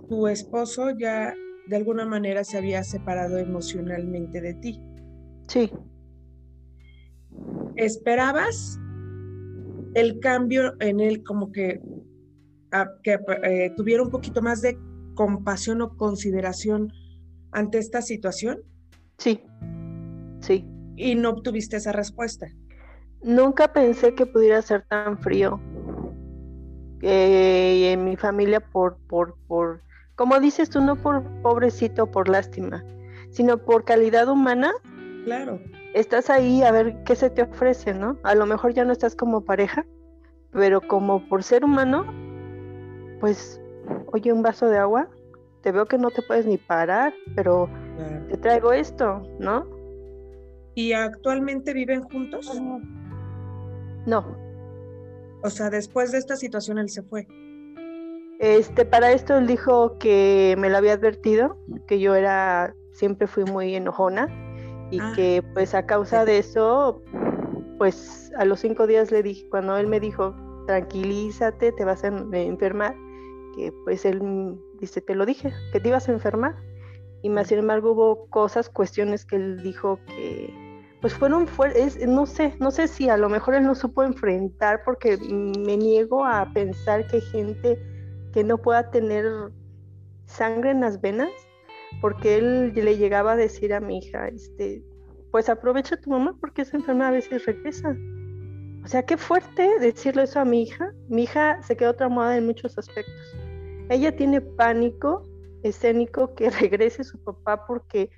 tu 0.08 0.28
esposo 0.28 0.90
ya 0.98 1.34
de 1.66 1.76
alguna 1.76 2.06
manera 2.06 2.44
se 2.44 2.56
había 2.56 2.82
separado 2.82 3.38
emocionalmente 3.38 4.40
de 4.40 4.54
ti. 4.54 4.82
Sí. 5.48 5.70
¿Esperabas 7.76 8.78
el 9.94 10.20
cambio 10.20 10.74
en 10.80 11.00
él 11.00 11.22
como 11.22 11.52
que, 11.52 11.80
que 13.02 13.18
eh, 13.44 13.72
tuviera 13.76 14.02
un 14.02 14.10
poquito 14.10 14.42
más 14.42 14.62
de 14.62 14.78
compasión 15.14 15.82
o 15.82 15.96
consideración 15.96 16.92
ante 17.52 17.78
esta 17.78 18.02
situación? 18.02 18.60
Sí, 19.18 19.42
sí. 20.40 20.64
¿Y 20.96 21.14
no 21.14 21.30
obtuviste 21.30 21.76
esa 21.76 21.92
respuesta? 21.92 22.46
Nunca 23.22 23.72
pensé 23.72 24.14
que 24.14 24.26
pudiera 24.26 24.62
ser 24.62 24.84
tan 24.88 25.18
frío. 25.18 25.60
Eh, 27.02 27.92
en 27.92 28.04
mi 28.04 28.16
familia 28.16 28.58
por, 28.58 28.98
por, 29.08 29.36
por, 29.46 29.82
como 30.16 30.40
dices 30.40 30.68
tú, 30.68 30.80
no 30.80 30.96
por 30.96 31.22
pobrecito, 31.42 32.10
por 32.10 32.28
lástima, 32.28 32.84
sino 33.30 33.58
por 33.58 33.84
calidad 33.84 34.28
humana. 34.28 34.72
Claro. 35.24 35.60
Estás 35.98 36.30
ahí 36.30 36.62
a 36.62 36.70
ver 36.70 37.02
qué 37.02 37.16
se 37.16 37.28
te 37.28 37.42
ofrece, 37.42 37.92
¿no? 37.92 38.18
A 38.22 38.36
lo 38.36 38.46
mejor 38.46 38.72
ya 38.72 38.84
no 38.84 38.92
estás 38.92 39.16
como 39.16 39.40
pareja, 39.40 39.84
pero 40.52 40.80
como 40.80 41.28
por 41.28 41.42
ser 41.42 41.64
humano, 41.64 42.06
pues, 43.18 43.60
oye, 44.12 44.32
un 44.32 44.40
vaso 44.40 44.68
de 44.68 44.78
agua, 44.78 45.08
te 45.60 45.72
veo 45.72 45.86
que 45.86 45.98
no 45.98 46.12
te 46.12 46.22
puedes 46.22 46.46
ni 46.46 46.56
parar, 46.56 47.12
pero 47.34 47.68
te 48.28 48.36
traigo 48.36 48.72
esto, 48.72 49.26
¿no? 49.40 49.66
¿Y 50.76 50.92
actualmente 50.92 51.72
viven 51.72 52.04
juntos? 52.04 52.48
No. 54.06 54.24
O 55.42 55.50
sea, 55.50 55.68
después 55.68 56.12
de 56.12 56.18
esta 56.18 56.36
situación 56.36 56.78
él 56.78 56.90
se 56.90 57.02
fue. 57.02 57.26
Este, 58.38 58.84
para 58.84 59.10
esto 59.10 59.36
él 59.36 59.48
dijo 59.48 59.98
que 59.98 60.54
me 60.60 60.70
lo 60.70 60.76
había 60.76 60.92
advertido, 60.92 61.58
que 61.88 61.98
yo 61.98 62.14
era, 62.14 62.72
siempre 62.92 63.26
fui 63.26 63.42
muy 63.46 63.74
enojona 63.74 64.28
y 64.90 65.00
ah. 65.00 65.12
que 65.14 65.42
pues 65.54 65.74
a 65.74 65.86
causa 65.86 66.24
de 66.24 66.38
eso, 66.38 67.02
pues 67.78 68.32
a 68.36 68.44
los 68.44 68.60
cinco 68.60 68.86
días 68.86 69.10
le 69.10 69.22
dije, 69.22 69.48
cuando 69.50 69.76
él 69.76 69.86
me 69.86 70.00
dijo, 70.00 70.34
tranquilízate, 70.66 71.72
te 71.72 71.84
vas 71.84 72.04
a 72.04 72.08
enfermar, 72.32 72.94
que 73.56 73.72
pues 73.84 74.04
él 74.04 74.58
dice, 74.80 75.00
te 75.00 75.14
lo 75.14 75.26
dije, 75.26 75.52
que 75.72 75.80
te 75.80 75.88
ibas 75.88 76.08
a 76.08 76.12
enfermar. 76.12 76.56
Y 77.22 77.30
más 77.30 77.48
sin 77.48 77.58
embargo 77.58 77.92
hubo 77.92 78.26
cosas, 78.30 78.68
cuestiones 78.68 79.24
que 79.24 79.36
él 79.36 79.62
dijo 79.62 79.98
que 80.06 80.54
pues 81.00 81.14
fueron 81.14 81.46
fuertes, 81.46 82.06
no 82.06 82.26
sé, 82.26 82.54
no 82.58 82.70
sé 82.70 82.88
si 82.88 83.08
a 83.08 83.16
lo 83.16 83.28
mejor 83.28 83.54
él 83.54 83.64
no 83.64 83.74
supo 83.74 84.02
enfrentar 84.02 84.82
porque 84.84 85.16
me 85.16 85.76
niego 85.76 86.24
a 86.24 86.52
pensar 86.52 87.06
que 87.06 87.20
gente 87.20 87.78
que 88.32 88.42
no 88.42 88.58
pueda 88.58 88.90
tener 88.90 89.24
sangre 90.26 90.70
en 90.70 90.80
las 90.80 91.00
venas, 91.00 91.30
porque 92.00 92.36
él 92.38 92.72
le 92.74 92.96
llegaba 92.96 93.32
a 93.32 93.36
decir 93.36 93.74
a 93.74 93.80
mi 93.80 93.98
hija, 93.98 94.28
este, 94.28 94.82
pues 95.30 95.48
aprovecha 95.48 95.96
tu 95.96 96.10
mamá 96.10 96.36
porque 96.40 96.62
esa 96.62 96.76
enferma 96.76 97.08
a 97.08 97.12
veces 97.12 97.44
regresa. 97.46 97.96
O 98.84 98.88
sea, 98.88 99.02
qué 99.04 99.16
fuerte 99.16 99.78
decirle 99.80 100.22
eso 100.22 100.40
a 100.40 100.44
mi 100.44 100.62
hija. 100.62 100.92
Mi 101.08 101.24
hija 101.24 101.62
se 101.62 101.76
quedó 101.76 101.94
traumada 101.94 102.36
en 102.36 102.46
muchos 102.46 102.78
aspectos. 102.78 103.36
Ella 103.90 104.14
tiene 104.14 104.40
pánico 104.40 105.28
escénico 105.62 106.34
que 106.34 106.50
regrese 106.60 107.04
su 107.04 107.18
papá 107.22 107.66
porque 107.66 108.10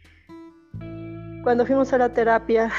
cuando 1.43 1.65
fuimos 1.65 1.93
a 1.93 1.99
la 1.99 2.13
terapia, 2.13 2.71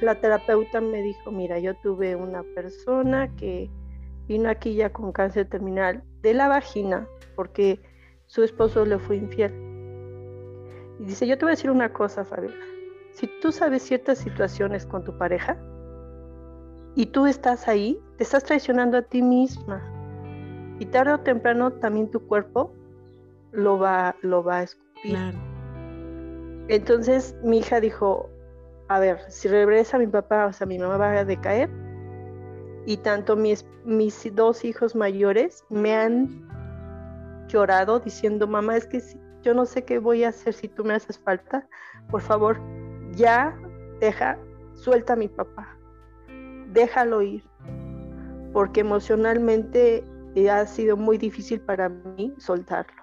la 0.00 0.20
terapeuta 0.20 0.80
me 0.80 1.02
dijo, 1.02 1.30
mira, 1.30 1.58
yo 1.58 1.74
tuve 1.76 2.16
una 2.16 2.42
persona 2.54 3.34
que 3.36 3.70
vino 4.26 4.48
aquí 4.48 4.74
ya 4.74 4.92
con 4.92 5.12
cáncer 5.12 5.48
terminal 5.48 6.02
de 6.22 6.34
la 6.34 6.48
vagina 6.48 7.06
porque 7.36 7.80
su 8.26 8.42
esposo 8.42 8.84
le 8.84 8.98
fue 8.98 9.16
infiel. 9.16 9.69
Y 11.00 11.04
dice, 11.04 11.26
yo 11.26 11.38
te 11.38 11.46
voy 11.46 11.52
a 11.52 11.56
decir 11.56 11.70
una 11.70 11.92
cosa, 11.94 12.26
Fabiola. 12.26 12.62
Si 13.12 13.26
tú 13.40 13.52
sabes 13.52 13.82
ciertas 13.82 14.18
situaciones 14.18 14.84
con 14.84 15.02
tu 15.02 15.16
pareja 15.16 15.56
y 16.94 17.06
tú 17.06 17.24
estás 17.24 17.68
ahí, 17.68 17.98
te 18.18 18.24
estás 18.24 18.44
traicionando 18.44 18.98
a 18.98 19.02
ti 19.02 19.22
misma. 19.22 19.82
Y 20.78 20.84
tarde 20.86 21.14
o 21.14 21.20
temprano 21.20 21.72
también 21.72 22.10
tu 22.10 22.20
cuerpo 22.26 22.74
lo 23.50 23.78
va, 23.78 24.14
lo 24.20 24.44
va 24.44 24.58
a 24.58 24.62
escupir. 24.64 25.16
Entonces 26.68 27.34
mi 27.42 27.58
hija 27.58 27.80
dijo, 27.80 28.28
a 28.88 29.00
ver, 29.00 29.20
si 29.28 29.48
regresa 29.48 29.98
mi 29.98 30.06
papá, 30.06 30.46
o 30.46 30.52
sea, 30.52 30.66
mi 30.66 30.78
mamá 30.78 30.98
va 30.98 31.12
a 31.12 31.24
decaer. 31.24 31.70
Y 32.84 32.98
tanto 32.98 33.36
mis, 33.36 33.64
mis 33.86 34.34
dos 34.34 34.66
hijos 34.66 34.94
mayores 34.94 35.64
me 35.70 35.94
han 35.94 36.46
llorado 37.48 38.00
diciendo, 38.00 38.46
mamá, 38.46 38.76
es 38.76 38.86
que 38.86 39.00
yo 39.42 39.54
no 39.54 39.66
sé 39.66 39.84
qué 39.84 39.98
voy 39.98 40.24
a 40.24 40.28
hacer 40.28 40.54
si 40.54 40.68
tú 40.68 40.84
me 40.84 40.94
haces 40.94 41.18
falta. 41.18 41.66
Por 42.10 42.20
favor, 42.20 42.60
ya 43.12 43.56
deja, 44.00 44.38
suelta 44.74 45.14
a 45.14 45.16
mi 45.16 45.28
papá. 45.28 45.76
Déjalo 46.72 47.22
ir. 47.22 47.42
Porque 48.52 48.80
emocionalmente 48.80 50.04
ha 50.50 50.66
sido 50.66 50.96
muy 50.96 51.18
difícil 51.18 51.60
para 51.60 51.88
mí 51.88 52.34
soltarlo. 52.38 53.02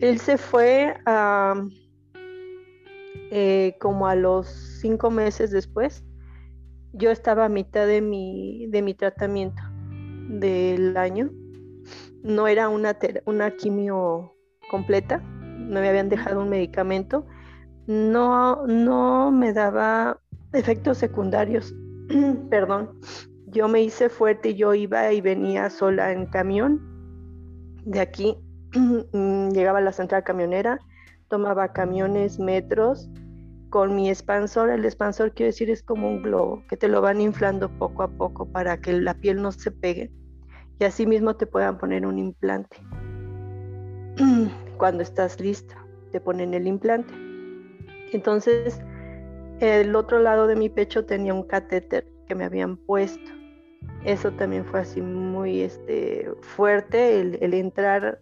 Él 0.00 0.18
se 0.18 0.36
fue 0.36 0.96
eh, 3.30 3.76
como 3.80 4.06
a 4.06 4.14
los 4.14 4.48
cinco 4.80 5.10
meses 5.10 5.50
después. 5.50 6.04
Yo 6.92 7.10
estaba 7.10 7.46
a 7.46 7.48
mitad 7.48 7.86
de 7.86 8.02
mi, 8.02 8.66
de 8.66 8.82
mi 8.82 8.94
tratamiento 8.94 9.62
del 10.28 10.96
año. 10.96 11.30
No 12.22 12.46
era 12.46 12.68
una, 12.68 12.96
una 13.26 13.56
quimio 13.56 14.31
completa, 14.72 15.18
no 15.18 15.80
me 15.80 15.88
habían 15.88 16.08
dejado 16.08 16.42
un 16.42 16.48
medicamento. 16.48 17.24
No, 17.86 18.66
no 18.66 19.30
me 19.30 19.52
daba 19.52 20.18
efectos 20.52 20.98
secundarios. 20.98 21.72
Perdón. 22.50 22.98
Yo 23.46 23.68
me 23.68 23.82
hice 23.82 24.08
fuerte 24.08 24.50
y 24.50 24.54
yo 24.54 24.74
iba 24.74 25.12
y 25.12 25.20
venía 25.20 25.70
sola 25.70 26.10
en 26.10 26.26
camión 26.26 26.80
de 27.84 28.00
aquí 28.00 28.36
Mm, 29.12 29.50
llegaba 29.50 29.78
a 29.78 29.82
la 29.82 29.92
central 29.92 30.24
camionera, 30.24 30.78
tomaba 31.28 31.72
camiones, 31.72 32.38
metros, 32.38 33.10
con 33.68 33.94
mi 33.94 34.08
expansor, 34.10 34.70
el 34.70 34.84
expansor 34.84 35.32
quiero 35.32 35.48
decir 35.48 35.70
es 35.70 35.82
como 35.82 36.08
un 36.08 36.22
globo, 36.22 36.62
que 36.68 36.76
te 36.76 36.88
lo 36.88 37.00
van 37.00 37.20
inflando 37.20 37.70
poco 37.78 38.02
a 38.02 38.08
poco 38.08 38.46
para 38.46 38.80
que 38.80 38.92
la 38.92 39.14
piel 39.14 39.40
no 39.40 39.52
se 39.52 39.70
pegue 39.70 40.10
y 40.78 40.84
así 40.84 41.06
mismo 41.06 41.36
te 41.36 41.46
puedan 41.46 41.78
poner 41.78 42.06
un 42.06 42.18
implante. 42.18 42.76
Cuando 44.82 45.04
estás 45.04 45.38
lista, 45.38 45.76
te 46.10 46.20
ponen 46.20 46.54
el 46.54 46.66
implante. 46.66 47.14
Entonces, 48.10 48.80
el 49.60 49.94
otro 49.94 50.18
lado 50.18 50.48
de 50.48 50.56
mi 50.56 50.68
pecho 50.68 51.06
tenía 51.06 51.32
un 51.32 51.44
catéter 51.44 52.04
que 52.26 52.34
me 52.34 52.42
habían 52.42 52.76
puesto. 52.76 53.30
Eso 54.04 54.32
también 54.32 54.64
fue 54.64 54.80
así 54.80 55.00
muy 55.00 55.60
este, 55.60 56.28
fuerte, 56.40 57.20
el, 57.20 57.38
el 57.40 57.54
entrar 57.54 58.18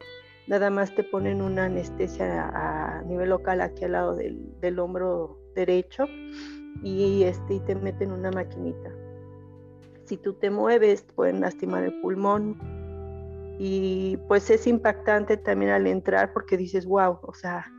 nada 0.48 0.68
más 0.68 0.94
te 0.94 1.02
ponen 1.02 1.40
una 1.40 1.64
anestesia 1.64 2.50
a, 2.52 3.04
nivel 3.04 3.30
local 3.30 3.62
aquí 3.62 3.84
al 3.86 3.92
lado 3.92 4.14
del, 4.14 4.78
hombro 4.78 5.40
derecho 5.54 6.04
y, 6.82 7.22
este, 7.22 7.54
y 7.54 7.60
te 7.60 7.74
meten 7.74 8.12
una 8.12 8.30
maquinita. 8.32 8.90
Si 10.04 10.18
tú 10.18 10.34
te 10.34 10.50
mueves, 10.50 11.06
pueden 11.14 11.40
lastimar 11.40 11.84
el 11.84 11.98
pulmón 12.02 12.79
y 13.62 14.16
pues 14.26 14.48
es 14.48 14.66
impactante 14.66 15.36
también 15.36 15.72
al 15.72 15.86
entrar 15.86 16.32
porque 16.32 16.56
dices, 16.56 16.86
wow, 16.86 17.18
o 17.20 17.34
sea, 17.34 17.70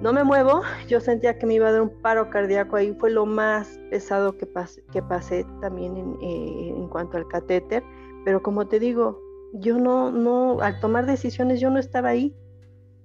no 0.00 0.12
me 0.12 0.22
muevo, 0.22 0.62
yo 0.86 1.00
sentía 1.00 1.36
que 1.36 1.46
me 1.46 1.54
iba 1.54 1.66
a 1.66 1.72
dar 1.72 1.82
un 1.82 2.00
paro 2.00 2.30
cardíaco, 2.30 2.76
ahí 2.76 2.94
fue 2.96 3.10
lo 3.10 3.26
más 3.26 3.80
pesado 3.90 4.36
que, 4.38 4.46
pasé, 4.46 5.44
también 5.60 5.96
en, 5.96 6.16
eh, 6.22 6.74
en 6.76 6.88
cuanto 6.88 7.16
al 7.16 7.26
catéter, 7.26 7.82
pero 8.24 8.40
como 8.40 8.68
te 8.68 8.78
digo, 8.78 9.20
yo 9.52 9.78
no, 9.78 10.12
no, 10.12 10.60
al 10.60 10.78
tomar 10.78 11.06
decisiones 11.06 11.58
yo 11.58 11.70
no 11.70 11.80
estaba 11.80 12.10
ahí. 12.10 12.36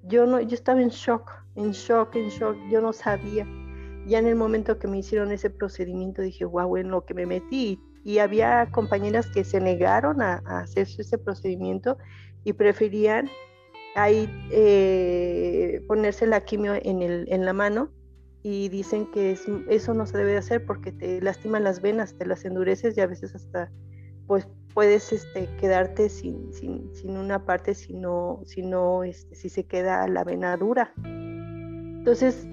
Yo 0.03 0.27
no, 0.27 0.41
yo 0.41 0.53
estaba 0.53 0.81
en 0.81 0.89
shock, 0.89 1.31
en 1.55 1.71
shock, 1.71 2.15
en 2.15 2.29
shock, 2.29 2.55
yo 2.69 2.81
no 2.81 2.93
sabía. 2.93 3.47
Ya 4.05 4.19
en 4.19 4.27
el 4.27 4.35
momento 4.35 4.77
que 4.77 4.87
me 4.87 4.99
hicieron 4.99 5.31
ese 5.31 5.49
procedimiento 5.49 6.21
dije, 6.21 6.45
wow, 6.45 6.77
en 6.77 6.91
lo 6.91 7.05
que 7.05 7.13
me 7.13 7.25
metí. 7.25 7.79
Y 8.03 8.19
había 8.19 8.69
compañeras 8.71 9.27
que 9.27 9.43
se 9.43 9.59
negaron 9.59 10.21
a, 10.21 10.41
hacer 10.45 10.87
ese 10.97 11.17
procedimiento 11.17 11.97
y 12.43 12.53
preferían 12.53 13.29
ahí 13.95 14.29
eh, 14.51 15.81
ponerse 15.87 16.27
la 16.27 16.41
quimio 16.41 16.73
en, 16.75 17.01
el, 17.01 17.25
en 17.29 17.45
la 17.45 17.53
mano 17.53 17.91
y 18.43 18.67
dicen 18.67 19.09
que 19.11 19.37
eso 19.69 19.93
no 19.93 20.05
se 20.05 20.17
debe 20.17 20.31
de 20.31 20.37
hacer 20.37 20.65
porque 20.65 20.91
te 20.91 21.21
lastiman 21.21 21.63
las 21.63 21.81
venas, 21.81 22.15
te 22.15 22.25
las 22.25 22.43
endureces 22.43 22.97
y 22.97 23.01
a 23.01 23.07
veces 23.07 23.33
hasta 23.35 23.71
pues 24.27 24.47
puedes 24.73 25.11
este, 25.13 25.47
quedarte 25.59 26.09
sin, 26.09 26.51
una 27.05 27.45
parte 27.45 27.73
si 27.73 27.93
no, 27.93 28.41
si, 28.45 28.63
este, 29.05 29.35
si 29.35 29.49
se 29.49 29.65
queda 29.65 30.07
la 30.07 30.23
vena 30.23 30.57
dura. 30.57 30.93
Entonces, 31.03 32.47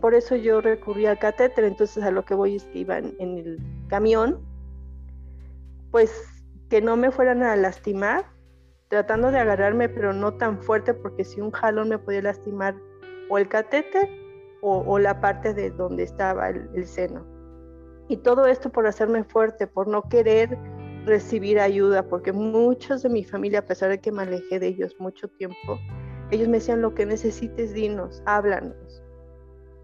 por 0.00 0.14
eso 0.14 0.36
yo 0.36 0.60
recurrí 0.60 1.06
al 1.06 1.18
catéter, 1.18 1.64
entonces 1.64 2.02
a 2.04 2.10
lo 2.10 2.24
que 2.24 2.34
voy 2.34 2.56
es 2.56 2.64
que 2.64 2.80
iban 2.80 3.14
en 3.18 3.38
el 3.38 3.58
camión, 3.88 4.40
pues 5.94 6.10
que 6.70 6.82
no 6.82 6.96
me 6.96 7.12
fueran 7.12 7.44
a 7.44 7.54
lastimar, 7.54 8.26
tratando 8.88 9.30
de 9.30 9.38
agarrarme, 9.38 9.88
pero 9.88 10.12
no 10.12 10.34
tan 10.34 10.60
fuerte, 10.60 10.92
porque 10.92 11.22
si 11.22 11.40
un 11.40 11.52
jalón 11.52 11.88
me 11.88 12.00
podía 12.00 12.20
lastimar 12.20 12.74
o 13.30 13.38
el 13.38 13.48
catéter 13.48 14.10
o, 14.60 14.98
la 14.98 15.20
parte 15.20 15.54
de 15.54 15.70
donde 15.70 16.02
estaba 16.02 16.48
el 16.48 16.84
seno. 16.84 17.24
Y 18.08 18.16
todo 18.16 18.46
esto 18.46 18.72
por 18.72 18.88
hacerme 18.88 19.22
fuerte, 19.22 19.68
por 19.68 19.86
no 19.86 20.02
querer 20.08 20.58
recibir 21.04 21.60
ayuda, 21.60 22.02
porque 22.08 22.32
muchos 22.32 23.04
de 23.04 23.10
mi 23.10 23.22
familia, 23.22 23.60
a 23.60 23.64
pesar 23.64 23.90
de 23.90 24.00
que 24.00 24.10
me 24.10 24.22
alejé 24.22 24.58
de 24.58 24.66
ellos 24.66 24.96
mucho 24.98 25.28
tiempo, 25.28 25.78
ellos 26.32 26.48
me 26.48 26.54
decían 26.54 26.82
lo 26.82 26.92
que 26.92 27.06
necesites, 27.06 27.72
dinos, 27.72 28.20
háblanos. 28.26 29.00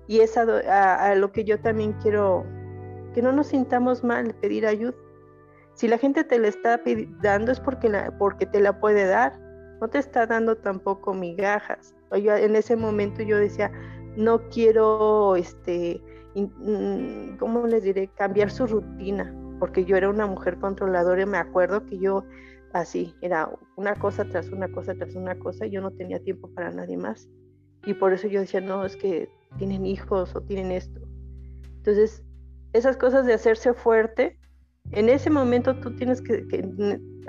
Y 0.08 0.22
es 0.22 0.36
a, 0.36 1.14
lo 1.14 1.30
que 1.30 1.44
yo 1.44 1.60
también 1.60 1.92
quiero, 2.02 2.44
que 3.14 3.22
no 3.22 3.30
nos 3.30 3.46
sintamos 3.46 4.02
mal 4.02 4.34
pedir 4.40 4.66
ayuda. 4.66 4.96
Si 5.80 5.88
la 5.88 5.96
gente 5.96 6.24
te 6.24 6.38
la 6.38 6.48
está 6.48 6.78
dando 7.22 7.52
es 7.52 7.58
porque, 7.58 7.90
porque 8.18 8.44
te 8.44 8.60
la 8.60 8.78
puede 8.78 9.06
dar, 9.06 9.40
no 9.80 9.88
te 9.88 9.96
está 9.96 10.26
dando 10.26 10.54
tampoco 10.58 11.14
migajas. 11.14 11.94
Yo, 12.22 12.36
en 12.36 12.54
ese 12.54 12.76
momento 12.76 13.22
yo 13.22 13.38
decía, 13.38 13.72
no 14.14 14.46
quiero, 14.50 15.36
este, 15.36 16.02
mm, 16.34 17.38
¿cómo 17.38 17.66
les 17.66 17.82
diré? 17.82 18.08
Cambiar 18.08 18.50
su 18.50 18.66
rutina 18.66 19.34
porque 19.58 19.86
yo 19.86 19.96
era 19.96 20.10
una 20.10 20.26
mujer 20.26 20.58
controladora 20.58 21.22
y 21.22 21.26
me 21.26 21.38
acuerdo 21.38 21.86
que 21.86 21.98
yo 21.98 22.24
así, 22.74 23.14
era 23.22 23.50
una 23.76 23.94
cosa 23.94 24.26
tras 24.26 24.50
una 24.50 24.68
cosa 24.70 24.94
tras 24.94 25.14
una 25.14 25.38
cosa, 25.38 25.64
yo 25.64 25.80
no 25.80 25.92
tenía 25.92 26.18
tiempo 26.20 26.50
para 26.54 26.70
nadie 26.72 26.98
más. 26.98 27.26
Y 27.86 27.94
por 27.94 28.12
eso 28.12 28.28
yo 28.28 28.40
decía, 28.40 28.60
no, 28.60 28.84
es 28.84 28.96
que 28.96 29.30
tienen 29.56 29.86
hijos 29.86 30.36
o 30.36 30.42
tienen 30.42 30.72
esto. 30.72 31.00
Entonces, 31.76 32.22
esas 32.74 32.98
cosas 32.98 33.24
de 33.24 33.32
hacerse 33.32 33.72
fuerte, 33.72 34.39
en 34.92 35.08
ese 35.08 35.30
momento 35.30 35.76
tú 35.76 35.94
tienes 35.94 36.20
que, 36.20 36.44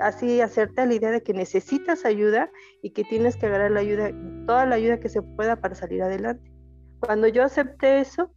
así 0.00 0.40
hacerte 0.40 0.86
la 0.86 0.94
idea 0.94 1.10
de 1.10 1.22
que 1.22 1.32
necesitas 1.32 2.04
ayuda 2.04 2.50
y 2.82 2.90
que 2.90 3.04
tienes 3.04 3.36
que 3.36 3.46
agarrar 3.46 3.70
la 3.70 3.80
ayuda, 3.80 4.10
toda 4.46 4.66
la 4.66 4.76
ayuda 4.76 4.98
que 4.98 5.08
se 5.08 5.22
pueda 5.22 5.56
para 5.56 5.74
salir 5.74 6.02
adelante. 6.02 6.50
Cuando 7.00 7.28
yo 7.28 7.44
acepté 7.44 8.00
eso, 8.00 8.34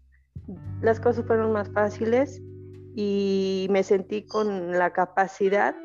las 0.82 0.99
cosas 0.99 1.26
fueron 1.26 1.51
más 1.51 1.69
fáciles 1.69 2.41
y 2.95 3.67
me 3.71 3.84
sentí 3.84 4.26
con 4.26 4.71
la 4.71 4.93
capacidad 4.93 5.76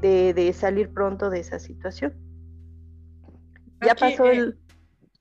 de, 0.00 0.52
salir 0.52 0.92
pronto 0.92 1.30
de 1.30 1.40
esa 1.40 1.58
situación. 1.58 2.14
Ya 3.80 3.94
pasó 3.94 4.26
eh, 4.26 4.36
el... 4.36 4.58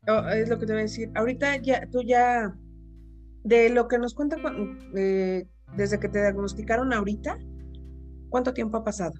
Oh, 0.08 0.28
es 0.28 0.50
lo 0.50 0.60
que 0.60 0.66
te 0.66 0.74
voy 0.74 0.82
a 0.82 0.84
decir. 0.84 1.10
Ahorita 1.16 1.56
ya, 1.58 1.88
tú 1.90 2.02
ya, 2.04 2.54
de 3.44 3.70
lo 3.70 3.88
que 3.88 3.98
nos 3.98 4.14
cuenta 4.14 4.36
eh, 4.96 5.48
desde 5.78 6.00
que 6.00 6.10
te 6.10 6.20
diagnosticaron 6.20 6.92
ahorita, 6.92 7.38
¿cuánto 8.34 8.52
tiempo 8.52 8.78
ha 8.78 8.84
pasado? 8.84 9.14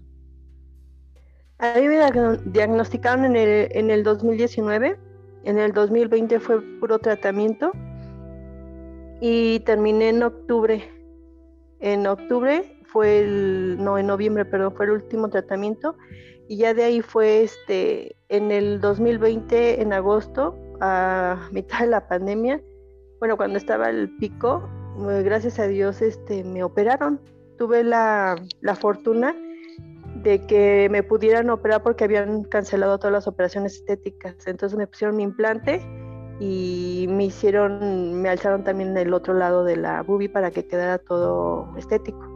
A 1.60 1.76
mí 1.76 1.88
me 1.88 2.00
diagnosticaron 2.46 3.26
en 3.26 3.36
el, 3.36 3.68
en 3.70 3.92
el 3.92 4.04
2019, 4.04 4.98
en 5.44 5.60
el 5.60 5.72
2020 5.72 6.40
fue 6.40 6.60
puro 6.80 6.98
tratamiento 6.98 7.72
y 9.22 9.60
terminé 9.60 10.10
en 10.10 10.24
octubre. 10.24 10.90
En 11.80 12.08
octubre 12.08 12.80
fue 12.86 13.20
el, 13.20 13.78
no, 13.80 14.00
en 14.00 14.08
noviembre, 14.08 14.46
perdón, 14.46 14.74
fue 14.76 14.86
el 14.86 14.94
último 14.94 15.30
tratamiento 15.30 15.96
y 16.50 16.58
ya 16.58 16.74
de 16.74 16.84
ahí 16.84 17.02
fue 17.02 17.44
este, 17.44 18.16
en 18.30 18.52
el 18.52 18.82
2020, 18.82 19.80
en 19.80 19.94
agosto, 19.94 20.58
a 20.82 21.50
mitad 21.52 21.82
de 21.82 21.88
la 21.88 22.08
pandemia, 22.08 22.60
bueno, 23.20 23.38
cuando 23.38 23.60
estaba 23.60 23.92
el 23.92 24.10
pico, 24.18 24.68
eh, 25.08 25.22
gracias 25.22 25.60
a 25.60 25.68
Dios 25.68 26.02
este, 26.02 26.44
me 26.44 26.64
operaron. 26.64 27.22
Tuve 27.64 27.82
la, 27.86 28.36
la 28.60 28.76
fortuna 28.76 29.34
de 30.22 30.46
que 30.48 30.90
me 30.92 31.02
pudieran 31.02 31.50
operar 31.50 31.82
porque 31.82 32.04
habían 32.04 32.44
cancelado 32.44 32.98
todas 32.98 33.14
las 33.14 33.26
operaciones 33.26 33.76
estéticas. 33.76 34.36
Entonces 34.48 34.78
me 34.78 34.86
pusieron 34.86 35.16
mi 35.16 35.24
implante 35.24 35.80
y 36.42 37.06
me 37.10 37.24
hicieron, 37.24 38.22
me 38.22 38.28
alzaron 38.28 38.66
también 38.66 38.98
el 38.98 39.14
otro 39.14 39.34
lado 39.34 39.64
de 39.64 39.78
la 39.78 40.04
bubi 40.04 40.28
para 40.28 40.52
que 40.52 40.68
quedara 40.68 40.98
todo 40.98 41.74
estético. 41.78 42.28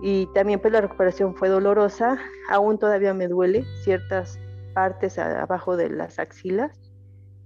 Y 0.00 0.24
también 0.32 0.58
pues 0.58 0.72
la 0.72 0.80
recuperación 0.80 1.34
fue 1.34 1.50
dolorosa, 1.50 2.16
aún 2.48 2.78
todavía 2.78 3.12
me 3.12 3.28
duele 3.28 3.66
ciertas 3.84 4.40
partes 4.72 5.18
abajo 5.18 5.76
de 5.76 5.90
las 5.90 6.18
axilas, 6.18 6.80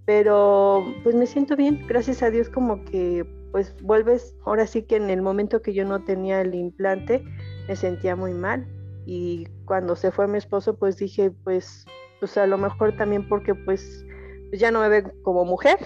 pero 0.05 0.85
pues 1.03 1.17
me 1.17 1.27
siento 1.27 1.57
bien, 1.57 1.85
gracias 1.89 2.23
a 2.23 2.31
Dios 2.31 2.49
como 2.51 2.85
que 2.85 3.27
pues 3.55 3.73
vuelves, 3.83 4.35
ahora 4.45 4.67
sí 4.67 4.83
que 4.83 4.97
en 4.97 5.11
el 5.11 5.23
momento 5.23 5.63
que 5.63 5.73
yo 5.73 5.85
no 5.85 6.03
tenía 6.03 6.41
el 6.41 6.57
implante 6.57 7.23
me 7.69 7.77
sentía 7.77 8.17
muy 8.17 8.35
mal. 8.35 8.67
Y 9.07 9.47
cuando 9.65 9.95
se 9.95 10.11
fue 10.11 10.27
mi 10.27 10.39
esposo 10.39 10.77
pues 10.77 10.97
dije 10.97 11.31
pues 11.45 11.87
pues 12.19 12.37
a 12.37 12.49
lo 12.49 12.59
mejor 12.59 12.97
también 12.97 13.29
porque 13.29 13.55
pues, 13.55 14.05
ya 14.53 14.73
no 14.73 14.81
me 14.81 14.89
ve 14.89 15.05
como 15.23 15.45
mujer 15.45 15.79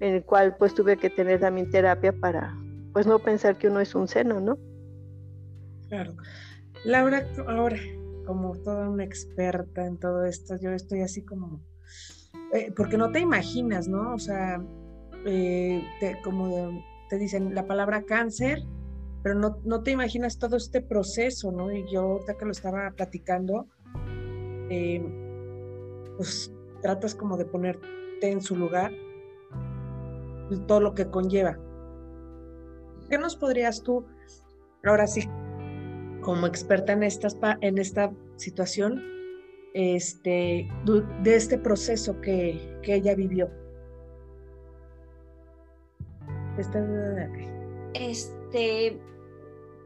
en 0.00 0.14
el 0.14 0.24
cual 0.24 0.56
pues 0.56 0.74
tuve 0.74 0.96
que 0.96 1.10
tener 1.10 1.38
también 1.38 1.70
terapia 1.70 2.12
para 2.12 2.58
pues 2.92 3.06
no 3.06 3.20
pensar 3.20 3.56
que 3.56 3.68
uno 3.68 3.78
es 3.78 3.94
un 3.94 4.08
seno 4.08 4.40
no 4.40 4.58
claro. 5.88 6.16
Laura 6.84 7.24
ahora 7.46 7.78
como 8.26 8.56
toda 8.56 8.88
una 8.88 9.04
experta 9.04 9.86
en 9.86 9.96
todo 10.00 10.24
esto 10.24 10.56
yo 10.60 10.72
estoy 10.72 11.02
así 11.02 11.24
como 11.24 11.60
eh, 12.52 12.72
porque 12.76 12.98
no 12.98 13.12
te 13.12 13.20
imaginas 13.20 13.86
no 13.86 14.12
o 14.14 14.18
sea 14.18 14.60
eh, 15.24 15.82
como 16.22 16.82
te 17.08 17.18
dicen 17.18 17.54
la 17.54 17.66
palabra 17.66 18.02
cáncer 18.02 18.62
pero 19.24 19.36
no, 19.36 19.58
no, 19.64 19.82
te 19.82 19.90
imaginas 19.90 20.38
todo 20.38 20.58
este 20.58 20.82
proceso, 20.82 21.50
¿no? 21.50 21.72
Y 21.72 21.90
yo 21.90 22.02
ahorita 22.02 22.36
que 22.36 22.44
lo 22.44 22.50
estaba 22.50 22.90
platicando, 22.90 23.66
eh, 24.68 25.02
pues 26.18 26.52
tratas 26.82 27.14
como 27.14 27.38
de 27.38 27.46
ponerte 27.46 27.88
en 28.20 28.42
su 28.42 28.54
lugar 28.54 28.92
todo 30.66 30.80
lo 30.80 30.94
que 30.94 31.06
conlleva. 31.06 31.58
¿Qué 33.08 33.16
nos 33.16 33.34
podrías 33.34 33.82
tú, 33.82 34.04
ahora 34.84 35.06
sí, 35.06 35.26
como 36.20 36.46
experta 36.46 36.92
en, 36.92 37.02
estas, 37.02 37.34
en 37.62 37.78
esta 37.78 38.12
situación, 38.36 39.02
este, 39.72 40.68
de 41.22 41.34
este 41.34 41.56
proceso 41.56 42.20
que, 42.20 42.78
que 42.82 42.96
ella 42.96 43.14
vivió? 43.14 43.48
Este, 47.94 49.00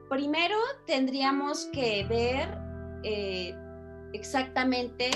primero 0.08 0.56
tendríamos 0.86 1.66
que 1.66 2.04
ver 2.08 2.58
eh, 3.02 3.54
exactamente 4.12 5.10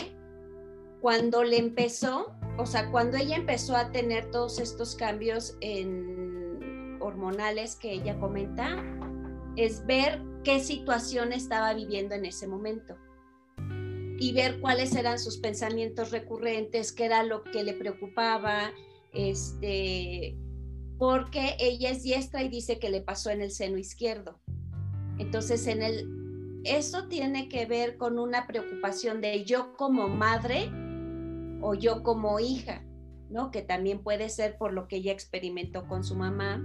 cuando 1.01 1.43
le 1.43 1.59
empezó, 1.59 2.33
o 2.59 2.67
sea, 2.67 2.91
cuando 2.91 3.17
ella 3.17 3.37
empezó 3.37 3.77
a 3.77 3.91
tener 3.91 4.31
todos 4.31 4.61
estos 4.61 4.95
cambios 4.95 5.57
en 5.61 6.99
hormonales 7.01 7.77
que 7.77 7.93
ella 7.93 8.19
comenta, 8.21 8.77
es 9.57 9.85
ver 9.87 10.23
qué 10.45 10.61
situación 10.61 11.33
estaba 11.33 11.75
viviendo 11.75 12.15
en 12.15 12.25
ese 12.25 12.47
momento 12.47 12.97
y 14.19 14.33
ver 14.33 14.61
cuáles 14.61 14.95
eran 14.95 15.19
sus 15.19 15.39
pensamientos 15.39 16.13
recurrentes, 16.13 16.93
qué 16.93 17.07
era 17.07 17.25
lo 17.25 17.43
que 17.43 17.65
le 17.65 17.75
preocupaba, 17.75 18.71
este, 19.13 20.37
porque 21.03 21.57
ella 21.59 21.91
es 21.91 22.05
diestra 22.05 22.45
y 22.45 22.49
dice 22.49 22.79
que 22.79 22.89
le 22.89 23.01
pasó 23.01 23.31
en 23.31 23.43
el 23.43 23.51
seno 23.51 23.77
izquierdo. 23.77 24.39
Entonces, 25.19 25.67
en 25.67 25.83
el, 25.83 26.61
eso 26.63 27.09
tiene 27.09 27.49
que 27.49 27.67
ver 27.67 27.97
con 27.97 28.21
una 28.21 28.47
preocupación 28.47 29.21
de 29.21 29.45
yo 29.45 29.77
como 29.77 30.07
madre 30.07 30.71
o 31.61 31.75
yo 31.75 32.05
como 32.05 32.39
hija, 32.39 32.85
¿no? 33.31 33.51
Que 33.51 33.63
también 33.63 34.05
puede 34.05 34.29
ser 34.29 34.57
por 34.57 34.73
lo 34.73 34.87
que 34.87 34.99
ella 34.99 35.11
experimentó 35.11 35.89
con 35.89 36.05
su 36.05 36.15
mamá. 36.15 36.63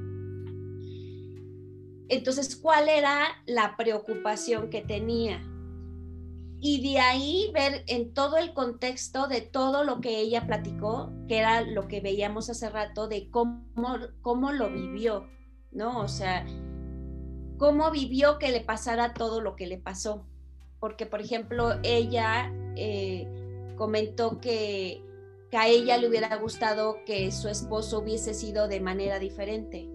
Entonces, 2.08 2.56
¿cuál 2.56 2.90
era 2.90 3.26
la 3.48 3.76
preocupación 3.76 4.70
que 4.70 4.82
tenía? 4.82 5.42
Y 6.60 6.82
de 6.82 7.00
ahí 7.00 7.52
ver 7.54 7.84
en 7.88 8.14
todo 8.14 8.38
el 8.38 8.54
contexto 8.54 9.28
de 9.28 9.42
todo 9.42 9.84
lo 9.84 10.02
que 10.02 10.20
ella 10.20 10.48
platicó, 10.48 11.12
que 11.28 11.38
era 11.38 11.62
lo 11.62 11.88
que 11.88 12.02
veíamos 12.02 12.50
hace 12.50 12.70
rato, 12.70 13.08
de 13.08 13.30
cómo, 13.30 13.64
cómo 14.22 14.52
lo 14.52 14.72
vivió, 14.72 15.28
¿no? 15.72 16.00
O 16.00 16.08
sea, 16.08 16.46
cómo 17.58 17.92
vivió 17.92 18.40
que 18.40 18.52
le 18.52 18.62
pasara 18.62 19.14
todo 19.14 19.40
lo 19.42 19.56
que 19.56 19.68
le 19.68 19.78
pasó. 19.78 20.26
Porque, 20.80 21.06
por 21.06 21.22
ejemplo, 21.22 21.80
ella 21.84 22.52
eh, 22.76 23.28
comentó 23.78 24.40
que, 24.40 25.04
que, 25.52 25.58
a 25.58 25.68
ella 25.68 25.98
le 25.98 26.08
hubiera 26.08 26.36
gustado 26.38 26.98
que 27.06 27.32
su 27.32 27.50
esposo 27.50 28.00
hubiese 28.00 28.34
sido 28.34 28.68
de 28.68 28.80
manera 28.80 29.20
diferente, 29.20 29.90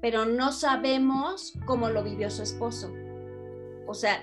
pero 0.00 0.26
no 0.26 0.52
sabemos 0.52 1.54
cómo 1.66 1.88
lo 1.88 2.02
vivió 2.02 2.30
su 2.30 2.42
esposo. 2.42 2.92
O 3.86 3.94
sea, 3.94 4.22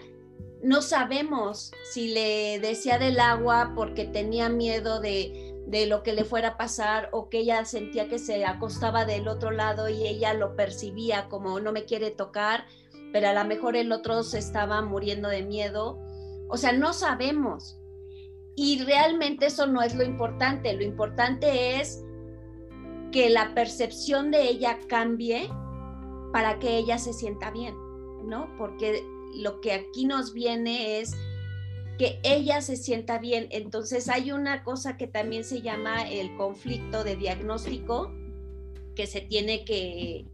no 0.63 0.81
sabemos 0.81 1.71
si 1.91 2.13
le 2.13 2.59
decía 2.59 2.99
del 2.99 3.19
agua 3.19 3.73
porque 3.75 4.05
tenía 4.05 4.49
miedo 4.49 4.99
de, 4.99 5.55
de 5.67 5.85
lo 5.87 6.03
que 6.03 6.13
le 6.13 6.23
fuera 6.23 6.49
a 6.49 6.57
pasar 6.57 7.09
o 7.11 7.29
que 7.29 7.39
ella 7.39 7.65
sentía 7.65 8.07
que 8.07 8.19
se 8.19 8.45
acostaba 8.45 9.05
del 9.05 9.27
otro 9.27 9.51
lado 9.51 9.89
y 9.89 10.05
ella 10.05 10.33
lo 10.33 10.55
percibía 10.55 11.29
como 11.29 11.59
no 11.59 11.71
me 11.71 11.85
quiere 11.85 12.11
tocar, 12.11 12.65
pero 13.11 13.29
a 13.29 13.33
lo 13.33 13.45
mejor 13.45 13.75
el 13.75 13.91
otro 13.91 14.23
se 14.23 14.37
estaba 14.37 14.81
muriendo 14.81 15.29
de 15.29 15.43
miedo. 15.43 15.99
O 16.49 16.57
sea, 16.57 16.73
no 16.73 16.93
sabemos. 16.93 17.79
Y 18.55 18.83
realmente 18.83 19.47
eso 19.47 19.65
no 19.65 19.81
es 19.81 19.95
lo 19.95 20.03
importante. 20.03 20.73
Lo 20.73 20.83
importante 20.83 21.79
es 21.79 22.03
que 23.11 23.29
la 23.29 23.53
percepción 23.53 24.31
de 24.31 24.43
ella 24.43 24.77
cambie 24.87 25.49
para 26.31 26.59
que 26.59 26.77
ella 26.77 26.97
se 26.97 27.13
sienta 27.13 27.51
bien, 27.51 27.75
¿no? 28.25 28.53
Porque 28.57 29.03
lo 29.35 29.61
que 29.61 29.73
aquí 29.73 30.05
nos 30.05 30.33
viene 30.33 30.99
es 30.99 31.15
que 31.97 32.19
ella 32.23 32.61
se 32.61 32.77
sienta 32.77 33.19
bien. 33.19 33.47
Entonces 33.51 34.09
hay 34.09 34.31
una 34.31 34.63
cosa 34.63 34.97
que 34.97 35.07
también 35.07 35.43
se 35.43 35.61
llama 35.61 36.09
el 36.09 36.35
conflicto 36.35 37.03
de 37.03 37.15
diagnóstico 37.15 38.11
que 38.95 39.07
se 39.07 39.21
tiene 39.21 39.63
que, 39.65 40.25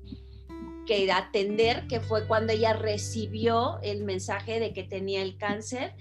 que 0.86 1.12
atender, 1.12 1.86
que 1.88 2.00
fue 2.00 2.26
cuando 2.28 2.54
ella 2.54 2.74
recibió 2.74 3.80
el 3.84 4.04
mensaje 4.04 4.60
de 4.60 4.74
que 4.74 4.84
tenía 4.84 5.22
el 5.22 5.38
cáncer. 5.38 5.94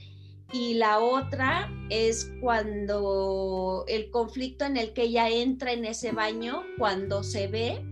Y 0.53 0.74
la 0.74 1.01
otra 1.01 1.68
es 1.90 2.30
cuando 2.40 3.84
el 3.88 4.11
conflicto 4.11 4.64
en 4.64 4.76
el 4.76 4.92
que 4.92 5.03
ella 5.03 5.28
entra 5.28 5.72
en 5.72 5.84
ese 5.84 6.12
baño, 6.12 6.62
cuando 6.78 7.24
se 7.24 7.49
ve, 7.49 7.84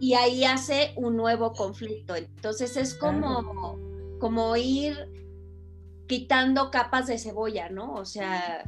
y 0.00 0.14
ahí 0.14 0.44
hace 0.44 0.94
un 0.96 1.16
nuevo 1.16 1.52
conflicto. 1.52 2.16
Entonces 2.16 2.76
es 2.78 2.94
como, 2.94 3.78
como 4.18 4.56
ir 4.56 4.96
quitando 6.08 6.70
capas 6.70 7.06
de 7.06 7.18
cebolla, 7.18 7.68
¿no? 7.68 7.94
O 7.94 8.06
sea, 8.06 8.64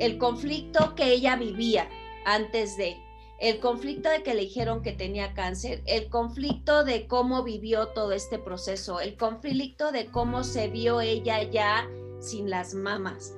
el 0.00 0.18
conflicto 0.18 0.96
que 0.96 1.12
ella 1.12 1.36
vivía 1.36 1.88
antes 2.26 2.76
de, 2.76 2.96
el 3.38 3.60
conflicto 3.60 4.10
de 4.10 4.24
que 4.24 4.34
le 4.34 4.42
dijeron 4.42 4.82
que 4.82 4.92
tenía 4.92 5.34
cáncer, 5.34 5.82
el 5.86 6.10
conflicto 6.10 6.84
de 6.84 7.06
cómo 7.06 7.44
vivió 7.44 7.88
todo 7.88 8.10
este 8.12 8.38
proceso, 8.38 9.00
el 9.00 9.16
conflicto 9.16 9.92
de 9.92 10.06
cómo 10.06 10.42
se 10.42 10.68
vio 10.68 11.00
ella 11.00 11.44
ya 11.44 11.88
sin 12.18 12.50
las 12.50 12.74
mamas. 12.74 13.34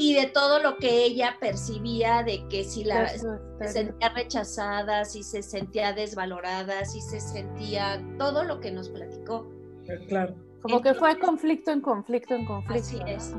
Y 0.00 0.14
de 0.14 0.28
todo 0.28 0.60
lo 0.60 0.78
que 0.78 1.04
ella 1.04 1.36
percibía 1.38 2.22
de 2.22 2.48
que 2.48 2.64
si 2.64 2.84
la 2.84 3.06
se 3.10 3.68
sentía 3.68 4.08
rechazada, 4.08 5.04
si 5.04 5.22
se 5.22 5.42
sentía 5.42 5.92
desvalorada, 5.92 6.86
si 6.86 7.02
se 7.02 7.20
sentía 7.20 8.02
todo 8.16 8.44
lo 8.44 8.60
que 8.60 8.70
nos 8.70 8.88
platicó. 8.88 9.46
Eh, 9.84 10.06
claro. 10.08 10.34
Como 10.62 10.80
que 10.80 10.94
fue 10.94 11.18
conflicto 11.18 11.70
en 11.70 11.82
conflicto 11.82 12.34
en 12.34 12.46
conflicto. 12.46 12.82
Así 12.82 12.98
es. 13.06 13.34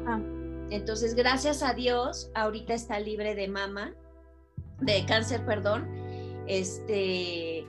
Entonces, 0.70 1.16
gracias 1.16 1.64
a 1.64 1.74
Dios, 1.74 2.30
ahorita 2.36 2.76
está 2.76 3.00
libre 3.00 3.34
de 3.34 3.48
mama, 3.48 3.96
de 4.82 5.04
cáncer, 5.08 5.44
perdón. 5.48 5.90
Este, 6.46 7.66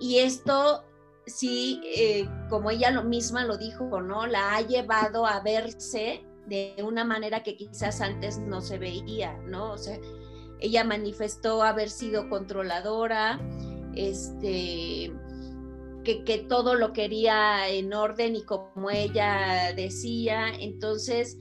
y 0.00 0.18
esto 0.18 0.82
sí, 1.26 1.82
eh, 1.94 2.26
como 2.48 2.70
ella 2.70 2.90
lo 2.90 3.04
misma 3.04 3.44
lo 3.44 3.58
dijo, 3.58 4.00
¿no? 4.00 4.26
La 4.26 4.56
ha 4.56 4.62
llevado 4.62 5.26
a 5.26 5.40
verse 5.40 6.24
de 6.50 6.74
una 6.82 7.04
manera 7.04 7.44
que 7.44 7.56
quizás 7.56 8.00
antes 8.00 8.38
no 8.38 8.60
se 8.60 8.76
veía, 8.76 9.38
¿no? 9.46 9.72
O 9.72 9.78
sea, 9.78 9.98
ella 10.58 10.82
manifestó 10.82 11.62
haber 11.62 11.88
sido 11.88 12.28
controladora, 12.28 13.40
este, 13.94 15.12
que, 16.02 16.24
que, 16.24 16.38
todo 16.38 16.74
lo 16.74 16.92
quería 16.92 17.68
en 17.68 17.94
orden 17.94 18.34
y 18.34 18.42
como 18.42 18.90
ella 18.90 19.72
decía. 19.76 20.48
Entonces, 20.58 21.38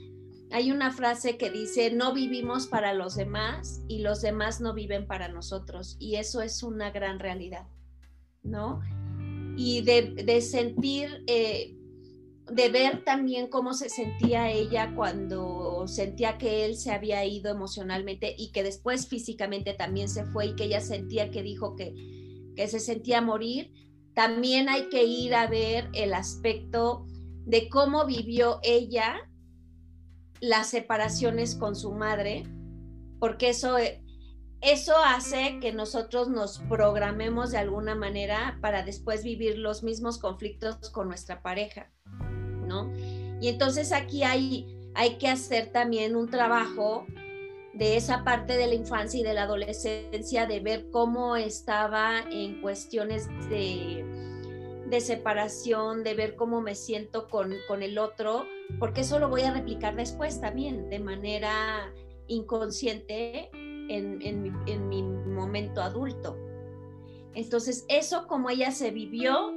hay 0.51 0.71
una 0.71 0.91
frase 0.91 1.37
que 1.37 1.49
dice, 1.49 1.91
no 1.91 2.13
vivimos 2.13 2.67
para 2.67 2.93
los 2.93 3.15
demás 3.15 3.81
y 3.87 3.99
los 3.99 4.21
demás 4.21 4.61
no 4.61 4.75
viven 4.75 5.07
para 5.07 5.27
nosotros. 5.27 5.97
Y 5.99 6.17
eso 6.17 6.43
es 6.43 6.61
una 6.61 6.91
gran 6.91 7.19
realidad, 7.19 7.67
¿no? 8.43 8.79
Y 9.57 9.81
de, 9.81 10.39
sentir... 10.41 11.23
Eh, 11.25 11.78
de 12.51 12.69
ver 12.69 13.03
también 13.03 13.47
cómo 13.47 13.73
se 13.73 13.89
sentía 13.89 14.51
ella 14.51 14.93
cuando 14.95 15.87
sentía 15.87 16.37
que 16.37 16.65
él 16.65 16.75
se 16.75 16.91
había 16.91 17.25
ido 17.25 17.51
emocionalmente 17.51 18.35
y 18.37 18.51
que 18.51 18.63
después 18.63 19.07
físicamente 19.07 19.73
también 19.73 20.09
se 20.09 20.25
fue 20.25 20.47
y 20.47 20.55
que 20.55 20.65
ella 20.65 20.81
sentía 20.81 21.31
que 21.31 21.43
dijo 21.43 21.75
que, 21.75 21.93
que 22.55 22.67
se 22.67 22.79
sentía 22.79 23.21
morir, 23.21 23.71
también 24.13 24.69
hay 24.69 24.89
que 24.89 25.03
ir 25.05 25.35
a 25.35 25.47
ver 25.47 25.89
el 25.93 26.13
aspecto 26.13 27.05
de 27.45 27.69
cómo 27.69 28.05
vivió 28.05 28.59
ella 28.63 29.29
las 30.41 30.69
separaciones 30.69 31.55
con 31.55 31.75
su 31.75 31.91
madre, 31.91 32.43
porque 33.19 33.49
eso, 33.49 33.77
eso 34.61 34.93
hace 35.05 35.59
que 35.59 35.73
nosotros 35.73 36.29
nos 36.29 36.59
programemos 36.59 37.51
de 37.51 37.57
alguna 37.57 37.95
manera 37.95 38.57
para 38.61 38.83
después 38.83 39.23
vivir 39.23 39.57
los 39.57 39.83
mismos 39.83 40.17
conflictos 40.17 40.89
con 40.89 41.07
nuestra 41.07 41.41
pareja. 41.41 41.91
Y 43.41 43.47
entonces 43.47 43.91
aquí 43.91 44.23
hay, 44.23 44.67
hay 44.93 45.17
que 45.17 45.27
hacer 45.27 45.71
también 45.71 46.15
un 46.15 46.29
trabajo 46.29 47.05
de 47.73 47.95
esa 47.95 48.23
parte 48.23 48.57
de 48.57 48.67
la 48.67 48.73
infancia 48.73 49.19
y 49.19 49.23
de 49.23 49.33
la 49.33 49.43
adolescencia, 49.43 50.45
de 50.45 50.59
ver 50.59 50.89
cómo 50.91 51.35
estaba 51.35 52.19
en 52.29 52.61
cuestiones 52.61 53.27
de, 53.49 54.03
de 54.87 55.01
separación, 55.01 56.03
de 56.03 56.13
ver 56.13 56.35
cómo 56.35 56.61
me 56.61 56.75
siento 56.75 57.27
con, 57.27 57.53
con, 57.67 57.83
el 57.83 57.97
otro, 57.97 58.45
porque 58.79 59.01
eso 59.01 59.19
lo 59.19 59.29
voy 59.29 59.41
a 59.41 59.53
replicar 59.53 59.95
después 59.95 60.41
también, 60.41 60.89
de 60.89 60.99
manera 60.99 61.93
inconsciente 62.27 63.49
en, 63.53 64.21
en, 64.21 64.53
en 64.67 64.89
mi 64.89 65.01
momento 65.01 65.81
adulto. 65.81 66.37
Entonces, 67.35 67.85
eso 67.87 68.27
como 68.27 68.49
ella 68.49 68.71
se 68.71 68.91
vivió, 68.91 69.53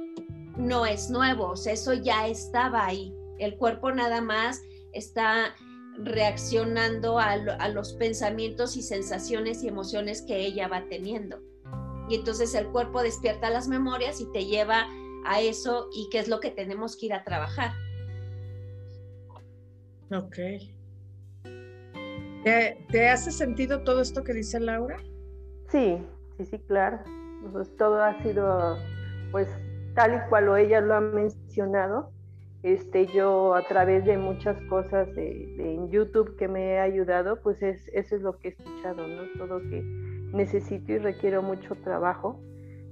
no 0.57 0.85
es 0.85 1.09
nuevo, 1.09 1.49
o 1.49 1.57
sea, 1.57 1.73
eso 1.73 1.93
ya 1.93 2.27
estaba 2.27 2.85
ahí. 2.85 3.13
El 3.39 3.57
cuerpo 3.57 3.91
nada 3.91 4.21
más 4.21 4.61
está 4.93 5.55
reaccionando 5.97 7.19
a, 7.19 7.37
los 7.69 7.93
pensamientos 7.93 8.75
y 8.77 8.81
sensaciones 8.81 9.63
y 9.63 9.67
emociones 9.67 10.21
que 10.21 10.37
ella 10.37 10.67
va 10.67 10.85
teniendo. 10.89 11.39
Y 12.09 12.15
entonces 12.15 12.53
el 12.55 12.67
cuerpo 12.67 13.01
despierta 13.01 13.49
las 13.49 13.67
memorias 13.67 14.19
y 14.19 14.31
te 14.31 14.45
lleva 14.45 14.87
a 15.25 15.41
eso 15.41 15.89
y 15.93 16.09
qué 16.11 16.19
es 16.19 16.27
lo 16.27 16.39
que 16.39 16.51
tenemos 16.51 16.97
que 16.97 17.07
ir 17.07 17.13
a 17.13 17.23
trabajar. 17.23 17.71
Ok. 20.11 20.37
¿Te, 22.43 23.09
hace 23.09 23.31
sentido 23.31 23.83
todo 23.83 24.01
esto 24.01 24.23
que 24.23 24.33
dice 24.33 24.59
Laura? 24.59 24.97
Sí, 25.69 25.97
sí, 26.37 26.45
sí, 26.45 26.59
claro. 26.59 26.99
Pues 27.51 27.75
todo 27.77 28.03
ha 28.03 28.21
sido 28.21 28.77
pues 29.31 29.47
tal 29.93 30.15
y 30.15 30.29
cual 30.29 30.57
ella 30.57 30.81
lo 30.81 30.95
ha 30.95 31.01
mencionado, 31.01 32.11
este, 32.63 33.07
yo 33.07 33.55
a 33.55 33.61
través 33.63 34.05
de 34.05 34.17
muchas 34.17 34.59
cosas 34.63 35.13
de, 35.15 35.53
en 35.57 35.89
YouTube 35.89 36.35
que 36.37 36.47
me 36.47 36.79
ha 36.79 36.83
ayudado, 36.83 37.41
pues 37.41 37.61
es, 37.61 37.89
eso 37.93 38.15
es 38.15 38.21
lo 38.21 38.37
que 38.37 38.49
he 38.49 38.51
escuchado, 38.51 39.05
¿no? 39.07 39.23
Todo 39.37 39.59
que 39.69 39.81
necesito 40.33 40.93
y 40.93 40.97
requiero 40.97 41.43
mucho 41.43 41.75
trabajo 41.83 42.39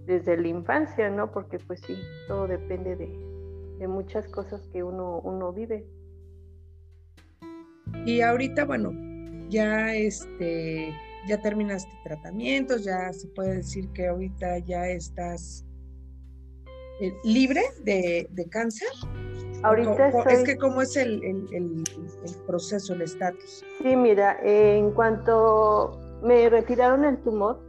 desde 0.05 0.37
la 0.37 0.47
infancia, 0.47 1.09
¿no? 1.09 1.31
Porque 1.31 1.57
pues 1.59 1.79
sí, 1.81 1.95
todo 2.27 2.47
depende 2.47 2.95
de, 2.97 3.07
de 3.79 3.87
muchas 3.87 4.27
cosas 4.27 4.67
que 4.73 4.83
uno, 4.83 5.19
uno 5.23 5.53
vive. 5.53 5.85
Y 8.05 8.21
ahorita, 8.21 8.65
bueno, 8.65 8.91
ya 9.49 9.93
este, 9.93 10.93
ya 11.27 11.41
terminaste 11.41 11.91
tratamientos, 12.03 12.83
ya 12.83 13.13
se 13.13 13.27
puede 13.29 13.57
decir 13.57 13.89
que 13.93 14.07
ahorita 14.07 14.59
ya 14.59 14.87
estás 14.87 15.65
eh, 17.01 17.17
libre 17.23 17.63
de, 17.83 18.47
cáncer? 18.51 18.87
Ahorita 19.63 20.09
Es 20.29 20.43
que 20.43 20.55
cómo 20.55 20.83
es 20.83 20.95
el, 20.95 21.19
proceso, 22.45 22.93
el 22.93 23.01
estatus. 23.01 23.65
Sí, 23.81 23.95
mira, 23.95 24.39
en 24.43 24.91
cuanto 24.91 25.99
me 26.21 26.47
retiraron 26.47 27.03
el 27.05 27.17
tumor, 27.23 27.59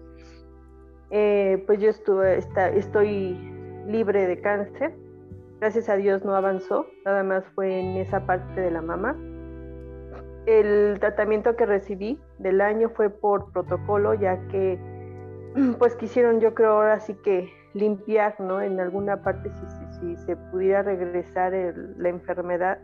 eh, 1.11 1.63
pues 1.67 1.81
yo 1.81 1.89
estuve, 1.89 2.41
estoy 2.77 3.39
libre 3.87 4.27
de 4.27 4.39
cáncer. 4.41 4.95
Gracias 5.61 5.89
a 5.89 5.97
Dios 5.97 6.23
no 6.27 6.37
avanzó, 6.37 6.87
nada 7.07 7.23
más 7.23 7.45
fue 7.55 7.81
en 7.81 7.97
esa 7.97 8.27
parte 8.27 8.61
de 8.61 8.71
la 8.71 8.83
mama. 8.83 9.17
El 10.45 10.99
tratamiento 11.01 11.57
que 11.57 11.65
recibí 11.65 12.21
del 12.39 12.61
año 12.61 12.91
fue 12.91 13.09
por 13.09 13.51
protocolo, 13.53 14.13
ya 14.13 14.39
que 14.49 14.79
pues 15.79 15.97
quisieron, 15.97 16.41
yo 16.41 16.53
creo 16.53 16.73
ahora 16.73 17.01
sí 17.01 17.15
que 17.15 17.51
limpiar, 17.75 18.39
¿no? 18.41 18.61
En 18.61 18.81
alguna 18.81 19.23
parte, 19.23 19.51
si, 19.51 20.01
si, 20.01 20.17
se 20.25 20.37
pudiera 20.37 20.83
regresar 20.83 21.53
la 21.97 22.09
enfermedad, 22.09 22.79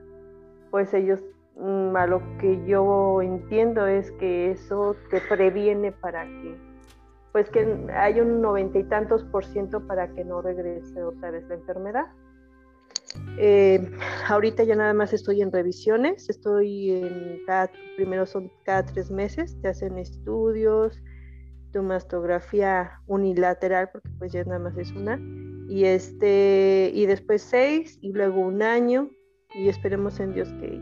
pues 0.71 0.93
ellos, 0.95 1.21
mm, 1.57 1.97
a 1.97 2.07
lo 2.07 2.23
que 2.39 2.65
yo 2.67 3.21
entiendo 3.23 3.87
es 3.87 4.11
que 4.13 4.51
eso 4.51 4.97
te 5.11 5.21
previene 5.21 5.93
para 5.93 6.25
que, 6.25 6.57
pues 7.33 7.51
que 7.51 7.87
hay 7.95 8.21
un 8.21 8.41
noventa 8.41 8.79
y 8.79 8.85
tantos 8.85 9.25
por 9.25 9.45
ciento 9.45 9.87
para 9.87 10.09
que 10.09 10.25
no 10.25 10.43
regrese 10.43 11.03
otra 11.03 11.31
vez 11.31 11.47
la 11.49 11.55
enfermedad. 11.55 12.07
Eh, 13.39 13.91
ahorita 14.29 14.65
ya 14.65 14.75
nada 14.75 14.95
más 14.95 15.13
estoy 15.13 15.43
en 15.43 15.53
revisiones, 15.53 16.29
estoy 16.29 16.91
en 16.91 17.41
cada, 17.47 17.71
primero 17.97 18.27
son 18.27 18.51
cada 18.65 18.85
tres 18.85 19.11
meses, 19.11 19.57
te 19.61 19.69
hacen 19.69 19.99
estudios, 19.99 21.01
tu 21.73 21.83
mastografía 21.83 23.01
unilateral, 23.07 23.91
porque 23.93 24.11
pues 24.19 24.33
ya 24.33 24.45
nada 24.45 24.59
más 24.59 24.77
es 24.77 24.93
una, 24.93 25.21
y 25.69 25.85
este, 25.85 26.91
y 26.95 27.07
después 27.07 27.43
seis, 27.43 27.99
y 28.01 28.13
luego 28.13 28.41
un 28.41 28.63
año, 28.63 29.11
y 29.55 29.69
esperemos 29.69 30.21
en 30.21 30.35
Dios 30.35 30.49
que 30.61 30.81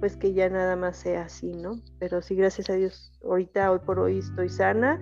pues 0.00 0.16
que 0.16 0.32
ya 0.32 0.48
nada 0.48 0.76
más 0.76 0.96
sea 0.96 1.24
así, 1.24 1.52
¿no? 1.52 1.72
Pero 1.98 2.22
sí, 2.22 2.34
gracias 2.34 2.70
a 2.70 2.74
Dios, 2.74 3.12
ahorita, 3.22 3.70
hoy 3.70 3.80
por 3.80 4.00
hoy 4.00 4.18
estoy 4.18 4.48
sana 4.48 4.98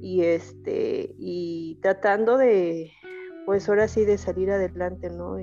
y 0.00 0.22
este, 0.22 1.14
y 1.18 1.78
tratando 1.82 2.38
de, 2.38 2.90
pues 3.44 3.68
ahora 3.68 3.88
sí 3.88 4.06
de 4.06 4.16
salir 4.16 4.50
adelante, 4.50 5.10
¿no? 5.10 5.36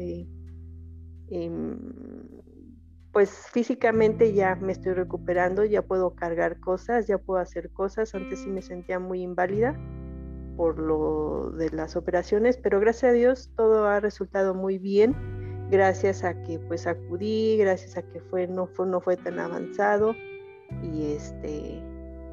Pues 3.19 3.49
físicamente 3.51 4.31
ya 4.31 4.55
me 4.55 4.71
estoy 4.71 4.93
recuperando, 4.93 5.65
ya 5.65 5.81
puedo 5.81 6.15
cargar 6.15 6.57
cosas, 6.61 7.05
ya 7.05 7.17
puedo 7.17 7.41
hacer 7.41 7.69
cosas. 7.69 8.15
Antes 8.15 8.39
sí 8.39 8.49
me 8.49 8.61
sentía 8.61 8.97
muy 8.97 9.23
inválida 9.23 9.77
por 10.55 10.79
lo 10.79 11.51
de 11.51 11.69
las 11.71 11.97
operaciones, 11.97 12.55
pero 12.55 12.79
gracias 12.79 13.09
a 13.09 13.13
Dios 13.13 13.51
todo 13.57 13.87
ha 13.87 13.99
resultado 13.99 14.53
muy 14.53 14.77
bien, 14.77 15.17
gracias 15.69 16.23
a 16.23 16.41
que 16.43 16.59
pues 16.59 16.87
acudí, 16.87 17.57
gracias 17.57 17.97
a 17.97 18.03
que 18.03 18.21
fue 18.21 18.47
no 18.47 18.67
fue 18.67 18.87
no 18.87 19.01
fue 19.01 19.17
tan 19.17 19.37
avanzado 19.37 20.15
y 20.81 21.11
este 21.11 21.83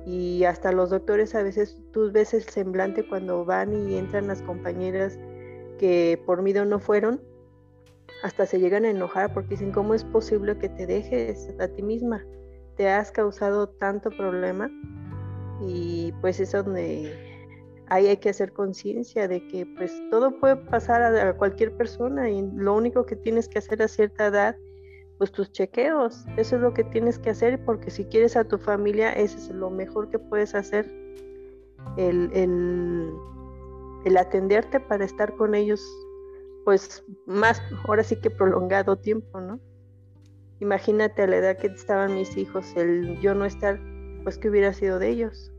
y 0.07 0.45
hasta 0.45 0.70
los 0.70 0.91
doctores 0.91 1.34
a 1.34 1.43
veces 1.43 1.82
tú 1.93 2.12
ves 2.12 2.32
el 2.32 2.45
semblante 2.45 3.09
cuando 3.09 3.45
van 3.45 3.74
y 3.74 3.99
entran 3.99 4.28
las 4.28 4.41
compañeras 4.43 5.18
que 5.80 6.22
por 6.26 6.43
miedo 6.43 6.64
no 6.64 6.78
fueron 6.78 7.20
hasta 8.23 8.47
se 8.47 8.59
llegan 8.59 8.85
a 8.85 8.91
enojar 8.91 9.33
porque 9.33 9.51
dicen, 9.51 9.73
¿cómo 9.73 9.95
es 9.95 10.05
posible 10.05 10.57
que 10.59 10.69
te 10.69 10.87
dejes 10.87 11.51
a 11.59 11.69
ti 11.69 11.83
misma? 11.83 12.25
Te 12.77 12.89
has 12.89 13.11
causado 13.11 13.69
tanto 13.69 14.11
problema 14.11 14.71
y 15.61 16.13
pues 16.21 16.41
es 16.41 16.53
donde 16.53 17.13
ahí 17.89 18.07
hay 18.09 18.17
que 18.17 18.31
hacer 18.31 18.53
conciencia 18.53 19.29
de 19.29 19.47
que 19.49 19.67
pues 19.77 19.93
todo 20.11 20.39
puede 20.39 20.57
pasar 20.57 21.03
a, 21.03 21.37
cualquier 21.37 21.77
persona 21.77 22.29
y 22.29 22.43
lo 22.55 22.75
único 22.75 23.07
que 23.07 23.17
tienes 23.17 23.49
que 23.49 23.59
hacer 23.59 23.83
a 23.83 23.89
cierta 23.89 24.27
edad 24.27 24.57
pues 25.19 25.33
tus 25.33 25.51
chequeos. 25.53 26.27
Eso 26.37 26.57
es 26.57 26.63
lo 26.63 26.75
que 26.75 26.85
tienes 26.85 27.19
que 27.19 27.31
hacer 27.31 27.65
porque 27.65 27.91
si 27.91 28.05
quieres 28.05 28.37
a 28.37 28.45
tu 28.45 28.59
familia, 28.59 29.13
eso 29.13 29.39
es 29.39 29.49
lo 29.51 29.71
mejor 29.71 30.11
que 30.11 30.19
puedes 30.19 30.55
hacer. 30.55 30.87
El, 31.97 32.31
el, 32.35 33.11
el 34.05 34.17
atenderte 34.17 34.81
para 34.81 35.05
estar 35.05 35.35
con 35.37 35.55
ellos, 35.55 35.83
pues 36.67 37.05
más, 37.27 37.62
ahora 37.85 38.03
sí 38.03 38.17
que 38.17 38.29
prolongado 38.29 38.97
tiempo, 38.97 39.41
¿no? 39.41 39.61
Imagínate 40.59 41.23
a 41.23 41.29
la 41.29 41.37
edad 41.37 41.57
que 41.59 41.69
estaban 41.69 42.17
mis 42.17 42.37
hijos, 42.37 42.75
el 42.75 43.21
yo 43.21 43.37
no 43.37 43.45
estar, 43.45 43.79
pues 44.25 44.37
que 44.37 44.49
hubiera 44.49 44.73
sido 44.73 44.99
de 44.99 45.11
ellos. 45.11 45.53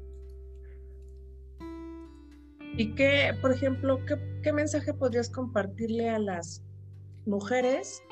¿Y 2.76 2.94
qué, 2.96 3.32
por 3.42 3.54
ejemplo, 3.54 4.00
qué, 4.06 4.18
qué 4.44 4.52
mensaje 4.52 4.94
podrías 4.94 5.30
compartirle 5.30 6.10
a 6.10 6.20
las 6.20 6.62
mujeres 7.26 8.04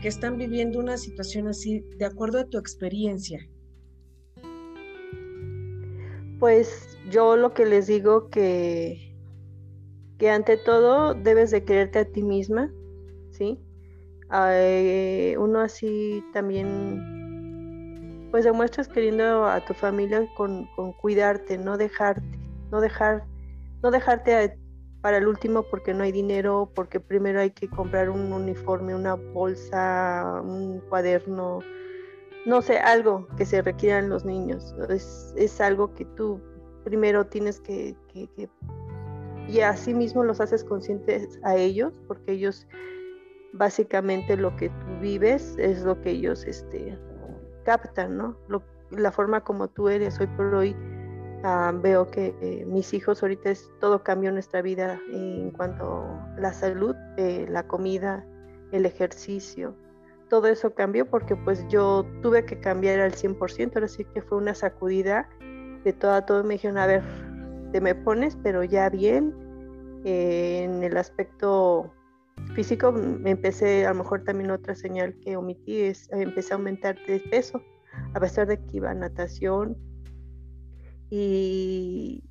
que 0.00 0.06
están 0.06 0.38
viviendo 0.38 0.78
una 0.78 0.98
situación 0.98 1.48
así, 1.48 1.80
de 1.96 2.04
acuerdo 2.04 2.38
a 2.38 2.44
tu 2.44 2.58
experiencia? 2.58 3.40
Pues 6.38 6.96
yo 7.10 7.36
lo 7.36 7.54
que 7.54 7.66
les 7.66 7.88
digo 7.88 8.30
que, 8.30 9.09
que 10.20 10.30
ante 10.30 10.56
todo 10.58 11.14
debes 11.14 11.50
de 11.50 11.64
quererte 11.64 11.98
a 12.00 12.04
ti 12.04 12.22
misma, 12.22 12.70
¿sí? 13.30 13.58
Eh, 14.32 15.34
uno 15.38 15.60
así 15.60 16.22
también, 16.34 18.28
pues 18.30 18.44
demuestras 18.44 18.86
queriendo 18.86 19.46
a 19.46 19.64
tu 19.64 19.72
familia 19.72 20.28
con, 20.36 20.68
cuidarte, 21.00 21.56
no 21.56 21.78
dejarte, 21.78 22.38
no 22.70 22.82
dejar, 22.82 23.24
no 23.82 23.90
dejarte 23.90 24.58
para 25.00 25.16
el 25.16 25.26
último 25.26 25.62
porque 25.62 25.94
no 25.94 26.04
hay 26.04 26.12
dinero, 26.12 26.70
porque 26.74 27.00
primero 27.00 27.40
hay 27.40 27.52
que 27.52 27.70
comprar 27.70 28.10
un 28.10 28.30
uniforme, 28.30 28.94
una 28.94 29.14
bolsa, 29.14 30.42
un 30.44 30.80
cuaderno, 30.90 31.60
no 32.44 32.60
sé, 32.60 32.76
algo 32.76 33.26
que 33.38 33.46
se 33.46 33.62
requieran 33.62 34.10
los 34.10 34.26
niños. 34.26 34.74
Es, 34.90 35.60
algo 35.62 35.94
que 35.94 36.04
tú 36.04 36.42
primero 36.84 37.26
tienes 37.26 37.58
que, 37.58 37.96
y 39.48 39.60
así 39.60 39.94
mismo 39.94 40.24
los 40.24 40.40
haces 40.40 40.64
conscientes 40.64 41.38
a 41.42 41.56
ellos, 41.56 41.92
porque 42.06 42.32
ellos 42.32 42.66
básicamente 43.52 44.36
lo 44.36 44.54
que 44.56 44.68
tú 44.68 45.00
vives 45.00 45.56
es 45.58 45.82
lo 45.82 46.00
que 46.00 46.10
ellos 46.10 46.44
este, 46.44 46.96
captan, 47.64 48.16
¿no? 48.16 48.36
la 48.90 49.12
forma 49.12 49.42
como 49.42 49.68
tú 49.68 49.88
eres 49.88 50.18
hoy 50.18 50.26
por 50.36 50.52
hoy 50.54 50.74
Ah, 51.42 51.72
veo 51.74 52.10
que 52.10 52.34
eh, 52.42 52.66
mis 52.66 52.92
hijos 52.92 53.22
ahorita 53.22 53.50
es 53.50 53.70
todo 53.80 54.02
cambió 54.02 54.30
nuestra 54.30 54.60
vida 54.60 55.00
en 55.10 55.50
cuanto 55.52 56.02
a 56.04 56.36
la 56.38 56.52
salud, 56.52 56.94
eh, 57.16 57.46
la 57.48 57.66
comida, 57.66 58.26
el 58.72 58.84
ejercicio. 58.84 59.74
Todo 60.28 60.48
eso 60.48 60.74
cambió 60.74 61.06
porque 61.06 61.36
pues 61.36 61.66
yo 61.68 62.04
tuve 62.20 62.44
que 62.44 62.60
cambiar 62.60 63.00
al 63.00 63.12
100%, 63.12 63.74
ahora 63.74 63.88
sí 63.88 64.04
que 64.04 64.20
fue 64.20 64.36
una 64.36 64.54
sacudida 64.54 65.30
de 65.82 65.94
todo 65.94 66.12
a 66.12 66.26
todo. 66.26 66.44
Me 66.44 66.54
dijeron, 66.54 66.76
a 66.76 66.86
ver, 66.86 67.02
te 67.72 67.80
me 67.80 67.94
pones, 67.94 68.36
pero 68.42 68.64
ya 68.64 68.88
bien. 68.88 69.34
Eh, 70.04 70.62
en 70.64 70.82
el 70.82 70.96
aspecto 70.96 71.92
físico 72.54 72.90
me 72.92 73.30
empecé, 73.30 73.86
a 73.86 73.92
lo 73.92 73.98
mejor 73.98 74.24
también 74.24 74.50
otra 74.50 74.74
señal 74.74 75.14
que 75.20 75.36
omití 75.36 75.80
es, 75.80 76.08
empecé 76.10 76.54
a 76.54 76.56
aumentar 76.56 76.96
de 77.06 77.20
peso, 77.30 77.62
a 78.14 78.20
pesar 78.20 78.46
de 78.46 78.58
que 78.58 78.78
iba 78.78 78.90
a 78.90 78.94
natación, 78.94 79.76
y, 81.10 82.22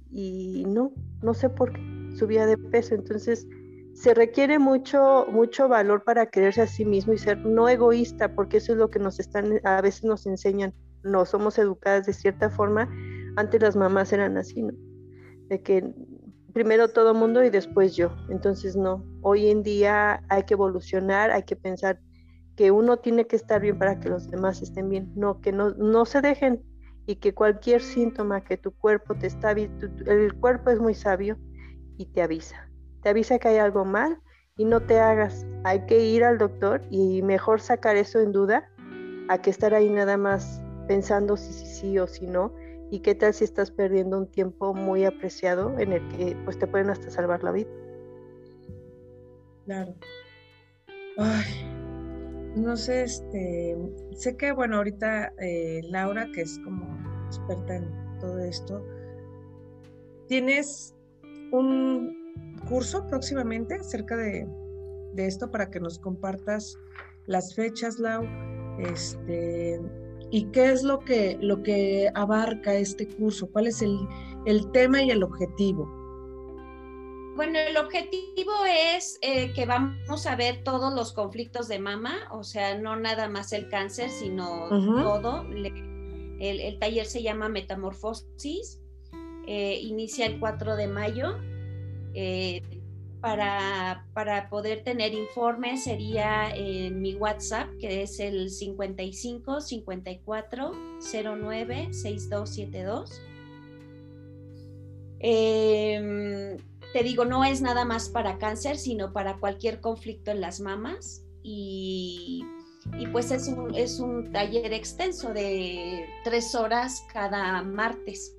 no, 0.67 0.93
no 1.21 1.33
sé 1.33 1.49
por 1.49 1.73
qué 1.73 1.81
subía 2.15 2.45
de 2.45 2.57
peso. 2.57 2.95
Entonces, 2.95 3.45
se 3.93 4.13
requiere 4.13 4.57
mucho, 4.57 5.25
mucho 5.31 5.67
valor 5.67 6.03
para 6.03 6.27
quererse 6.27 6.61
a 6.61 6.67
sí 6.67 6.85
mismo 6.85 7.13
y 7.13 7.17
ser 7.17 7.37
no 7.45 7.67
egoísta, 7.67 8.33
porque 8.33 8.57
eso 8.57 8.71
es 8.71 8.77
lo 8.77 8.89
que 8.89 8.99
nos 8.99 9.19
están, 9.19 9.59
a 9.63 9.81
veces 9.81 10.05
nos 10.05 10.25
enseñan, 10.25 10.73
no 11.03 11.25
somos 11.25 11.57
educadas 11.57 12.05
de 12.05 12.13
cierta 12.13 12.49
forma, 12.49 12.89
antes 13.35 13.61
las 13.61 13.75
mamás 13.75 14.13
eran 14.13 14.37
así, 14.37 14.61
¿no? 14.61 14.73
De 15.49 15.61
que 15.61 15.93
primero 16.53 16.89
todo 16.89 17.13
mundo 17.13 17.43
y 17.43 17.49
después 17.49 17.95
yo. 17.95 18.15
Entonces, 18.29 18.75
no, 18.75 19.03
hoy 19.21 19.49
en 19.49 19.63
día 19.63 20.23
hay 20.29 20.43
que 20.43 20.53
evolucionar, 20.53 21.31
hay 21.31 21.43
que 21.43 21.55
pensar 21.55 21.99
que 22.55 22.71
uno 22.71 22.97
tiene 22.97 23.25
que 23.25 23.37
estar 23.37 23.61
bien 23.61 23.77
para 23.77 23.99
que 23.99 24.09
los 24.09 24.29
demás 24.29 24.61
estén 24.61 24.89
bien, 24.89 25.11
no, 25.15 25.39
que 25.39 25.53
no, 25.53 25.71
no 25.71 26.05
se 26.05 26.19
dejen 26.19 26.61
y 27.05 27.15
que 27.15 27.33
cualquier 27.33 27.81
síntoma 27.81 28.43
que 28.43 28.57
tu 28.57 28.71
cuerpo 28.71 29.15
te 29.15 29.27
está, 29.27 29.51
el 29.51 30.33
cuerpo 30.41 30.69
es 30.69 30.79
muy 30.79 30.93
sabio 30.93 31.37
y 31.97 32.07
te 32.07 32.21
avisa, 32.21 32.69
te 33.01 33.09
avisa 33.09 33.39
que 33.39 33.47
hay 33.47 33.57
algo 33.59 33.85
mal 33.85 34.19
y 34.57 34.65
no 34.65 34.81
te 34.81 34.99
hagas, 34.99 35.47
hay 35.63 35.85
que 35.85 36.03
ir 36.03 36.25
al 36.25 36.37
doctor 36.37 36.81
y 36.89 37.21
mejor 37.21 37.61
sacar 37.61 37.95
eso 37.95 38.19
en 38.19 38.33
duda 38.33 38.69
a 39.29 39.41
que 39.41 39.49
estar 39.49 39.73
ahí 39.73 39.89
nada 39.89 40.17
más 40.17 40.61
pensando 40.87 41.37
si 41.37 41.53
sí, 41.53 41.65
sí, 41.65 41.97
o 41.97 42.07
si 42.07 42.27
no 42.27 42.53
y 42.91 42.99
qué 43.01 43.15
tal 43.15 43.33
si 43.33 43.43
estás 43.43 43.71
perdiendo 43.71 44.17
un 44.17 44.27
tiempo 44.27 44.73
muy 44.73 45.05
apreciado 45.05 45.77
en 45.79 45.93
el 45.93 46.07
que 46.09 46.35
pues 46.45 46.57
te 46.57 46.67
pueden 46.67 46.89
hasta 46.89 47.09
salvar 47.09 47.43
la 47.43 47.51
vida. 47.51 47.69
Claro. 49.65 49.93
Ay, 51.17 51.69
no 52.55 52.75
sé, 52.75 53.03
este, 53.03 53.77
sé 54.15 54.35
que 54.35 54.51
bueno, 54.51 54.77
ahorita 54.77 55.33
eh, 55.39 55.81
Laura, 55.83 56.27
que 56.33 56.41
es 56.41 56.59
como 56.63 56.87
experta 57.27 57.75
en 57.75 58.19
todo 58.19 58.39
esto. 58.39 58.83
¿Tienes 60.27 60.95
un 61.51 62.15
curso 62.67 63.05
próximamente 63.07 63.75
acerca 63.75 64.15
de, 64.17 64.47
esto 65.17 65.51
para 65.51 65.69
que 65.69 65.79
nos 65.79 65.99
compartas 65.99 66.77
las 67.25 67.53
fechas, 67.53 67.99
Lau? 67.99 68.23
Este, 68.79 69.81
¿Y 70.31 70.45
qué 70.51 70.71
es 70.71 70.83
lo 70.83 70.99
que, 70.99 71.37
lo 71.41 71.63
que 71.63 72.11
abarca 72.13 72.75
este 72.75 73.07
curso? 73.07 73.49
¿Cuál 73.51 73.67
es 73.67 73.81
el, 73.81 73.97
el 74.45 74.71
tema 74.71 75.01
y 75.01 75.09
el 75.11 75.23
objetivo? 75.23 75.99
Bueno, 77.39 77.57
el 77.57 77.77
objetivo 77.77 78.51
es 78.67 79.17
eh, 79.21 79.53
que 79.53 79.65
vamos 79.65 80.25
a 80.27 80.35
ver 80.35 80.61
todos 80.65 80.93
los 80.93 81.13
conflictos 81.13 81.69
de 81.69 81.79
mama, 81.79 82.27
o 82.31 82.43
sea, 82.43 82.77
no 82.77 82.97
nada 82.97 83.29
más 83.29 83.53
el 83.53 83.69
cáncer, 83.69 84.09
sino 84.09 84.67
todo. 84.67 85.45
El, 85.49 86.79
taller 86.79 87.05
se 87.05 87.23
llama 87.23 87.47
Metamorfosis, 87.47 88.81
eh, 89.47 89.79
inicia 89.81 90.25
el 90.25 90.37
4 90.41 90.75
de 90.75 90.87
mayo. 90.89 91.37
Eh, 92.13 92.61
para, 93.21 94.05
para, 94.13 94.49
poder 94.49 94.83
tener 94.83 95.13
informes 95.13 95.83
sería 95.83 96.49
en 96.55 97.01
mi 97.01 97.15
WhatsApp, 97.15 97.69
que 97.79 98.03
es 98.03 98.19
el 98.19 98.49
55 98.49 99.61
54 99.61 100.71
09 101.01 101.89
6272. 101.91 103.21
te 105.19 107.03
digo, 107.03 107.25
no 107.25 107.43
es 107.45 107.61
nada 107.61 107.85
más 107.85 108.09
para 108.09 108.37
cáncer, 108.37 108.77
sino 108.77 109.13
para 109.13 109.37
cualquier 109.37 109.81
conflicto 109.81 110.31
en 110.31 110.41
las 110.41 110.59
mamas. 110.59 111.23
Y 111.43 112.43
y 112.97 113.07
pues 113.07 113.31
es 113.31 113.47
un, 113.47 113.75
es 113.75 113.99
un 113.99 114.31
taller 114.31 114.73
extenso 114.73 115.33
de 115.33 116.05
tres 116.23 116.55
horas 116.55 117.03
cada 117.13 117.61
martes. 117.61 118.35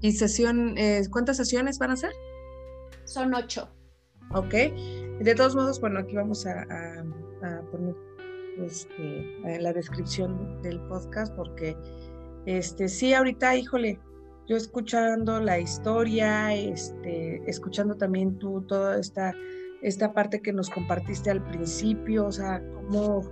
¿Y 0.00 0.12
sesión, 0.12 0.76
eh, 0.78 1.02
cuántas 1.10 1.36
sesiones 1.36 1.78
van 1.78 1.90
a 1.90 1.96
ser? 1.96 2.12
Son 3.08 3.34
ocho. 3.34 3.68
Ok. 4.34 4.52
De 4.52 5.34
todos 5.34 5.56
modos, 5.56 5.80
bueno, 5.80 6.00
aquí 6.00 6.14
vamos 6.14 6.46
a, 6.46 6.64
poner 7.70 7.94
este, 8.58 9.54
en 9.54 9.62
la 9.62 9.72
descripción 9.72 10.60
del 10.62 10.80
podcast 10.88 11.34
porque 11.34 11.76
este, 12.46 12.88
sí, 12.88 13.14
ahorita, 13.14 13.56
híjole, 13.56 13.98
yo 14.46 14.56
escuchando 14.56 15.40
la 15.40 15.58
historia, 15.58 16.54
este, 16.54 17.42
escuchando 17.48 17.96
también 17.96 18.38
tú 18.38 18.62
toda 18.62 18.98
esta 18.98 19.34
esta 19.82 20.12
parte 20.12 20.40
que 20.40 20.52
nos 20.52 20.70
compartiste 20.70 21.30
al 21.30 21.42
principio, 21.44 22.26
o 22.26 22.32
sea, 22.32 22.60
cómo, 22.74 23.22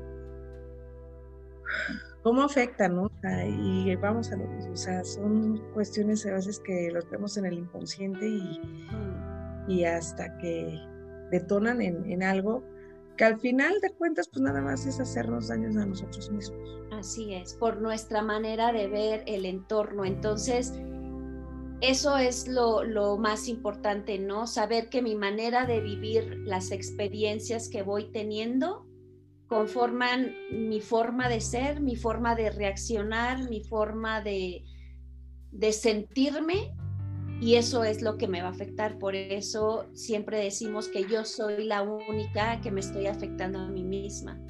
cómo 2.22 2.42
afecta, 2.42 2.88
¿no? 2.88 3.10
y 3.44 3.94
vamos 3.96 4.30
a 4.30 4.36
lo 4.36 4.46
mismo, 4.46 4.72
o 4.72 4.76
sea, 4.76 5.04
son 5.04 5.58
cuestiones 5.74 6.24
a 6.26 6.34
veces 6.34 6.60
que 6.60 6.90
los 6.92 7.08
vemos 7.10 7.36
en 7.36 7.46
el 7.46 7.54
inconsciente 7.54 8.28
y, 8.28 8.60
y 9.68 9.84
hasta 9.84 10.36
que 10.38 10.78
detonan 11.30 11.80
en, 11.82 12.22
algo 12.22 12.62
que 13.16 13.24
al 13.24 13.40
final 13.40 13.80
de 13.80 13.90
cuentas 13.90 14.28
pues 14.28 14.42
nada 14.42 14.60
más 14.60 14.86
es 14.86 15.00
hacernos 15.00 15.48
daños 15.48 15.76
a 15.76 15.86
nosotros 15.86 16.30
mismos. 16.30 16.78
Así 16.92 17.34
es, 17.34 17.54
por 17.54 17.80
nuestra 17.80 18.22
manera 18.22 18.72
de 18.72 18.88
ver 18.88 19.24
el 19.26 19.46
entorno. 19.46 20.04
Entonces, 20.04 20.72
eso 21.80 22.16
es 22.16 22.48
lo, 22.48 23.18
más 23.18 23.48
importante, 23.48 24.18
¿no? 24.18 24.46
Saber 24.46 24.88
que 24.88 25.02
mi 25.02 25.14
manera 25.14 25.66
de 25.66 25.80
vivir 25.80 26.38
las 26.44 26.70
experiencias 26.70 27.68
que 27.68 27.82
voy 27.82 28.10
teniendo 28.12 28.86
conforman 29.46 30.34
mi 30.50 30.80
forma 30.80 31.28
de 31.28 31.40
ser, 31.40 31.80
mi 31.80 31.96
forma 31.96 32.34
de 32.34 32.50
reaccionar, 32.50 33.48
mi 33.48 33.62
forma 33.62 34.20
de, 34.20 34.64
de 35.52 35.72
sentirme 35.72 36.72
y 37.41 37.57
eso 37.57 37.84
es 37.84 38.01
lo 38.03 38.16
que 38.16 38.28
me 38.28 38.41
va 38.41 38.49
a 38.49 38.53
afectar. 38.53 38.99
Por 38.99 39.14
eso 39.14 39.87
siempre 39.93 40.39
decimos 40.39 40.89
que 40.89 41.07
yo 41.07 41.24
soy 41.24 41.64
la 41.64 41.82
única 41.82 42.61
que 42.61 42.70
me 42.70 42.80
estoy 42.80 43.07
afectando 43.07 43.59
a 43.61 43.68
mí 43.68 43.84
misma. 43.84 44.41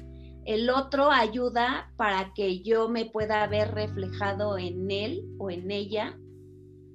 El 0.45 0.69
otro 0.69 1.11
ayuda 1.11 1.91
para 1.97 2.33
que 2.33 2.61
yo 2.61 2.87
me 2.87 3.05
pueda 3.05 3.45
ver 3.47 3.73
reflejado 3.73 4.57
en 4.57 4.89
él 4.89 5.25
o 5.37 5.51
en 5.51 5.69
ella 5.69 6.17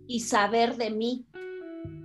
y 0.07 0.21
saber 0.21 0.77
de 0.77 0.91
mí, 0.91 1.27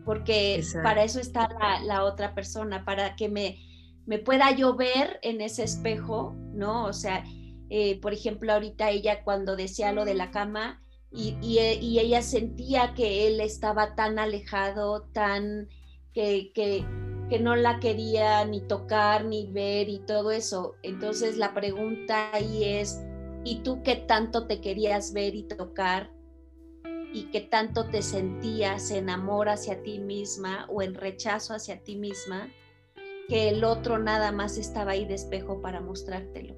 porque 0.04 0.62
para 0.84 1.04
eso 1.04 1.22
está 1.22 1.50
la, 1.84 2.04
otra 2.04 2.36
persona, 2.36 2.84
para 2.84 3.16
que 3.16 3.30
me, 3.30 3.58
me 4.06 4.20
pueda 4.20 4.52
yo 4.52 4.76
ver 4.76 5.20
en 5.24 5.40
ese 5.40 5.64
espejo, 5.64 6.36
¿no? 6.54 6.86
O 6.86 6.94
sea, 6.94 7.24
eh, 7.70 8.00
por 8.02 8.14
ejemplo, 8.14 8.52
ahorita 8.52 8.90
ella 8.90 9.24
cuando 9.24 9.56
decía 9.56 9.94
lo 9.94 10.04
de 10.04 10.16
la 10.16 10.32
cama 10.32 10.82
y, 11.12 11.38
y, 11.42 12.00
ella 12.00 12.22
sentía 12.22 12.94
que 12.94 13.28
él 13.28 13.40
estaba 13.40 13.96
tan 13.96 14.20
alejado, 14.20 15.04
tan 15.14 15.70
que, 16.14 16.52
que, 16.54 16.86
que, 17.30 17.40
no 17.40 17.56
la 17.56 17.80
quería 17.80 18.44
ni 18.46 18.62
tocar, 18.62 19.24
ni 19.24 19.52
ver 19.52 19.88
y 19.88 20.00
todo 20.00 20.32
eso. 20.32 20.76
Entonces 20.84 21.38
la 21.38 21.54
pregunta 21.54 22.30
ahí 22.34 22.64
es, 22.64 23.02
¿y 23.46 23.60
tú 23.64 23.82
qué 23.84 23.96
tanto 23.96 24.48
te 24.48 24.60
querías 24.60 25.14
ver 25.14 25.36
y 25.36 25.44
tocar? 25.44 26.12
¿Y 27.14 27.30
qué 27.32 27.40
tanto 27.40 27.86
te 27.86 28.02
sentías 28.02 28.92
en 28.92 29.10
amor 29.10 29.48
hacia 29.48 29.82
ti 29.82 30.00
misma 30.00 30.66
o 30.70 30.82
en 30.82 30.94
rechazo 30.94 31.54
hacia 31.54 31.82
ti 31.84 31.96
misma? 31.96 32.52
Que 33.30 33.50
el 33.50 33.64
otro 33.64 33.98
nada 33.98 34.34
más 34.34 34.58
estaba 34.58 34.92
ahí 34.92 35.06
de 35.06 35.16
espejo 35.16 35.62
para 35.62 35.80
mostrártelo. 35.80 36.56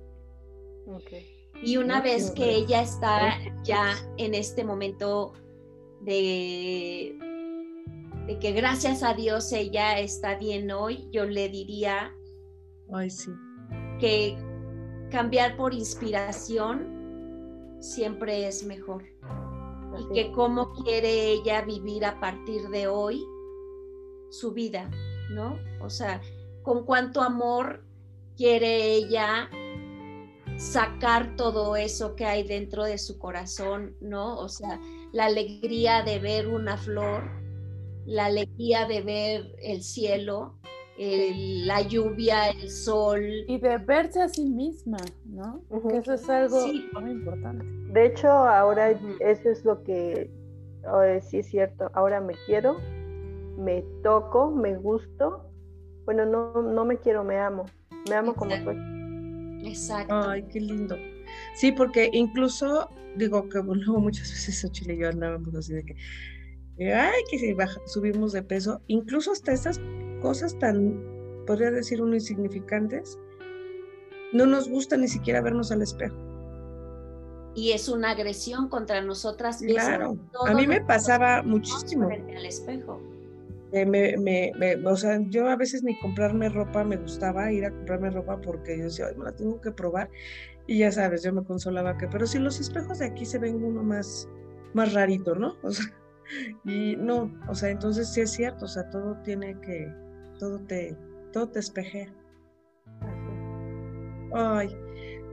Y 1.64 1.78
una 1.78 2.02
vez 2.02 2.32
que 2.32 2.56
ella 2.56 2.82
está 2.82 3.38
ya 3.64 3.96
en 4.18 4.34
este 4.34 4.64
momento 4.64 5.34
de, 6.02 7.18
de 8.28 8.40
que 8.40 8.52
gracias 8.54 9.04
a 9.04 9.14
Dios 9.14 9.52
ella 9.52 10.00
está 10.00 10.36
bien 10.36 10.72
hoy, 10.72 11.10
yo 11.12 11.26
le 11.26 11.50
diría 11.50 12.16
que 14.00 14.38
cambiar 15.12 15.58
por 15.58 15.74
inspiración 15.74 17.00
siempre 17.80 18.48
es 18.48 18.66
mejor. 18.66 19.04
Y 20.00 20.14
que 20.14 20.32
cómo 20.32 20.72
quiere 20.72 21.32
ella 21.32 21.62
vivir 21.64 22.06
a 22.06 22.20
partir 22.20 22.70
de 22.70 22.88
hoy 22.88 23.26
su 24.30 24.54
vida, 24.54 24.90
¿no? 25.32 25.58
O 25.82 25.90
sea, 25.90 26.22
con 26.62 26.86
cuánto 26.86 27.22
amor 27.22 27.84
quiere 28.38 28.94
ella 28.94 29.50
sacar 30.60 31.38
todo 31.38 31.78
eso 31.78 32.16
que 32.16 32.26
hay 32.26 32.44
dentro 32.44 32.84
de 32.84 32.98
su 32.98 33.18
corazón, 33.18 33.96
¿no? 34.02 34.38
O 34.38 34.50
sea, 34.50 34.80
la 35.14 35.26
alegría 35.26 36.04
de 36.04 36.20
ver 36.20 36.48
una 36.48 36.78
flor, 36.78 37.24
la 38.06 38.26
alegría 38.26 38.86
de 38.86 39.02
ver 39.02 39.56
el 39.64 39.82
cielo, 39.82 40.60
la 40.98 41.82
lluvia, 41.82 42.50
el 42.50 42.70
sol. 42.70 43.22
Y 43.48 43.58
de 43.58 43.78
verse 43.78 44.22
a 44.22 44.28
sí 44.28 44.46
misma, 44.46 44.98
¿no? 45.26 45.64
Que 45.88 45.98
eso 45.98 46.14
es 46.14 46.30
algo 46.30 46.60
muy 47.00 47.12
importante. 47.12 47.66
De 47.94 48.08
hecho, 48.08 48.28
ahora 48.28 48.92
eso 48.92 49.50
es 49.50 49.64
lo 49.64 49.82
que, 49.84 50.30
sí 51.30 51.40
es 51.40 51.48
cierto, 51.48 51.90
ahora 51.94 52.20
me 52.20 52.34
quiero, 52.46 52.78
me 53.58 53.84
toco, 54.04 54.52
me 54.52 54.76
gusto. 54.76 55.46
Bueno, 56.04 56.26
no, 56.26 56.62
no 56.62 56.84
me 56.84 56.98
quiero, 56.98 57.24
me 57.24 57.40
amo. 57.40 57.66
Me 58.10 58.16
amo 58.16 58.36
como 58.36 58.52
soy. 58.58 58.99
Exacto. 59.64 60.30
Ay, 60.30 60.44
qué 60.52 60.60
lindo. 60.60 60.98
Sí, 61.56 61.72
porque 61.72 62.10
incluso, 62.14 62.90
digo 63.16 63.48
que 63.50 63.60
luego 63.64 64.00
muchas 64.00 64.30
veces 64.30 64.72
Chile 64.72 64.96
y 64.96 65.00
yo 65.00 65.10
andábamos 65.10 65.54
así 65.56 65.74
de 65.74 65.84
que, 65.84 66.94
ay, 66.94 67.22
que 67.30 67.56
subimos 67.86 68.32
de 68.32 68.44
peso, 68.44 68.82
incluso 68.88 69.32
hasta 69.32 69.52
estas 69.52 69.80
cosas 70.22 70.58
tan, 70.60 71.02
podría 71.46 71.72
decir 71.72 72.02
uno, 72.02 72.16
insignificantes, 72.16 73.18
no 74.34 74.46
nos 74.46 74.70
gusta 74.70 74.96
ni 74.98 75.08
siquiera 75.08 75.42
vernos 75.42 75.72
al 75.72 75.82
espejo. 75.82 76.16
Y 77.56 77.72
es 77.72 77.90
una 77.90 78.12
agresión 78.12 78.70
contra 78.70 79.02
nosotras 79.02 79.62
mismas. 79.62 79.88
Claro, 79.88 80.18
a 80.48 80.54
mí 80.54 80.68
me 80.68 80.82
pasaba 80.82 81.42
muchísimo. 81.42 82.08
Al 82.08 82.46
espejo. 82.46 83.02
Eh, 83.72 83.86
me, 83.86 84.18
me, 84.18 84.52
o 84.86 84.96
sea, 84.96 85.20
yo 85.30 85.48
a 85.48 85.56
veces 85.56 85.84
ni 85.84 85.98
comprarme 86.00 86.50
ropa 86.50 86.84
me 86.84 86.98
gustaba 86.98 87.52
ir 87.52 87.66
a 87.66 87.72
comprarme 87.72 88.10
ropa 88.10 88.42
porque 88.42 88.78
yo 88.78 88.86
decía, 88.86 89.08
Ay, 89.08 89.16
me 89.16 89.26
la 89.26 89.36
tengo 89.36 89.62
que 89.62 89.72
probar. 89.72 90.10
Y 90.66 90.80
ya 90.80 90.92
sabes, 90.92 91.24
yo 91.24 91.34
me 91.34 91.44
consolaba 91.44 91.98
que, 91.98 92.08
pero 92.08 92.26
si 92.26 92.40
los 92.40 92.60
espejos 92.60 93.00
de 93.00 93.06
aquí 93.06 93.26
se 93.26 93.40
ven 93.40 93.64
uno 93.64 93.84
más, 93.84 94.28
más 94.74 94.94
rarito, 94.94 95.36
¿no? 95.36 95.56
O 95.64 95.72
sea, 95.72 95.86
y 96.64 96.96
no, 96.96 97.34
o 97.48 97.56
sea, 97.56 97.70
entonces 97.70 98.08
sí 98.14 98.22
es 98.22 98.32
cierto, 98.32 98.66
o 98.66 98.68
sea, 98.68 98.88
todo 98.92 99.18
tiene 99.24 99.60
que, 99.62 99.92
todo 100.38 100.60
te, 100.60 100.96
todo 101.34 101.50
te 101.50 101.60
espejea. 101.60 102.14
Ay, 104.34 104.70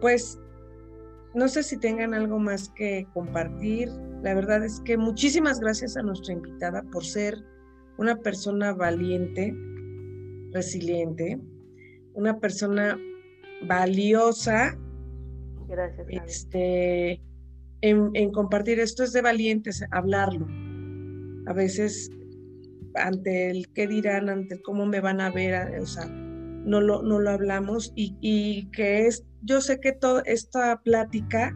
pues 0.01 0.41
no 1.35 1.49
sé 1.49 1.63
si 1.63 1.77
tengan 1.77 2.15
algo 2.15 2.39
más 2.39 2.71
que 2.71 3.07
compartir. 3.13 3.91
La 4.23 4.33
verdad 4.33 4.65
es 4.65 4.81
que 4.81 4.97
muchísimas 4.97 5.61
gracias 5.61 5.99
a 5.99 6.03
nuestra 6.03 6.33
invitada 6.33 6.83
por 6.91 7.05
ser 7.05 7.45
una 7.99 8.17
persona 8.17 8.73
valiente, 8.73 9.55
resiliente, 10.53 11.41
una 12.15 12.39
persona 12.39 12.99
valiosa. 13.67 14.79
Gracias. 15.69 16.07
Este, 16.09 17.21
en, 17.81 18.31
compartir 18.31 18.81
esto 18.81 19.05
es 19.05 19.13
de 19.13 19.23
valientes, 19.23 19.85
hablarlo. 19.91 20.47
A 21.47 21.53
veces 21.53 22.11
ante 22.95 23.51
el 23.51 23.69
qué 23.73 23.87
dirán, 23.87 24.29
ante 24.29 24.55
el 24.55 24.63
cómo 24.63 24.87
me 24.87 25.01
van 25.01 25.21
a 25.21 25.31
ver, 25.31 25.81
o 25.81 25.87
sea, 25.87 26.07
no 26.07 26.81
lo, 26.81 27.03
no 27.03 27.21
lo 27.21 27.31
hablamos 27.31 27.93
y, 27.95 28.17
y, 28.21 28.71
que 28.71 29.07
es, 29.07 29.25
yo 29.43 29.61
sé 29.61 29.79
que 29.81 29.93
toda 29.93 30.23
esta 30.25 30.81
plática 30.83 31.55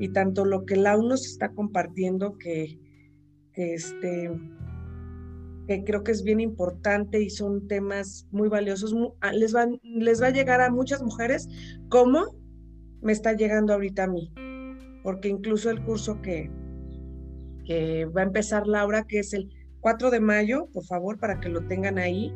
y 0.00 0.08
tanto 0.08 0.44
lo 0.44 0.64
que 0.64 0.76
la 0.76 0.96
nos 0.96 1.26
está 1.26 1.50
compartiendo 1.50 2.38
que, 2.38 2.78
que 3.52 3.74
este, 3.74 4.30
que 5.70 5.84
creo 5.84 6.02
que 6.02 6.10
es 6.10 6.24
bien 6.24 6.40
importante 6.40 7.22
y 7.22 7.30
son 7.30 7.68
temas 7.68 8.26
muy 8.32 8.48
valiosos. 8.48 8.92
Les, 9.32 9.52
van, 9.52 9.78
les 9.84 10.20
va 10.20 10.26
a 10.26 10.30
llegar 10.30 10.60
a 10.60 10.68
muchas 10.68 11.00
mujeres 11.00 11.48
como 11.88 12.34
me 13.02 13.12
está 13.12 13.34
llegando 13.34 13.72
ahorita 13.72 14.02
a 14.02 14.06
mí, 14.08 14.32
porque 15.04 15.28
incluso 15.28 15.70
el 15.70 15.80
curso 15.84 16.20
que, 16.22 16.50
que 17.64 18.04
va 18.06 18.22
a 18.22 18.24
empezar 18.24 18.66
Laura, 18.66 19.04
que 19.04 19.20
es 19.20 19.32
el 19.32 19.48
4 19.78 20.10
de 20.10 20.18
mayo, 20.18 20.66
por 20.72 20.84
favor, 20.86 21.20
para 21.20 21.38
que 21.38 21.48
lo 21.48 21.64
tengan 21.68 21.98
ahí, 21.98 22.34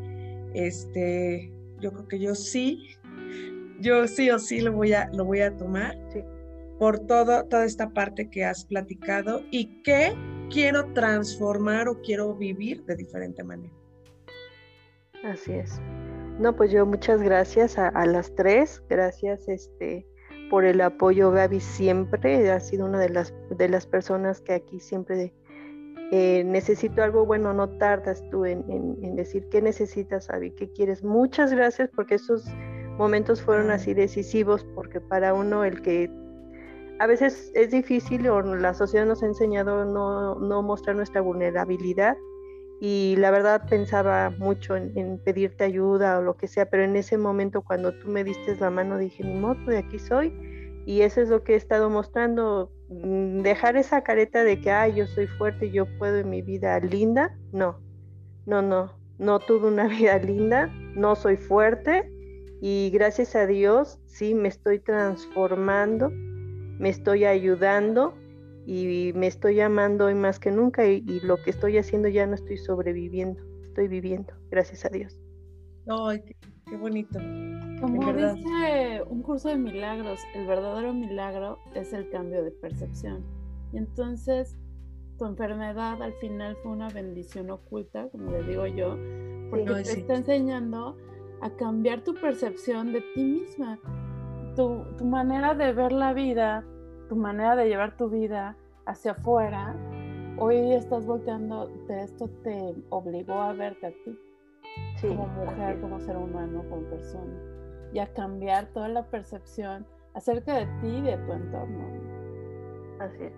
este, 0.54 1.52
yo 1.80 1.92
creo 1.92 2.06
que 2.06 2.20
yo 2.20 2.36
sí, 2.36 2.86
yo 3.80 4.06
sí 4.06 4.30
o 4.30 4.38
sí 4.38 4.60
lo 4.60 4.74
voy 4.74 4.92
a, 4.92 5.10
lo 5.12 5.24
voy 5.24 5.40
a 5.40 5.56
tomar. 5.56 5.98
por 6.78 7.00
todo, 7.00 7.46
toda 7.46 7.64
esta 7.64 7.90
parte 7.90 8.30
que 8.30 8.44
has 8.44 8.64
platicado 8.64 9.42
y 9.50 9.82
que 9.82 10.12
quiero 10.50 10.92
transformar 10.92 11.88
o 11.88 12.00
quiero 12.00 12.34
vivir 12.34 12.84
de 12.84 12.96
diferente 12.96 13.42
manera. 13.42 13.72
Así 15.24 15.52
es. 15.52 15.80
No, 16.38 16.54
pues 16.54 16.70
yo 16.70 16.84
muchas 16.84 17.22
gracias 17.22 17.78
a, 17.78 18.06
las 18.06 18.34
tres, 18.34 18.82
gracias 18.88 19.48
este 19.48 20.06
por 20.50 20.64
el 20.64 20.80
apoyo 20.80 21.30
Gaby 21.30 21.60
siempre, 21.60 22.50
ha 22.50 22.60
sido 22.60 22.86
una 22.86 22.98
de 22.98 23.08
las, 23.08 23.32
de 23.50 23.68
las 23.68 23.86
personas 23.86 24.40
que 24.40 24.52
aquí 24.52 24.78
siempre 24.78 25.32
eh, 26.12 26.44
necesito 26.44 27.02
algo 27.02 27.24
bueno, 27.24 27.54
no 27.54 27.68
tardas 27.78 28.22
tú 28.30 28.44
en, 28.44 28.64
en, 28.68 29.16
decir 29.16 29.48
qué 29.48 29.62
necesitas, 29.62 30.28
Gaby, 30.28 30.50
qué 30.50 30.70
quieres. 30.70 31.02
Muchas 31.02 31.52
gracias 31.52 31.88
porque 31.94 32.16
esos 32.16 32.44
momentos 32.98 33.40
fueron 33.40 33.70
así 33.70 33.94
decisivos, 33.94 34.66
porque 34.74 35.00
para 35.00 35.34
uno 35.34 35.64
el 35.64 35.80
que 35.82 36.10
a 36.98 37.06
veces 37.06 37.50
es 37.54 37.70
difícil 37.70 38.28
o 38.28 38.40
la 38.42 38.74
sociedad 38.74 39.06
nos 39.06 39.22
ha 39.22 39.26
enseñado 39.26 39.84
no, 39.84 40.36
no 40.36 40.62
mostrar 40.62 40.96
nuestra 40.96 41.20
vulnerabilidad 41.20 42.16
y 42.80 43.16
la 43.18 43.30
verdad 43.30 43.62
pensaba 43.68 44.30
mucho 44.38 44.76
en, 44.76 45.18
pedirte 45.24 45.64
ayuda 45.64 46.18
o 46.18 46.22
lo 46.22 46.36
que 46.36 46.48
sea, 46.48 46.66
pero 46.66 46.84
en 46.84 46.96
ese 46.96 47.16
momento 47.18 47.62
cuando 47.62 47.92
tú 47.92 48.08
me 48.08 48.24
diste 48.24 48.56
la 48.56 48.70
mano 48.70 48.98
dije, 48.98 49.24
mi 49.24 49.34
moto, 49.34 49.70
de 49.70 49.78
aquí 49.78 49.98
soy 49.98 50.32
y 50.86 51.00
eso 51.00 51.20
es 51.20 51.30
lo 51.30 51.42
que 51.42 51.54
he 51.54 51.56
estado 51.56 51.88
mostrando, 51.88 52.70
mm, 52.90 53.40
dejar 53.40 53.76
esa 53.76 54.02
careta 54.02 54.44
de 54.44 54.60
que, 54.60 54.70
ay, 54.70 54.94
yo 54.94 55.06
soy 55.06 55.26
fuerte, 55.26 55.70
yo 55.70 55.86
puedo 55.98 56.18
en 56.18 56.28
mi 56.28 56.42
vida 56.42 56.78
linda, 56.80 57.36
no, 57.52 57.80
no, 58.44 58.60
no, 58.60 58.92
no 59.18 59.38
tuve 59.38 59.68
una 59.68 59.88
vida 59.88 60.18
linda, 60.18 60.66
no 60.94 61.16
soy 61.16 61.36
fuerte 61.36 62.10
y 62.60 62.90
gracias 62.92 63.34
a 63.34 63.46
Dios 63.46 63.98
sí 64.04 64.34
me 64.34 64.48
estoy 64.48 64.78
transformando 64.78 66.10
me 66.78 66.88
estoy 66.88 67.24
ayudando 67.24 68.14
y 68.66 69.12
me 69.14 69.26
estoy 69.26 69.60
amando 69.60 70.06
hoy 70.06 70.14
más 70.14 70.38
que 70.38 70.50
nunca 70.50 70.86
y, 70.86 71.02
lo 71.20 71.36
que 71.36 71.50
estoy 71.50 71.78
haciendo 71.78 72.08
ya 72.08 72.26
no 72.26 72.34
estoy 72.34 72.56
sobreviviendo, 72.56 73.42
estoy 73.62 73.88
viviendo, 73.88 74.32
gracias 74.50 74.84
a 74.84 74.88
Dios. 74.88 75.18
Ay, 75.86 76.22
qué, 76.66 76.76
bonito. 76.76 77.18
Como 77.80 78.12
dice 78.12 79.02
un 79.06 79.22
curso 79.22 79.48
de 79.50 79.58
milagros, 79.58 80.20
el 80.34 80.46
verdadero 80.46 80.94
milagro 80.94 81.58
es 81.74 81.92
el 81.92 82.08
cambio 82.08 82.42
de 82.42 82.50
percepción. 82.52 83.22
Y 83.72 83.78
entonces 83.78 84.56
tu 85.18 85.26
enfermedad 85.26 86.02
al 86.02 86.14
final 86.14 86.56
fue 86.62 86.72
una 86.72 86.88
bendición 86.88 87.50
oculta, 87.50 88.08
como 88.08 88.30
le 88.30 88.42
digo 88.44 88.66
yo, 88.66 88.96
porque 89.50 89.82
te 89.82 90.00
está 90.00 90.14
enseñando 90.16 90.96
a 91.42 91.50
cambiar 91.50 92.02
tu 92.02 92.14
percepción 92.14 92.92
de 92.92 93.02
ti 93.14 93.22
misma 93.22 93.78
tu, 94.54 94.84
tu 94.96 95.04
manera 95.04 95.54
de 95.54 95.72
ver 95.72 95.92
la 95.92 96.12
vida, 96.12 96.64
tu 97.08 97.16
manera 97.16 97.56
de 97.56 97.68
llevar 97.68 97.96
tu 97.96 98.08
vida 98.08 98.56
hacia 98.86 99.12
afuera, 99.12 99.74
hoy 100.38 100.72
estás 100.72 101.06
volteando, 101.06 101.68
de 101.88 102.02
esto 102.02 102.28
te 102.42 102.74
obligó 102.90 103.34
a 103.34 103.52
verte 103.52 103.86
a 103.86 103.90
ti 103.90 104.18
como 105.00 105.26
mujer, 105.28 105.80
como 105.80 106.00
ser 106.00 106.16
humano, 106.16 106.64
como 106.68 106.82
persona, 106.88 107.38
y 107.92 107.98
a 107.98 108.12
cambiar 108.12 108.66
toda 108.72 108.88
la 108.88 109.04
percepción 109.04 109.86
acerca 110.14 110.54
de 110.54 110.66
ti 110.80 110.88
y 110.88 111.02
de 111.02 111.16
tu 111.18 111.32
entorno. 111.32 111.84
Así 113.00 113.24
es. 113.24 113.32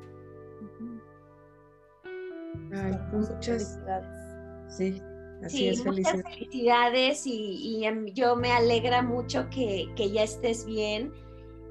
Ay, 2.73 2.93
muchas 3.13 3.45
felicidades. 3.45 4.37
Sí, 4.69 5.03
así 5.43 5.69
es, 5.69 5.83
felicidades. 5.83 6.17
Muchas 6.17 6.35
felicidades 6.35 7.27
y, 7.27 7.85
em, 7.85 8.07
yo 8.07 8.37
me 8.37 8.53
alegra 8.53 9.03
mucho 9.03 9.49
que, 9.51 9.89
que 9.97 10.11
ya 10.11 10.23
estés 10.23 10.65
bien 10.65 11.13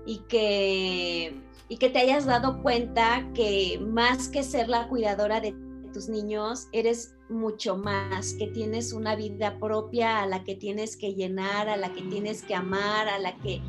y 0.05 0.19
que, 0.27 1.35
y 1.69 1.77
que 1.77 1.89
te 1.89 1.99
hayas 1.99 2.25
dado 2.25 2.61
cuenta 2.61 3.27
que 3.33 3.79
más 3.81 4.29
que 4.29 4.43
ser 4.43 4.69
la 4.69 4.87
cuidadora 4.87 5.41
de 5.41 5.53
tus 5.93 6.09
niños, 6.09 6.67
eres 6.73 7.15
mucho 7.29 7.77
más, 7.77 8.33
que 8.33 8.47
tienes 8.47 8.93
una 8.93 9.15
vida 9.15 9.57
propia 9.59 10.21
a 10.21 10.27
la 10.27 10.43
que 10.43 10.55
tienes 10.55 10.97
que 10.97 11.13
llenar, 11.13 11.69
a 11.69 11.77
la 11.77 11.93
que 11.93 12.01
tienes 12.01 12.43
que 12.43 12.53
amar, 12.53 13.07
a 13.07 13.17
la 13.17 13.35
que 13.37 13.61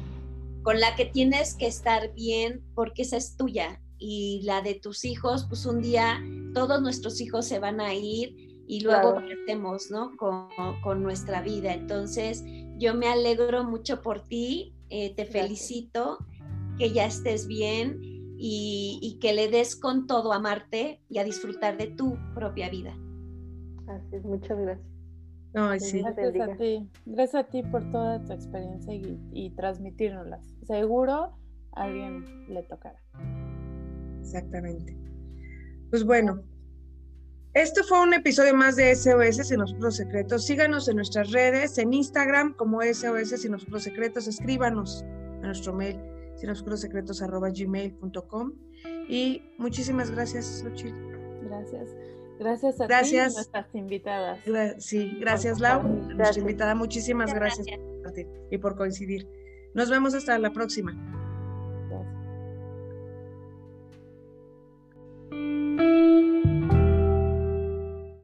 con 0.62 0.80
la 0.80 0.96
que 0.96 1.04
tienes 1.04 1.54
que 1.54 1.68
estar 1.68 2.12
bien 2.14 2.60
porque 2.74 3.02
esa 3.02 3.16
es 3.16 3.36
tuya 3.36 3.80
y 3.98 4.40
la 4.42 4.62
de 4.62 4.74
tus 4.74 5.04
hijos, 5.04 5.46
pues 5.48 5.64
un 5.64 5.80
día 5.80 6.20
todos 6.54 6.82
nuestros 6.82 7.20
hijos 7.20 7.46
se 7.46 7.60
van 7.60 7.80
a 7.80 7.94
ir 7.94 8.45
y 8.66 8.80
luego 8.80 9.16
claro. 9.16 9.78
¿no? 9.90 10.16
Con, 10.16 10.48
con, 10.82 11.02
nuestra 11.02 11.40
vida. 11.42 11.72
Entonces, 11.72 12.44
yo 12.78 12.94
me 12.94 13.08
alegro 13.08 13.64
mucho 13.64 14.02
por 14.02 14.20
ti, 14.26 14.74
eh, 14.90 15.14
te 15.14 15.24
felicito, 15.24 16.18
que 16.78 16.92
ya 16.92 17.06
estés 17.06 17.46
bien 17.46 18.00
y, 18.38 19.18
que 19.20 19.32
le 19.32 19.48
des 19.48 19.76
con 19.76 20.06
todo 20.06 20.32
a 20.32 20.36
amarte 20.36 21.00
y 21.08 21.18
a 21.18 21.24
disfrutar 21.24 21.76
de 21.76 21.88
tu 21.88 22.18
propia 22.34 22.68
vida. 22.68 22.94
Así 23.86 24.16
es, 24.16 24.24
muchas 24.24 24.58
gracias. 24.58 24.86
Gracias 25.52 26.48
a 26.48 26.56
ti. 26.56 26.90
Gracias 27.06 27.44
a 27.44 27.48
ti 27.48 27.62
por 27.62 27.90
toda 27.90 28.22
tu 28.22 28.32
experiencia 28.32 28.92
y, 28.94 29.18
y 29.32 29.50
transmitírnoslas. 29.50 30.54
Seguro 30.66 31.38
a 31.72 31.84
alguien 31.84 32.46
le 32.48 32.62
tocará. 32.64 33.00
Exactamente. 34.20 34.98
Pues 35.88 36.04
bueno, 36.04 36.42
este 37.56 37.82
fue 37.82 38.02
un 38.02 38.12
episodio 38.12 38.54
más 38.54 38.76
de 38.76 38.94
SOS 38.94 39.48
Sin 39.48 39.60
los 39.60 39.96
Secretos. 39.96 40.44
Síganos 40.44 40.88
en 40.88 40.96
nuestras 40.96 41.32
redes, 41.32 41.78
en 41.78 41.94
Instagram 41.94 42.52
como 42.52 42.82
SOS 42.82 43.40
Sin 43.40 43.52
los 43.52 43.82
Secretos. 43.82 44.28
Escríbanos 44.28 45.02
a 45.42 45.46
nuestro 45.46 45.72
mail 45.72 45.98
gmail.com 47.54 48.52
y 49.08 49.42
muchísimas 49.56 50.10
gracias, 50.10 50.62
Xochitl. 50.62 50.94
Gracias. 51.48 51.96
Gracias 52.38 52.78
a 52.78 52.86
gracias. 52.86 53.28
ti 53.28 53.34
nuestras 53.36 53.74
invitadas. 53.74 54.38
sí, 54.78 55.16
gracias, 55.18 55.58
Lau, 55.58 55.82
nuestra 55.82 56.38
invitada. 56.38 56.74
Muchísimas 56.74 57.32
gracias, 57.32 57.66
gracias 58.02 58.26
por 58.26 58.52
y 58.52 58.58
por 58.58 58.76
coincidir. 58.76 59.26
Nos 59.72 59.88
vemos 59.88 60.12
hasta 60.12 60.38
la 60.38 60.52
próxima. 60.52 61.15